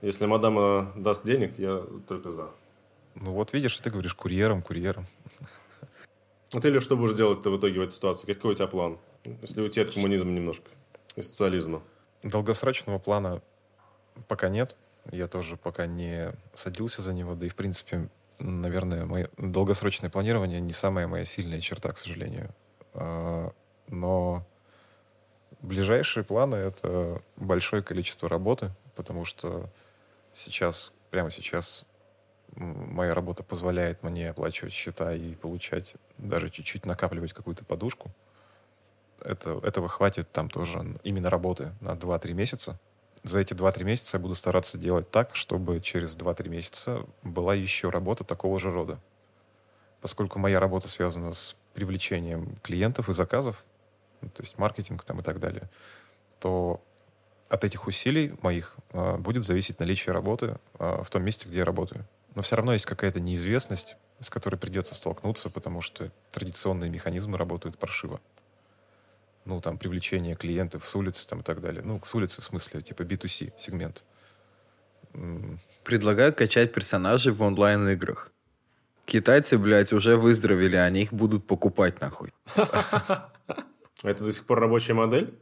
Если 0.02 0.24
мадама 0.26 0.92
даст 0.94 1.24
денег, 1.24 1.58
я 1.58 1.82
только 2.06 2.30
за. 2.30 2.48
Ну 3.16 3.32
вот 3.32 3.52
видишь, 3.52 3.76
ты 3.76 3.90
говоришь 3.90 4.14
курьером, 4.14 4.62
курьером. 4.62 5.06
А 6.52 6.60
ты, 6.60 6.70
Леш, 6.70 6.84
что 6.84 6.96
будешь 6.96 7.16
делать-то 7.16 7.50
в 7.50 7.58
итоге 7.58 7.80
в 7.80 7.82
этой 7.82 7.92
ситуации? 7.92 8.32
Какой 8.32 8.52
у 8.52 8.54
тебя 8.54 8.68
план? 8.68 8.98
Если 9.42 9.60
уйти 9.60 9.80
от 9.80 9.92
коммунизма 9.92 10.30
немножко 10.30 10.70
и 11.16 11.22
социализма. 11.22 11.82
Долгосрочного 12.22 13.00
плана 13.00 13.42
пока 14.28 14.48
нет. 14.48 14.76
Я 15.10 15.26
тоже 15.26 15.56
пока 15.56 15.86
не 15.86 16.32
садился 16.54 17.02
за 17.02 17.12
него. 17.12 17.34
Да 17.34 17.46
и, 17.46 17.48
в 17.48 17.56
принципе, 17.56 18.08
наверное, 18.38 19.06
мое 19.06 19.28
долгосрочное 19.38 20.08
планирование 20.08 20.60
не 20.60 20.72
самая 20.72 21.08
моя 21.08 21.24
сильная 21.24 21.60
черта, 21.60 21.90
к 21.90 21.98
сожалению. 21.98 22.54
Но 23.88 24.44
ближайшие 25.60 26.24
планы— 26.24 26.54
это 26.56 27.20
большое 27.36 27.82
количество 27.82 28.28
работы, 28.28 28.70
потому 28.96 29.24
что 29.24 29.68
сейчас, 30.32 30.92
прямо 31.10 31.30
сейчас, 31.30 31.84
моя 32.56 33.14
работа 33.14 33.42
позволяет 33.42 34.02
мне 34.02 34.30
оплачивать 34.30 34.72
счета 34.72 35.14
и 35.14 35.34
получать, 35.34 35.96
даже 36.18 36.50
чуть-чуть 36.50 36.86
накапливать 36.86 37.32
какую-то 37.32 37.64
подушку. 37.64 38.10
Это, 39.20 39.58
этого 39.62 39.88
хватит 39.88 40.30
там 40.32 40.48
тоже 40.50 40.96
именно 41.02 41.30
работы 41.30 41.72
на 41.80 41.92
2-3 41.92 42.32
месяца. 42.32 42.78
За 43.22 43.40
эти 43.40 43.54
2-3 43.54 43.84
месяца 43.84 44.18
я 44.18 44.22
буду 44.22 44.34
стараться 44.34 44.76
делать 44.76 45.10
так, 45.10 45.34
чтобы 45.34 45.80
через 45.80 46.14
2-3 46.14 46.48
месяца 46.48 47.06
была 47.22 47.54
еще 47.54 47.88
работа 47.88 48.22
такого 48.22 48.60
же 48.60 48.70
рода. 48.70 49.00
Поскольку 50.02 50.38
моя 50.38 50.60
работа 50.60 50.88
связана 50.88 51.32
с 51.32 51.56
привлечением 51.72 52.56
клиентов 52.62 53.08
и 53.08 53.14
заказов, 53.14 53.64
то 54.28 54.42
есть 54.42 54.58
маркетинг 54.58 55.04
там 55.04 55.20
и 55.20 55.22
так 55.22 55.40
далее, 55.40 55.68
то 56.40 56.82
от 57.48 57.64
этих 57.64 57.86
усилий 57.86 58.34
моих 58.42 58.74
а, 58.92 59.16
будет 59.16 59.44
зависеть 59.44 59.80
наличие 59.80 60.12
работы 60.12 60.58
а, 60.78 61.02
в 61.02 61.10
том 61.10 61.22
месте, 61.22 61.48
где 61.48 61.58
я 61.58 61.64
работаю. 61.64 62.06
Но 62.34 62.42
все 62.42 62.56
равно 62.56 62.72
есть 62.72 62.86
какая-то 62.86 63.20
неизвестность, 63.20 63.96
с 64.18 64.28
которой 64.28 64.56
придется 64.56 64.94
столкнуться, 64.94 65.50
потому 65.50 65.80
что 65.80 66.10
традиционные 66.32 66.90
механизмы 66.90 67.38
работают 67.38 67.78
паршиво. 67.78 68.20
Ну, 69.44 69.60
там, 69.60 69.78
привлечение 69.78 70.34
клиентов 70.34 70.86
с 70.86 70.96
улицы 70.96 71.28
там, 71.28 71.40
и 71.40 71.42
так 71.42 71.60
далее. 71.60 71.82
Ну, 71.84 72.00
с 72.02 72.14
улицы 72.14 72.40
в 72.40 72.44
смысле, 72.44 72.80
типа 72.80 73.02
B2C 73.02 73.52
сегмент. 73.56 74.04
Предлагаю 75.84 76.34
качать 76.34 76.72
персонажей 76.72 77.32
в 77.32 77.42
онлайн-играх. 77.42 78.32
Китайцы, 79.04 79.58
блядь, 79.58 79.92
уже 79.92 80.16
выздоровели, 80.16 80.76
они 80.76 81.02
их 81.02 81.12
будут 81.12 81.46
покупать 81.46 82.00
нахуй. 82.00 82.32
А 84.02 84.10
это 84.10 84.24
до 84.24 84.32
сих 84.32 84.44
пор 84.44 84.60
рабочая 84.60 84.94
модель? 84.94 85.38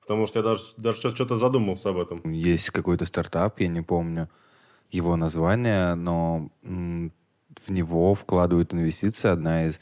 Потому 0.00 0.26
что 0.26 0.38
я 0.38 0.42
даже, 0.42 0.62
даже 0.76 0.98
что- 0.98 1.14
что-то 1.14 1.36
задумался 1.36 1.90
об 1.90 1.98
этом. 1.98 2.22
Есть 2.32 2.70
какой-то 2.70 3.04
стартап, 3.04 3.60
я 3.60 3.68
не 3.68 3.82
помню 3.82 4.28
его 4.90 5.16
название, 5.16 5.94
но 5.94 6.50
в 6.62 7.70
него 7.70 8.14
вкладывают 8.14 8.72
инвестиции 8.72 9.28
одна 9.28 9.66
из 9.66 9.80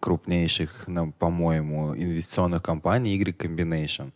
крупнейших, 0.00 0.86
по-моему, 1.18 1.94
инвестиционных 1.94 2.62
компаний 2.62 3.16
Y 3.16 3.36
Combination. 3.36 4.12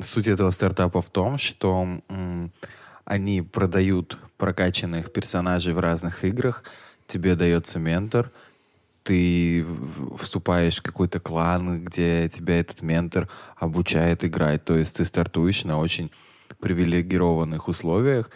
Суть 0.00 0.26
этого 0.26 0.50
стартапа 0.50 1.00
в 1.00 1.08
том, 1.08 1.38
что 1.38 2.00
они 3.04 3.42
продают 3.42 4.18
прокачанных 4.36 5.12
персонажей 5.12 5.72
в 5.72 5.78
разных 5.78 6.24
играх, 6.24 6.64
тебе 7.06 7.36
дается 7.36 7.78
ментор, 7.78 8.30
ты 9.02 9.64
вступаешь 10.18 10.78
в 10.78 10.82
какой-то 10.82 11.20
клан, 11.20 11.84
где 11.84 12.28
тебя 12.28 12.60
этот 12.60 12.82
ментор 12.82 13.28
обучает 13.56 14.24
играть. 14.24 14.64
То 14.64 14.76
есть 14.76 14.96
ты 14.96 15.04
стартуешь 15.04 15.64
на 15.64 15.78
очень 15.78 16.10
привилегированных 16.58 17.68
условиях, 17.68 18.30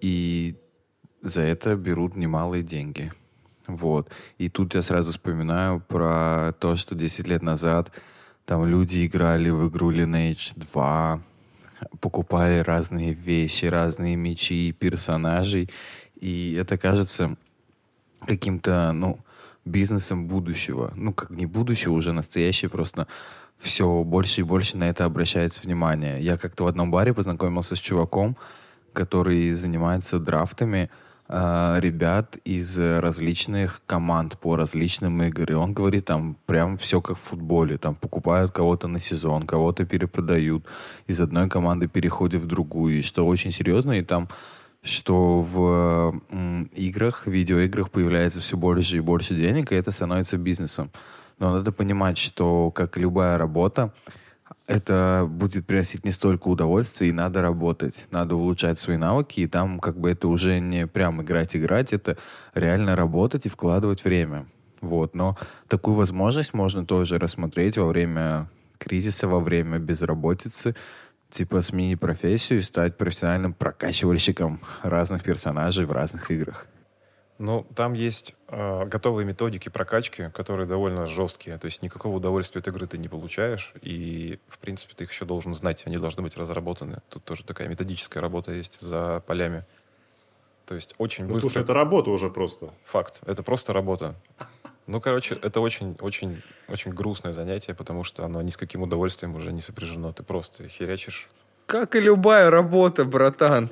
и 0.00 0.56
за 1.22 1.42
это 1.42 1.76
берут 1.76 2.16
немалые 2.16 2.62
деньги. 2.62 3.12
Вот. 3.66 4.10
И 4.38 4.48
тут 4.48 4.74
я 4.74 4.82
сразу 4.82 5.10
вспоминаю 5.10 5.80
про 5.80 6.52
то, 6.58 6.76
что 6.76 6.94
10 6.94 7.28
лет 7.28 7.42
назад 7.42 7.92
там 8.46 8.64
люди 8.64 9.06
играли 9.06 9.50
в 9.50 9.68
игру 9.68 9.92
Lineage 9.92 10.52
2, 10.56 11.22
покупали 12.00 12.58
разные 12.58 13.12
вещи, 13.12 13.66
разные 13.66 14.16
мечи, 14.16 14.72
персонажей. 14.72 15.70
И 16.20 16.54
это 16.58 16.76
кажется 16.78 17.36
каким-то, 18.26 18.92
ну, 18.92 19.18
бизнесом 19.64 20.26
будущего. 20.26 20.92
Ну, 20.96 21.12
как 21.12 21.30
не 21.30 21.46
будущего, 21.46 21.92
уже 21.92 22.12
настоящее, 22.12 22.68
просто 22.68 23.06
все 23.58 24.02
больше 24.04 24.40
и 24.40 24.44
больше 24.44 24.76
на 24.76 24.88
это 24.88 25.04
обращается 25.04 25.62
внимание. 25.62 26.20
Я 26.20 26.38
как-то 26.38 26.64
в 26.64 26.66
одном 26.66 26.90
баре 26.90 27.12
познакомился 27.12 27.76
с 27.76 27.78
чуваком, 27.78 28.36
который 28.92 29.52
занимается 29.52 30.18
драфтами 30.18 30.90
э, 31.28 31.76
ребят 31.78 32.38
из 32.44 32.78
различных 32.78 33.82
команд 33.86 34.38
по 34.38 34.56
различным 34.56 35.22
играм. 35.22 35.48
И 35.50 35.52
он 35.52 35.74
говорит, 35.74 36.06
там 36.06 36.36
прям 36.46 36.78
все 36.78 37.00
как 37.02 37.18
в 37.18 37.20
футболе. 37.20 37.76
Там 37.76 37.94
покупают 37.94 38.50
кого-то 38.50 38.88
на 38.88 38.98
сезон, 38.98 39.42
кого-то 39.42 39.84
перепродают. 39.84 40.64
Из 41.06 41.20
одной 41.20 41.48
команды 41.48 41.86
переходят 41.86 42.42
в 42.42 42.46
другую. 42.46 42.98
И 42.98 43.02
что 43.02 43.26
очень 43.26 43.52
серьезно, 43.52 43.92
и 43.92 44.02
там 44.02 44.28
что 44.82 45.40
в 45.40 46.20
играх, 46.74 47.26
видеоиграх 47.26 47.90
появляется 47.90 48.40
все 48.40 48.56
больше 48.56 48.96
и 48.96 49.00
больше 49.00 49.34
денег, 49.34 49.72
и 49.72 49.76
это 49.76 49.90
становится 49.90 50.38
бизнесом. 50.38 50.90
Но 51.38 51.52
надо 51.52 51.72
понимать, 51.72 52.18
что, 52.18 52.70
как 52.70 52.96
любая 52.96 53.38
работа, 53.38 53.92
это 54.66 55.26
будет 55.28 55.66
приносить 55.66 56.04
не 56.04 56.12
столько 56.12 56.48
удовольствия, 56.48 57.08
и 57.08 57.12
надо 57.12 57.42
работать. 57.42 58.06
Надо 58.10 58.36
улучшать 58.36 58.78
свои 58.78 58.96
навыки, 58.96 59.40
и 59.40 59.46
там 59.46 59.80
как 59.80 59.98
бы 59.98 60.10
это 60.10 60.28
уже 60.28 60.60
не 60.60 60.86
прям 60.86 61.22
играть-играть, 61.22 61.92
это 61.92 62.16
реально 62.54 62.94
работать 62.94 63.46
и 63.46 63.48
вкладывать 63.48 64.04
время. 64.04 64.46
Вот. 64.80 65.14
Но 65.14 65.36
такую 65.68 65.96
возможность 65.96 66.54
можно 66.54 66.86
тоже 66.86 67.18
рассмотреть 67.18 67.78
во 67.78 67.86
время 67.86 68.48
кризиса, 68.78 69.28
во 69.28 69.40
время 69.40 69.78
безработицы, 69.78 70.74
типа 71.30 71.62
сменить 71.62 72.00
профессию 72.00 72.58
и 72.58 72.62
стать 72.62 72.96
профессиональным 72.96 73.54
прокачивальщиком 73.54 74.60
разных 74.82 75.22
персонажей 75.22 75.84
в 75.84 75.92
разных 75.92 76.30
играх. 76.30 76.66
Ну, 77.38 77.66
там 77.74 77.94
есть 77.94 78.34
э, 78.48 78.84
готовые 78.84 79.24
методики 79.24 79.70
прокачки, 79.70 80.28
которые 80.34 80.66
довольно 80.66 81.06
жесткие. 81.06 81.56
То 81.56 81.64
есть 81.64 81.80
никакого 81.80 82.16
удовольствия 82.16 82.60
от 82.60 82.68
игры 82.68 82.86
ты 82.86 82.98
не 82.98 83.08
получаешь. 83.08 83.72
И, 83.80 84.38
в 84.46 84.58
принципе, 84.58 84.92
ты 84.94 85.04
их 85.04 85.10
еще 85.10 85.24
должен 85.24 85.54
знать. 85.54 85.84
Они 85.86 85.96
должны 85.96 86.22
быть 86.22 86.36
разработаны. 86.36 86.98
Тут 87.08 87.24
тоже 87.24 87.44
такая 87.44 87.68
методическая 87.68 88.20
работа 88.20 88.52
есть 88.52 88.82
за 88.82 89.22
полями. 89.26 89.64
То 90.66 90.74
есть 90.74 90.94
очень 90.98 91.24
Ну, 91.24 91.30
быстро... 91.32 91.48
слушай, 91.48 91.62
это 91.62 91.72
работа 91.72 92.10
уже 92.10 92.28
просто. 92.28 92.74
Факт. 92.84 93.22
Это 93.24 93.42
просто 93.42 93.72
работа. 93.72 94.16
Ну, 94.86 95.00
короче, 95.00 95.38
это 95.40 95.60
очень, 95.60 95.96
очень, 96.00 96.42
очень 96.68 96.92
грустное 96.92 97.32
занятие, 97.32 97.74
потому 97.74 98.02
что 98.04 98.24
оно 98.24 98.42
ни 98.42 98.50
с 98.50 98.56
каким 98.56 98.82
удовольствием 98.82 99.34
уже 99.36 99.52
не 99.52 99.60
сопряжено. 99.60 100.12
Ты 100.12 100.22
просто 100.22 100.66
херячишь. 100.68 101.28
Как 101.66 101.94
и 101.94 102.00
любая 102.00 102.50
работа, 102.50 103.04
братан. 103.04 103.70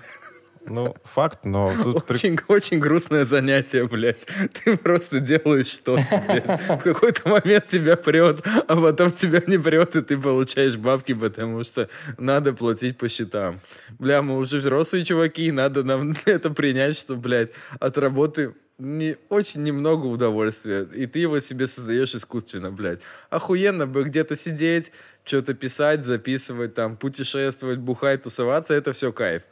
Ну, 0.70 0.94
факт, 1.02 1.44
но 1.44 1.72
тут... 1.82 2.04
при- 2.04 2.14
Очень, 2.14 2.38
очень 2.48 2.78
грустное 2.78 3.24
занятие, 3.24 3.88
блядь. 3.88 4.26
Ты 4.52 4.76
просто 4.76 5.18
делаешь 5.18 5.68
что-то, 5.68 6.22
блядь. 6.28 6.60
В 6.68 6.78
какой-то 6.82 7.26
момент 7.28 7.66
тебя 7.66 7.96
прет, 7.96 8.44
а 8.68 8.76
потом 8.76 9.12
тебя 9.12 9.42
не 9.46 9.56
прет, 9.58 9.96
и 9.96 10.02
ты 10.02 10.18
получаешь 10.18 10.76
бабки, 10.76 11.14
потому 11.14 11.64
что 11.64 11.88
надо 12.18 12.52
платить 12.52 12.98
по 12.98 13.08
счетам. 13.08 13.60
Бля, 13.98 14.20
мы 14.20 14.36
уже 14.36 14.58
взрослые 14.58 15.04
чуваки, 15.06 15.46
и 15.46 15.52
надо 15.52 15.84
нам 15.84 16.12
это 16.26 16.50
принять, 16.50 16.96
что, 16.98 17.16
блядь, 17.16 17.50
от 17.80 17.96
работы 17.96 18.54
не, 18.78 19.16
очень 19.28 19.64
немного 19.64 20.06
удовольствия, 20.06 20.82
и 20.94 21.06
ты 21.06 21.18
его 21.18 21.40
себе 21.40 21.66
создаешь 21.66 22.14
искусственно, 22.14 22.70
блядь. 22.70 23.00
Охуенно 23.28 23.86
бы 23.86 24.04
где-то 24.04 24.36
сидеть, 24.36 24.92
что-то 25.24 25.54
писать, 25.54 26.04
записывать, 26.04 26.74
там, 26.74 26.96
путешествовать, 26.96 27.78
бухать, 27.78 28.22
тусоваться, 28.22 28.74
это 28.74 28.92
все 28.92 29.12
кайф. 29.12 29.42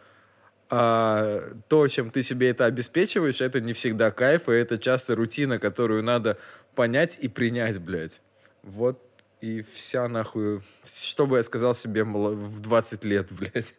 А 0.69 1.41
то, 1.69 1.87
чем 1.89 2.11
ты 2.11 2.23
себе 2.23 2.51
это 2.51 2.65
обеспечиваешь, 2.67 3.41
это 3.41 3.61
не 3.61 3.73
всегда 3.73 4.11
кайф, 4.11 4.49
и 4.49 4.53
это 4.53 4.79
часто 4.79 5.15
рутина, 5.17 5.59
которую 5.59 6.03
надо 6.03 6.39
понять 6.75 7.19
и 7.21 7.29
принять, 7.29 7.79
блядь. 7.79 8.21
Вот 8.63 9.03
и 9.41 9.63
вся 9.63 10.09
нахуй... 10.09 10.63
Что 10.85 11.27
бы 11.27 11.37
я 11.37 11.43
сказал 11.43 11.75
себе 11.75 12.05
в 12.05 12.61
20 12.61 13.05
лет, 13.05 13.29
блядь. 13.31 13.75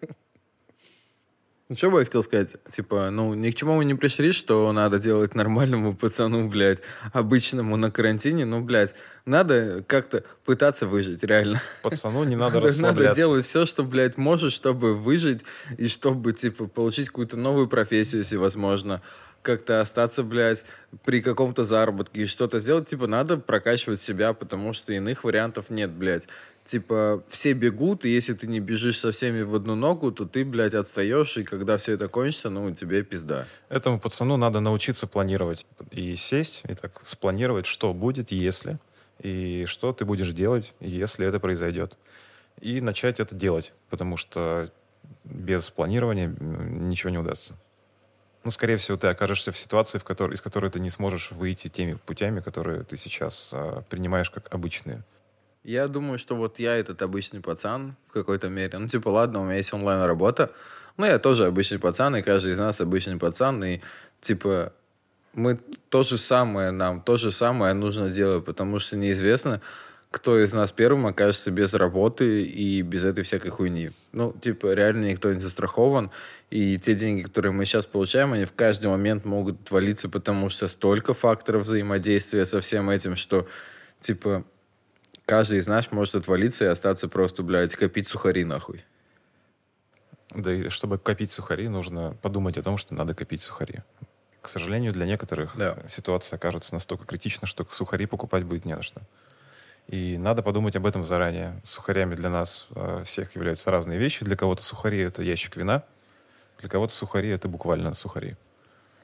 Ну, 1.70 1.76
что 1.76 1.92
бы 1.92 2.00
я 2.00 2.06
хотел 2.06 2.24
сказать? 2.24 2.56
Типа, 2.70 3.10
ну, 3.10 3.34
ни 3.34 3.52
к 3.52 3.56
чему 3.56 3.76
мы 3.76 3.84
не 3.84 3.94
пришли, 3.94 4.32
что 4.32 4.72
надо 4.72 5.00
делать 5.00 5.36
нормальному 5.36 5.94
пацану, 5.94 6.48
блядь, 6.48 6.80
обычному 7.12 7.76
на 7.76 7.92
карантине. 7.92 8.46
Ну, 8.46 8.62
блядь, 8.62 8.96
надо 9.26 9.84
как-то 9.86 10.24
пытаться 10.46 10.88
выжить, 10.88 11.24
реально. 11.24 11.62
Пацану 11.84 12.24
не 12.24 12.36
надо 12.38 12.56
Надо 12.56 12.68
расслабляться. 12.68 13.20
делать 13.20 13.46
все, 13.46 13.66
что, 13.66 13.84
блядь, 13.84 14.16
можешь, 14.18 14.54
чтобы 14.54 14.96
выжить 14.96 15.44
и 15.78 15.90
чтобы, 15.90 16.32
типа, 16.32 16.68
получить 16.68 17.08
какую-то 17.08 17.36
новую 17.36 17.68
профессию, 17.68 18.20
если 18.20 18.38
возможно. 18.38 19.02
Как-то 19.48 19.80
остаться, 19.80 20.24
блядь, 20.24 20.66
при 21.06 21.22
каком-то 21.22 21.64
заработке 21.64 22.24
и 22.24 22.26
что-то 22.26 22.60
сделать. 22.60 22.90
Типа, 22.90 23.08
надо 23.08 23.38
прокачивать 23.38 24.02
себя, 24.02 24.34
потому 24.34 24.74
что 24.74 24.92
иных 24.92 25.24
вариантов 25.24 25.70
нет, 25.70 25.90
блядь. 25.90 26.28
Типа, 26.66 27.24
все 27.30 27.54
бегут, 27.54 28.04
и 28.04 28.10
если 28.10 28.34
ты 28.34 28.46
не 28.46 28.60
бежишь 28.60 29.00
со 29.00 29.14
всеми 29.14 29.44
в 29.44 29.56
одну 29.56 29.76
ногу, 29.76 30.12
то 30.12 30.26
ты, 30.26 30.44
блядь, 30.44 30.74
отстаешь, 30.74 31.38
и 31.38 31.46
когда 31.46 31.78
все 31.78 31.94
это 31.94 32.10
кончится, 32.10 32.50
ну, 32.50 32.76
тебе 32.76 33.04
пизда. 33.04 33.46
Этому 33.70 34.02
пацану 34.02 34.36
надо 34.36 34.60
научиться 34.60 35.08
планировать. 35.08 35.66
И 35.92 36.18
сесть, 36.18 36.64
и 36.68 36.76
так 36.76 37.00
спланировать, 37.06 37.68
что 37.68 37.94
будет, 37.94 38.32
если, 38.32 38.80
и 39.22 39.64
что 39.66 39.94
ты 39.94 40.04
будешь 40.04 40.34
делать, 40.34 40.74
если 40.82 41.26
это 41.26 41.40
произойдет. 41.40 41.98
И 42.60 42.82
начать 42.82 43.22
это 43.22 43.34
делать, 43.34 43.72
потому 43.90 44.18
что 44.18 44.70
без 45.24 45.70
планирования 45.70 46.28
ничего 46.28 47.12
не 47.12 47.18
удастся. 47.18 47.56
Ну, 48.48 48.52
скорее 48.52 48.78
всего, 48.78 48.96
ты 48.96 49.08
окажешься 49.08 49.52
в 49.52 49.58
ситуации, 49.58 49.98
в 49.98 50.06
которой, 50.06 50.36
из 50.36 50.42
которой 50.42 50.72
ты 50.72 50.80
не 50.80 50.90
сможешь 50.90 51.32
выйти 51.32 51.68
теми 51.68 51.98
путями, 52.06 52.40
которые 52.40 52.86
ты 52.86 52.96
сейчас 52.96 53.50
а, 53.52 53.82
принимаешь 53.90 54.30
как 54.30 54.54
обычные. 54.54 55.04
Я 55.66 55.90
думаю, 55.90 56.18
что 56.18 56.38
вот 56.38 56.58
я 56.58 56.78
этот 56.78 57.02
обычный 57.02 57.42
пацан 57.42 57.98
в 58.08 58.14
какой-то 58.14 58.48
мере. 58.48 58.78
Ну, 58.78 58.88
типа, 58.88 59.10
ладно, 59.10 59.42
у 59.42 59.44
меня 59.44 59.58
есть 59.58 59.74
онлайн-работа, 59.74 60.54
но 60.96 61.06
я 61.06 61.20
тоже 61.20 61.46
обычный 61.46 61.78
пацан, 61.78 62.16
и 62.16 62.22
каждый 62.22 62.54
из 62.54 62.58
нас 62.58 62.80
обычный 62.80 63.18
пацан, 63.18 63.62
и, 63.66 63.82
типа, 64.22 64.72
мы 65.34 65.60
то 65.90 66.04
же 66.04 66.18
самое, 66.18 66.72
нам 66.72 67.02
то 67.02 67.18
же 67.18 67.34
самое 67.34 67.74
нужно 67.74 68.10
делать, 68.10 68.46
потому 68.46 68.80
что 68.80 68.96
неизвестно, 68.96 69.60
кто 70.12 70.42
из 70.42 70.54
нас 70.54 70.72
первым 70.72 71.06
окажется 71.06 71.52
без 71.52 71.74
работы 71.74 72.44
и 72.44 72.82
без 72.82 73.04
этой 73.04 73.24
всякой 73.24 73.50
хуйни. 73.50 73.92
Ну, 74.14 74.34
типа, 74.34 74.74
реально 74.74 75.06
никто 75.06 75.34
не 75.34 75.40
застрахован, 75.40 76.12
и 76.50 76.80
те 76.80 76.96
деньги, 76.96 77.24
которые 77.24 77.52
мы 77.52 77.66
сейчас 77.66 77.86
получаем, 77.86 78.34
они 78.34 78.46
в 78.46 78.54
каждый 78.54 78.88
момент 78.88 79.26
могут 79.26 79.62
отвалиться, 79.62 80.08
потому 80.08 80.50
что 80.50 80.68
столько 80.68 81.14
факторов 81.14 81.64
взаимодействия 81.64 82.46
со 82.46 82.62
всем 82.62 82.90
этим, 82.90 83.16
что, 83.16 83.48
типа, 84.00 84.46
каждый 85.26 85.60
из 85.60 85.68
нас 85.68 85.92
может 85.92 86.16
отвалиться 86.16 86.66
и 86.66 86.68
остаться 86.68 87.10
просто, 87.10 87.44
блядь, 87.44 87.76
копить 87.76 88.08
сухари 88.08 88.46
нахуй. 88.46 88.86
Да 90.34 90.54
и 90.54 90.70
чтобы 90.70 90.98
копить 90.98 91.32
сухари, 91.32 91.68
нужно 91.68 92.18
подумать 92.22 92.58
о 92.58 92.62
том, 92.62 92.78
что 92.78 92.94
надо 92.94 93.14
копить 93.14 93.42
сухари. 93.42 93.80
К 94.42 94.50
сожалению, 94.50 94.94
для 94.94 95.06
некоторых 95.06 95.58
Да. 95.58 95.78
ситуация 95.88 96.38
окажется 96.38 96.74
настолько 96.74 97.06
критична, 97.06 97.48
что 97.48 97.66
сухари 97.70 98.06
покупать 98.06 98.46
будет 98.46 98.64
не 98.64 98.76
на 98.76 98.84
что. 98.84 99.02
И 99.88 100.18
надо 100.18 100.44
подумать 100.44 100.76
об 100.76 100.86
этом 100.86 101.06
заранее. 101.06 101.60
Сухарями 101.64 102.16
для 102.16 102.30
нас 102.30 102.68
э, 102.76 103.04
всех 103.06 103.36
являются 103.36 103.72
разные 103.72 103.98
вещи. 103.98 104.26
Для 104.26 104.36
кого-то 104.36 104.62
сухари— 104.62 105.00
это 105.00 105.24
ящик 105.24 105.56
вина, 105.56 105.84
для 106.60 106.70
кого-то 106.70 106.94
сухари— 106.94 107.30
это 107.32 107.48
буквально 107.48 107.94
сухари. 107.94 108.36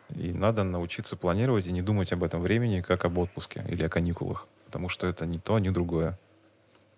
И 0.10 0.34
надо 0.34 0.64
научиться 0.64 1.16
планировать 1.16 1.68
и 1.68 1.72
не 1.72 1.82
думать 1.82 2.12
об 2.12 2.24
этом 2.24 2.42
времени, 2.42 2.82
как 2.82 3.06
об 3.06 3.18
отпуске 3.18 3.64
или 3.70 3.84
о 3.84 3.90
каникулах. 3.90 4.48
Потому 4.66 4.90
что 4.90 5.08
это 5.08 5.26
ни 5.26 5.38
то, 5.38 5.58
ни 5.60 5.70
другое. 5.70 6.20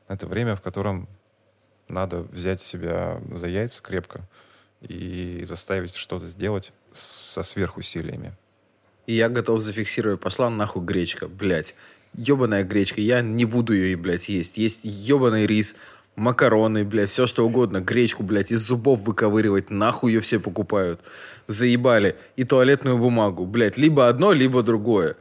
Это 0.08 0.26
время, 0.28 0.56
в 0.56 0.62
котором 0.62 1.08
надо 1.88 2.22
взять 2.22 2.62
себя 2.62 3.22
за 3.32 3.48
яйца 3.48 3.84
крепко 3.84 4.22
и 4.82 5.44
заставить 5.46 5.96
что-то 5.96 6.28
сделать 6.28 6.74
со 6.92 7.44
сверхусилиями. 7.44 8.34
И 9.08 9.14
я 9.14 9.30
готов 9.30 9.62
зафиксировать, 9.62 10.20
пошла 10.20 10.50
нахуй 10.50 10.84
гречка, 10.84 11.28
блядь. 11.28 11.76
Ебаная 12.18 12.64
гречка, 12.64 13.02
я 13.02 13.22
не 13.22 13.46
буду 13.46 13.74
ее, 13.74 13.98
блядь, 13.98 14.30
есть. 14.30 14.58
Есть 14.58 14.82
ебаный 14.84 15.46
рис, 15.46 15.76
макароны, 16.16 16.86
блядь, 16.86 17.10
все 17.10 17.28
что 17.28 17.46
угодно. 17.46 17.82
Гречку, 17.82 18.24
блядь, 18.24 18.52
из 18.52 18.62
зубов 18.62 19.02
выковыривать, 19.02 19.70
нахуй 19.70 20.14
ее 20.14 20.22
все 20.22 20.40
покупают. 20.40 21.02
Заебали. 21.48 22.16
И 22.38 22.46
туалетную 22.46 22.98
бумагу, 22.98 23.46
блядь, 23.46 23.78
либо 23.78 24.08
одно, 24.08 24.32
либо 24.32 24.64
другое. 24.64 25.18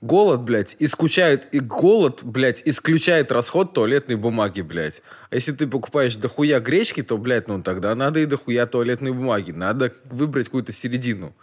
Голод, 0.00 0.42
блядь, 0.42 0.76
исключает, 0.78 1.48
и 1.52 1.60
голод, 1.60 2.22
блядь, 2.22 2.60
исключает 2.64 3.32
расход 3.32 3.72
туалетной 3.72 4.16
бумаги, 4.16 4.60
блядь. 4.60 5.02
А 5.30 5.36
если 5.36 5.52
ты 5.52 5.66
покупаешь 5.66 6.16
дохуя 6.16 6.60
гречки, 6.60 7.02
то, 7.02 7.16
блядь, 7.16 7.48
ну 7.48 7.62
тогда 7.62 7.94
надо 7.94 8.20
и 8.20 8.26
дохуя 8.26 8.66
туалетной 8.66 9.12
бумаги. 9.12 9.52
Надо 9.52 9.92
выбрать 10.04 10.46
какую-то 10.46 10.72
середину. 10.72 11.34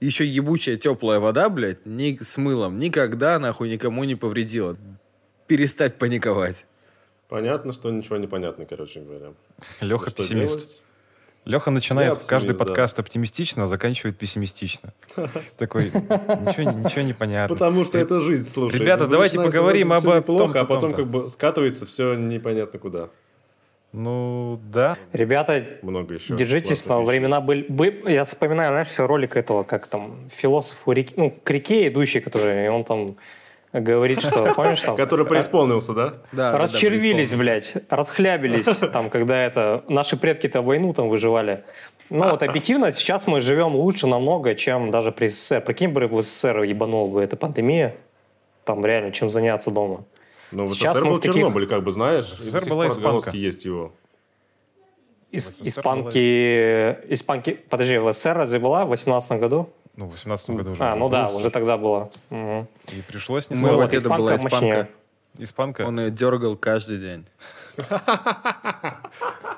Еще 0.00 0.26
ебучая 0.26 0.76
теплая 0.76 1.20
вода, 1.20 1.48
блядь, 1.48 1.86
ни, 1.86 2.18
с 2.20 2.36
мылом 2.36 2.78
никогда, 2.78 3.38
нахуй, 3.38 3.70
никому 3.70 4.04
не 4.04 4.14
повредила. 4.14 4.74
Перестать 5.46 5.98
паниковать. 5.98 6.66
Понятно, 7.28 7.72
что 7.72 7.90
ничего 7.90 8.18
не 8.18 8.26
понятно, 8.26 8.66
короче 8.66 9.00
говоря. 9.00 9.32
Леха 9.80 10.10
Что 10.10 10.22
пессимист. 10.22 10.58
делать? 10.58 10.82
Леха 11.46 11.70
начинает 11.70 12.18
каждый 12.26 12.52
да. 12.52 12.58
подкаст 12.58 12.98
оптимистично, 12.98 13.64
а 13.64 13.66
заканчивает 13.68 14.18
пессимистично. 14.18 14.92
Такой, 15.56 15.84
ничего, 15.84 16.72
ничего 16.72 17.02
не 17.02 17.12
понятно. 17.12 17.54
Потому 17.54 17.84
что 17.84 17.98
это 17.98 18.20
жизнь, 18.20 18.48
слушай. 18.50 18.80
Ребята, 18.80 19.06
давайте 19.06 19.40
поговорим 19.40 19.92
об 19.92 20.04
неплохо, 20.04 20.44
том-то, 20.44 20.60
а 20.60 20.64
потом 20.64 20.90
как 20.90 21.06
бы 21.06 21.28
скатывается 21.28 21.86
все 21.86 22.14
непонятно 22.14 22.80
куда. 22.80 23.10
Ну, 23.96 24.60
да. 24.70 24.98
Ребята, 25.14 25.64
Много 25.80 26.14
еще. 26.14 26.36
держитесь, 26.36 26.84
но 26.84 27.00
вещей. 27.00 27.12
времена 27.12 27.40
были... 27.40 27.64
бы- 27.66 28.02
Я 28.06 28.24
вспоминаю, 28.24 28.68
знаешь, 28.68 28.88
все 28.88 29.06
ролик 29.06 29.36
этого, 29.36 29.62
как 29.62 29.86
там, 29.86 30.28
философ 30.28 30.76
у 30.84 30.92
реки, 30.92 31.14
ну, 31.16 31.30
к 31.42 31.50
реке 31.50 31.88
идущий, 31.88 32.20
который, 32.20 32.66
и 32.66 32.68
он 32.68 32.84
там 32.84 33.16
говорит, 33.72 34.20
что, 34.20 34.52
помнишь, 34.56 34.82
там... 34.82 34.96
Который 34.96 35.24
преисполнился, 35.24 35.94
да? 35.94 36.12
Да, 36.32 36.58
Расчервились, 36.58 37.34
блядь, 37.34 37.72
расхлябились, 37.88 38.66
там, 38.92 39.08
когда 39.08 39.42
это... 39.42 39.82
Наши 39.88 40.18
предки-то 40.18 40.60
войну 40.60 40.92
там 40.92 41.08
выживали. 41.08 41.64
Ну, 42.10 42.28
вот 42.28 42.42
объективно, 42.42 42.92
сейчас 42.92 43.26
мы 43.26 43.40
живем 43.40 43.74
лучше 43.74 44.06
намного, 44.06 44.54
чем 44.54 44.90
даже 44.90 45.10
при 45.10 45.28
СССР. 45.28 45.62
Прикинь, 45.62 45.88
бы 45.88 46.06
в 46.06 46.20
СССР 46.20 46.64
ебанул 46.64 47.08
бы 47.08 47.22
эта 47.22 47.36
пандемия, 47.36 47.96
там 48.64 48.84
реально, 48.84 49.10
чем 49.10 49.30
заняться 49.30 49.70
дома. 49.70 50.04
Но 50.56 50.64
в 50.66 50.74
Сейчас 50.74 50.94
СССР 50.96 51.04
был 51.06 51.18
таких- 51.18 51.34
Чернобыль, 51.34 51.66
как 51.66 51.82
бы 51.82 51.92
знаешь. 51.92 52.24
СССР 52.24 52.64
была 52.66 52.88
испанка. 52.88 53.30
есть 53.30 53.66
его. 53.66 53.92
Ис- 55.30 55.60
испанки... 55.60 57.12
Испанки... 57.12 57.60
Подожди, 57.68 57.98
в 57.98 58.10
СССР 58.10 58.34
разве 58.38 58.58
была 58.58 58.86
в 58.86 58.88
18 58.88 59.38
году? 59.38 59.68
Ну, 59.96 60.06
в 60.06 60.12
18 60.12 60.50
году 60.50 60.70
уже. 60.70 60.82
А, 60.82 60.88
уже 60.92 60.98
ну 60.98 61.08
да, 61.10 61.28
уже 61.28 61.50
тогда 61.50 61.76
было. 61.76 62.10
Мгм. 62.30 62.66
И 62.88 63.02
пришлось 63.06 63.50
не 63.50 63.56
моего 63.56 63.80
Вот, 63.80 63.90
деда 63.90 64.08
была 64.08 64.36
испанка 64.36 64.36
испанка. 64.36 64.66
мощнее. 64.66 64.88
Испанка. 65.38 65.82
Он 65.82 66.00
ее 66.00 66.10
дергал 66.10 66.56
каждый 66.56 66.98
день. 66.98 67.26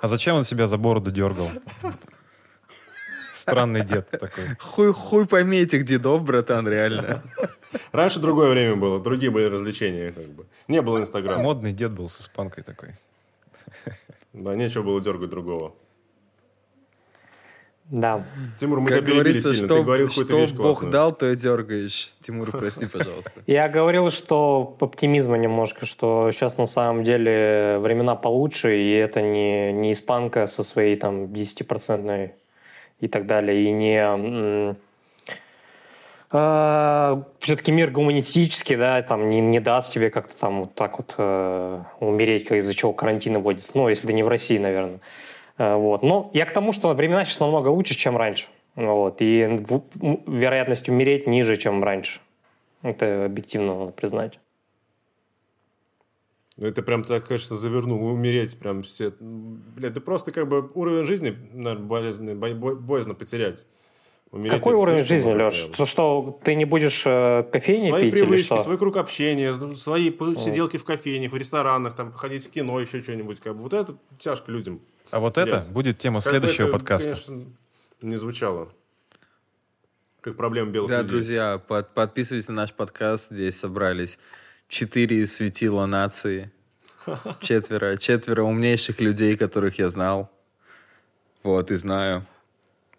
А 0.00 0.06
зачем 0.08 0.36
он 0.36 0.44
себя 0.44 0.66
за 0.66 0.78
бороду 0.78 1.10
дергал? 1.12 1.48
Странный 3.38 3.84
дед 3.84 4.10
такой. 4.10 4.56
Хуй, 4.60 4.92
хуй 4.92 5.26
пойми 5.26 5.58
этих 5.58 5.84
дедов, 5.84 6.24
братан, 6.24 6.68
реально. 6.68 7.22
Раньше 7.92 8.18
другое 8.20 8.50
время 8.50 8.76
было, 8.76 9.00
другие 9.00 9.30
были 9.30 9.44
развлечения. 9.44 10.12
Как 10.12 10.26
бы. 10.26 10.46
Не 10.68 10.82
было 10.82 10.98
Инстаграма. 10.98 11.42
Модный 11.42 11.72
дед 11.72 11.92
был 11.92 12.08
с 12.08 12.20
испанкой 12.20 12.64
такой. 12.64 12.90
Да, 14.32 14.54
нечего 14.54 14.82
было 14.82 15.00
дергать 15.00 15.30
другого. 15.30 15.74
Да. 17.90 18.26
Тимур, 18.60 18.80
мы 18.80 18.88
Как 18.90 18.98
тебя 18.98 19.06
перебили 19.06 19.22
говорится, 19.22 19.54
сильно. 19.54 19.66
что, 19.66 19.78
Ты 19.78 19.82
говорил 19.84 20.08
какую-то 20.08 20.30
что 20.32 20.40
вещь 20.40 20.52
Бог 20.52 20.64
классную. 20.66 20.92
дал, 20.92 21.12
то 21.16 21.30
и 21.30 21.36
дергаешь. 21.36 22.12
Тимур, 22.20 22.50
прости, 22.50 22.84
пожалуйста. 22.86 23.32
Я 23.46 23.66
говорил, 23.70 24.10
что 24.10 24.76
оптимизма 24.78 25.38
немножко, 25.38 25.86
что 25.86 26.30
сейчас 26.32 26.58
на 26.58 26.66
самом 26.66 27.02
деле 27.02 27.78
времена 27.80 28.14
получше, 28.14 28.76
и 28.78 28.90
это 28.92 29.22
не, 29.22 29.72
не 29.72 29.92
испанка 29.92 30.46
со 30.46 30.62
своей 30.62 30.96
там 30.96 31.24
10% 31.32 32.30
и 33.00 33.08
так 33.08 33.26
далее, 33.26 33.64
и 33.64 33.70
не 33.70 34.74
э, 36.30 37.22
все-таки 37.40 37.72
мир 37.72 37.90
гуманистический, 37.90 38.76
да, 38.76 39.00
там 39.02 39.30
не, 39.30 39.40
не 39.40 39.60
даст 39.60 39.92
тебе 39.92 40.10
как-то 40.10 40.38
там 40.38 40.60
вот 40.60 40.74
так 40.74 40.98
вот 40.98 41.14
э, 41.18 41.82
умереть, 42.00 42.50
из-за 42.50 42.74
чего 42.74 42.92
карантин 42.92 43.38
вводится. 43.38 43.72
Ну, 43.74 43.88
если 43.88 44.06
ты 44.06 44.12
не 44.12 44.22
в 44.22 44.28
России, 44.28 44.58
наверное. 44.58 45.00
Э, 45.58 45.76
вот. 45.76 46.02
Но 46.02 46.30
я 46.32 46.46
к 46.46 46.52
тому, 46.52 46.72
что 46.72 46.92
времена 46.94 47.24
сейчас 47.24 47.40
намного 47.40 47.68
лучше, 47.68 47.94
чем 47.94 48.16
раньше. 48.16 48.46
Вот. 48.74 49.16
И 49.20 49.64
вероятность 50.26 50.88
умереть 50.88 51.26
ниже, 51.26 51.56
чем 51.56 51.82
раньше. 51.82 52.20
Это 52.82 53.24
объективно 53.24 53.78
надо 53.78 53.92
признать. 53.92 54.38
Ну, 56.58 56.66
это 56.66 56.82
прям 56.82 57.04
так, 57.04 57.26
конечно, 57.28 57.56
завернул. 57.56 58.04
Умереть 58.04 58.58
прям 58.58 58.82
все. 58.82 59.14
Блядь, 59.20 59.92
да 59.92 60.00
просто 60.00 60.32
как 60.32 60.48
бы 60.48 60.70
уровень 60.74 61.04
жизни, 61.04 61.36
наверное, 61.52 61.86
болезненный, 61.86 62.34
боязно 62.34 63.14
потерять. 63.14 63.64
Умереть 64.32 64.52
Какой 64.52 64.74
уровень 64.74 65.04
жизни, 65.04 65.32
Леш? 65.32 65.54
Что, 65.54 65.86
что 65.86 66.40
ты 66.42 66.56
не 66.56 66.64
будешь 66.64 67.04
э, 67.06 67.44
кофейни 67.50 67.88
свои 67.88 68.02
пить 68.02 68.12
привычки, 68.12 68.34
или 68.34 68.42
что? 68.42 68.58
свой 68.58 68.76
круг 68.76 68.96
общения, 68.96 69.54
свои 69.74 70.10
сиделки 70.36 70.76
в 70.76 70.84
кофейнях, 70.84 71.32
в 71.32 71.36
ресторанах, 71.36 71.94
там, 71.94 72.12
ходить 72.12 72.46
в 72.46 72.50
кино, 72.50 72.78
еще 72.80 73.00
что-нибудь. 73.00 73.38
Как 73.38 73.54
бы. 73.54 73.62
Вот 73.62 73.72
это 73.72 73.96
тяжко 74.18 74.50
людям. 74.50 74.80
А 75.12 75.20
вот 75.20 75.34
терять. 75.34 75.48
это 75.48 75.70
будет 75.70 75.98
тема 75.98 76.20
как 76.20 76.30
следующего 76.30 76.64
это, 76.64 76.72
подкаста. 76.72 77.10
Конечно, 77.10 77.44
не 78.02 78.16
звучало. 78.16 78.68
Как 80.20 80.36
проблема 80.36 80.72
белых 80.72 80.90
да, 80.90 81.02
людей. 81.02 81.08
Да, 81.08 81.14
друзья, 81.14 81.62
под, 81.66 81.94
подписывайтесь 81.94 82.48
на 82.48 82.54
наш 82.54 82.72
подкаст. 82.72 83.30
Здесь 83.30 83.56
собрались 83.56 84.18
четыре 84.68 85.26
светила 85.26 85.86
нации. 85.86 86.50
Четверо. 87.40 87.96
Четверо 87.96 88.42
умнейших 88.42 89.00
людей, 89.00 89.36
которых 89.36 89.78
я 89.78 89.88
знал. 89.88 90.30
Вот, 91.42 91.70
и 91.70 91.76
знаю 91.76 92.26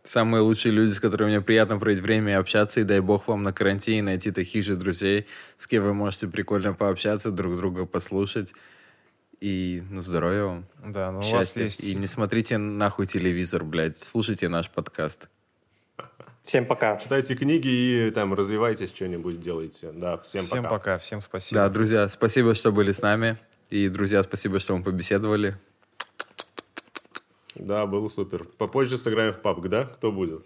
самые 0.09 0.41
лучшие 0.41 0.71
люди, 0.71 0.91
с 0.91 0.99
которыми 0.99 1.29
мне 1.29 1.41
приятно 1.41 1.77
проводить 1.77 2.01
время 2.01 2.33
и 2.33 2.35
общаться, 2.35 2.79
и 2.81 2.83
дай 2.83 2.99
бог 2.99 3.27
вам 3.27 3.43
на 3.43 3.53
карантине 3.53 4.03
найти 4.03 4.31
таких 4.31 4.63
же 4.65 4.75
друзей, 4.75 5.27
с 5.57 5.67
кем 5.67 5.83
вы 5.83 5.93
можете 5.93 6.27
прикольно 6.27 6.73
пообщаться, 6.73 7.31
друг 7.31 7.55
друга 7.55 7.85
послушать. 7.85 8.53
И, 9.39 9.83
ну, 9.89 10.01
здоровья 10.01 10.43
вам. 10.43 10.65
Да, 10.85 11.11
ну 11.11 11.21
Счастья. 11.21 11.61
у 11.61 11.63
вас 11.63 11.79
есть... 11.79 11.83
И 11.83 11.95
не 11.95 12.07
смотрите 12.07 12.57
нахуй 12.57 13.07
телевизор, 13.07 13.63
блядь. 13.63 14.01
Слушайте 14.03 14.49
наш 14.49 14.69
подкаст. 14.69 15.29
Всем 16.43 16.65
пока. 16.65 16.97
Читайте 16.97 17.35
книги 17.35 17.67
и 17.67 18.11
там 18.11 18.33
развивайтесь, 18.33 18.89
что-нибудь 18.89 19.39
делайте. 19.39 19.91
Да, 19.91 20.17
всем, 20.17 20.43
всем 20.43 20.63
пока. 20.63 20.69
пока. 20.69 20.97
Всем 20.97 21.21
спасибо. 21.21 21.61
Да, 21.61 21.69
друзья, 21.69 22.07
спасибо, 22.07 22.55
что 22.55 22.71
были 22.71 22.91
с 22.91 23.01
нами. 23.01 23.37
И, 23.69 23.87
друзья, 23.87 24.23
спасибо, 24.23 24.59
что 24.59 24.75
мы 24.75 24.83
побеседовали. 24.83 25.57
Да, 27.55 27.85
было 27.85 28.07
супер. 28.07 28.45
Попозже 28.57 28.97
сыграем 28.97 29.33
в 29.33 29.39
PUBG, 29.41 29.67
да? 29.67 29.83
Кто 29.85 30.11
будет? 30.11 30.45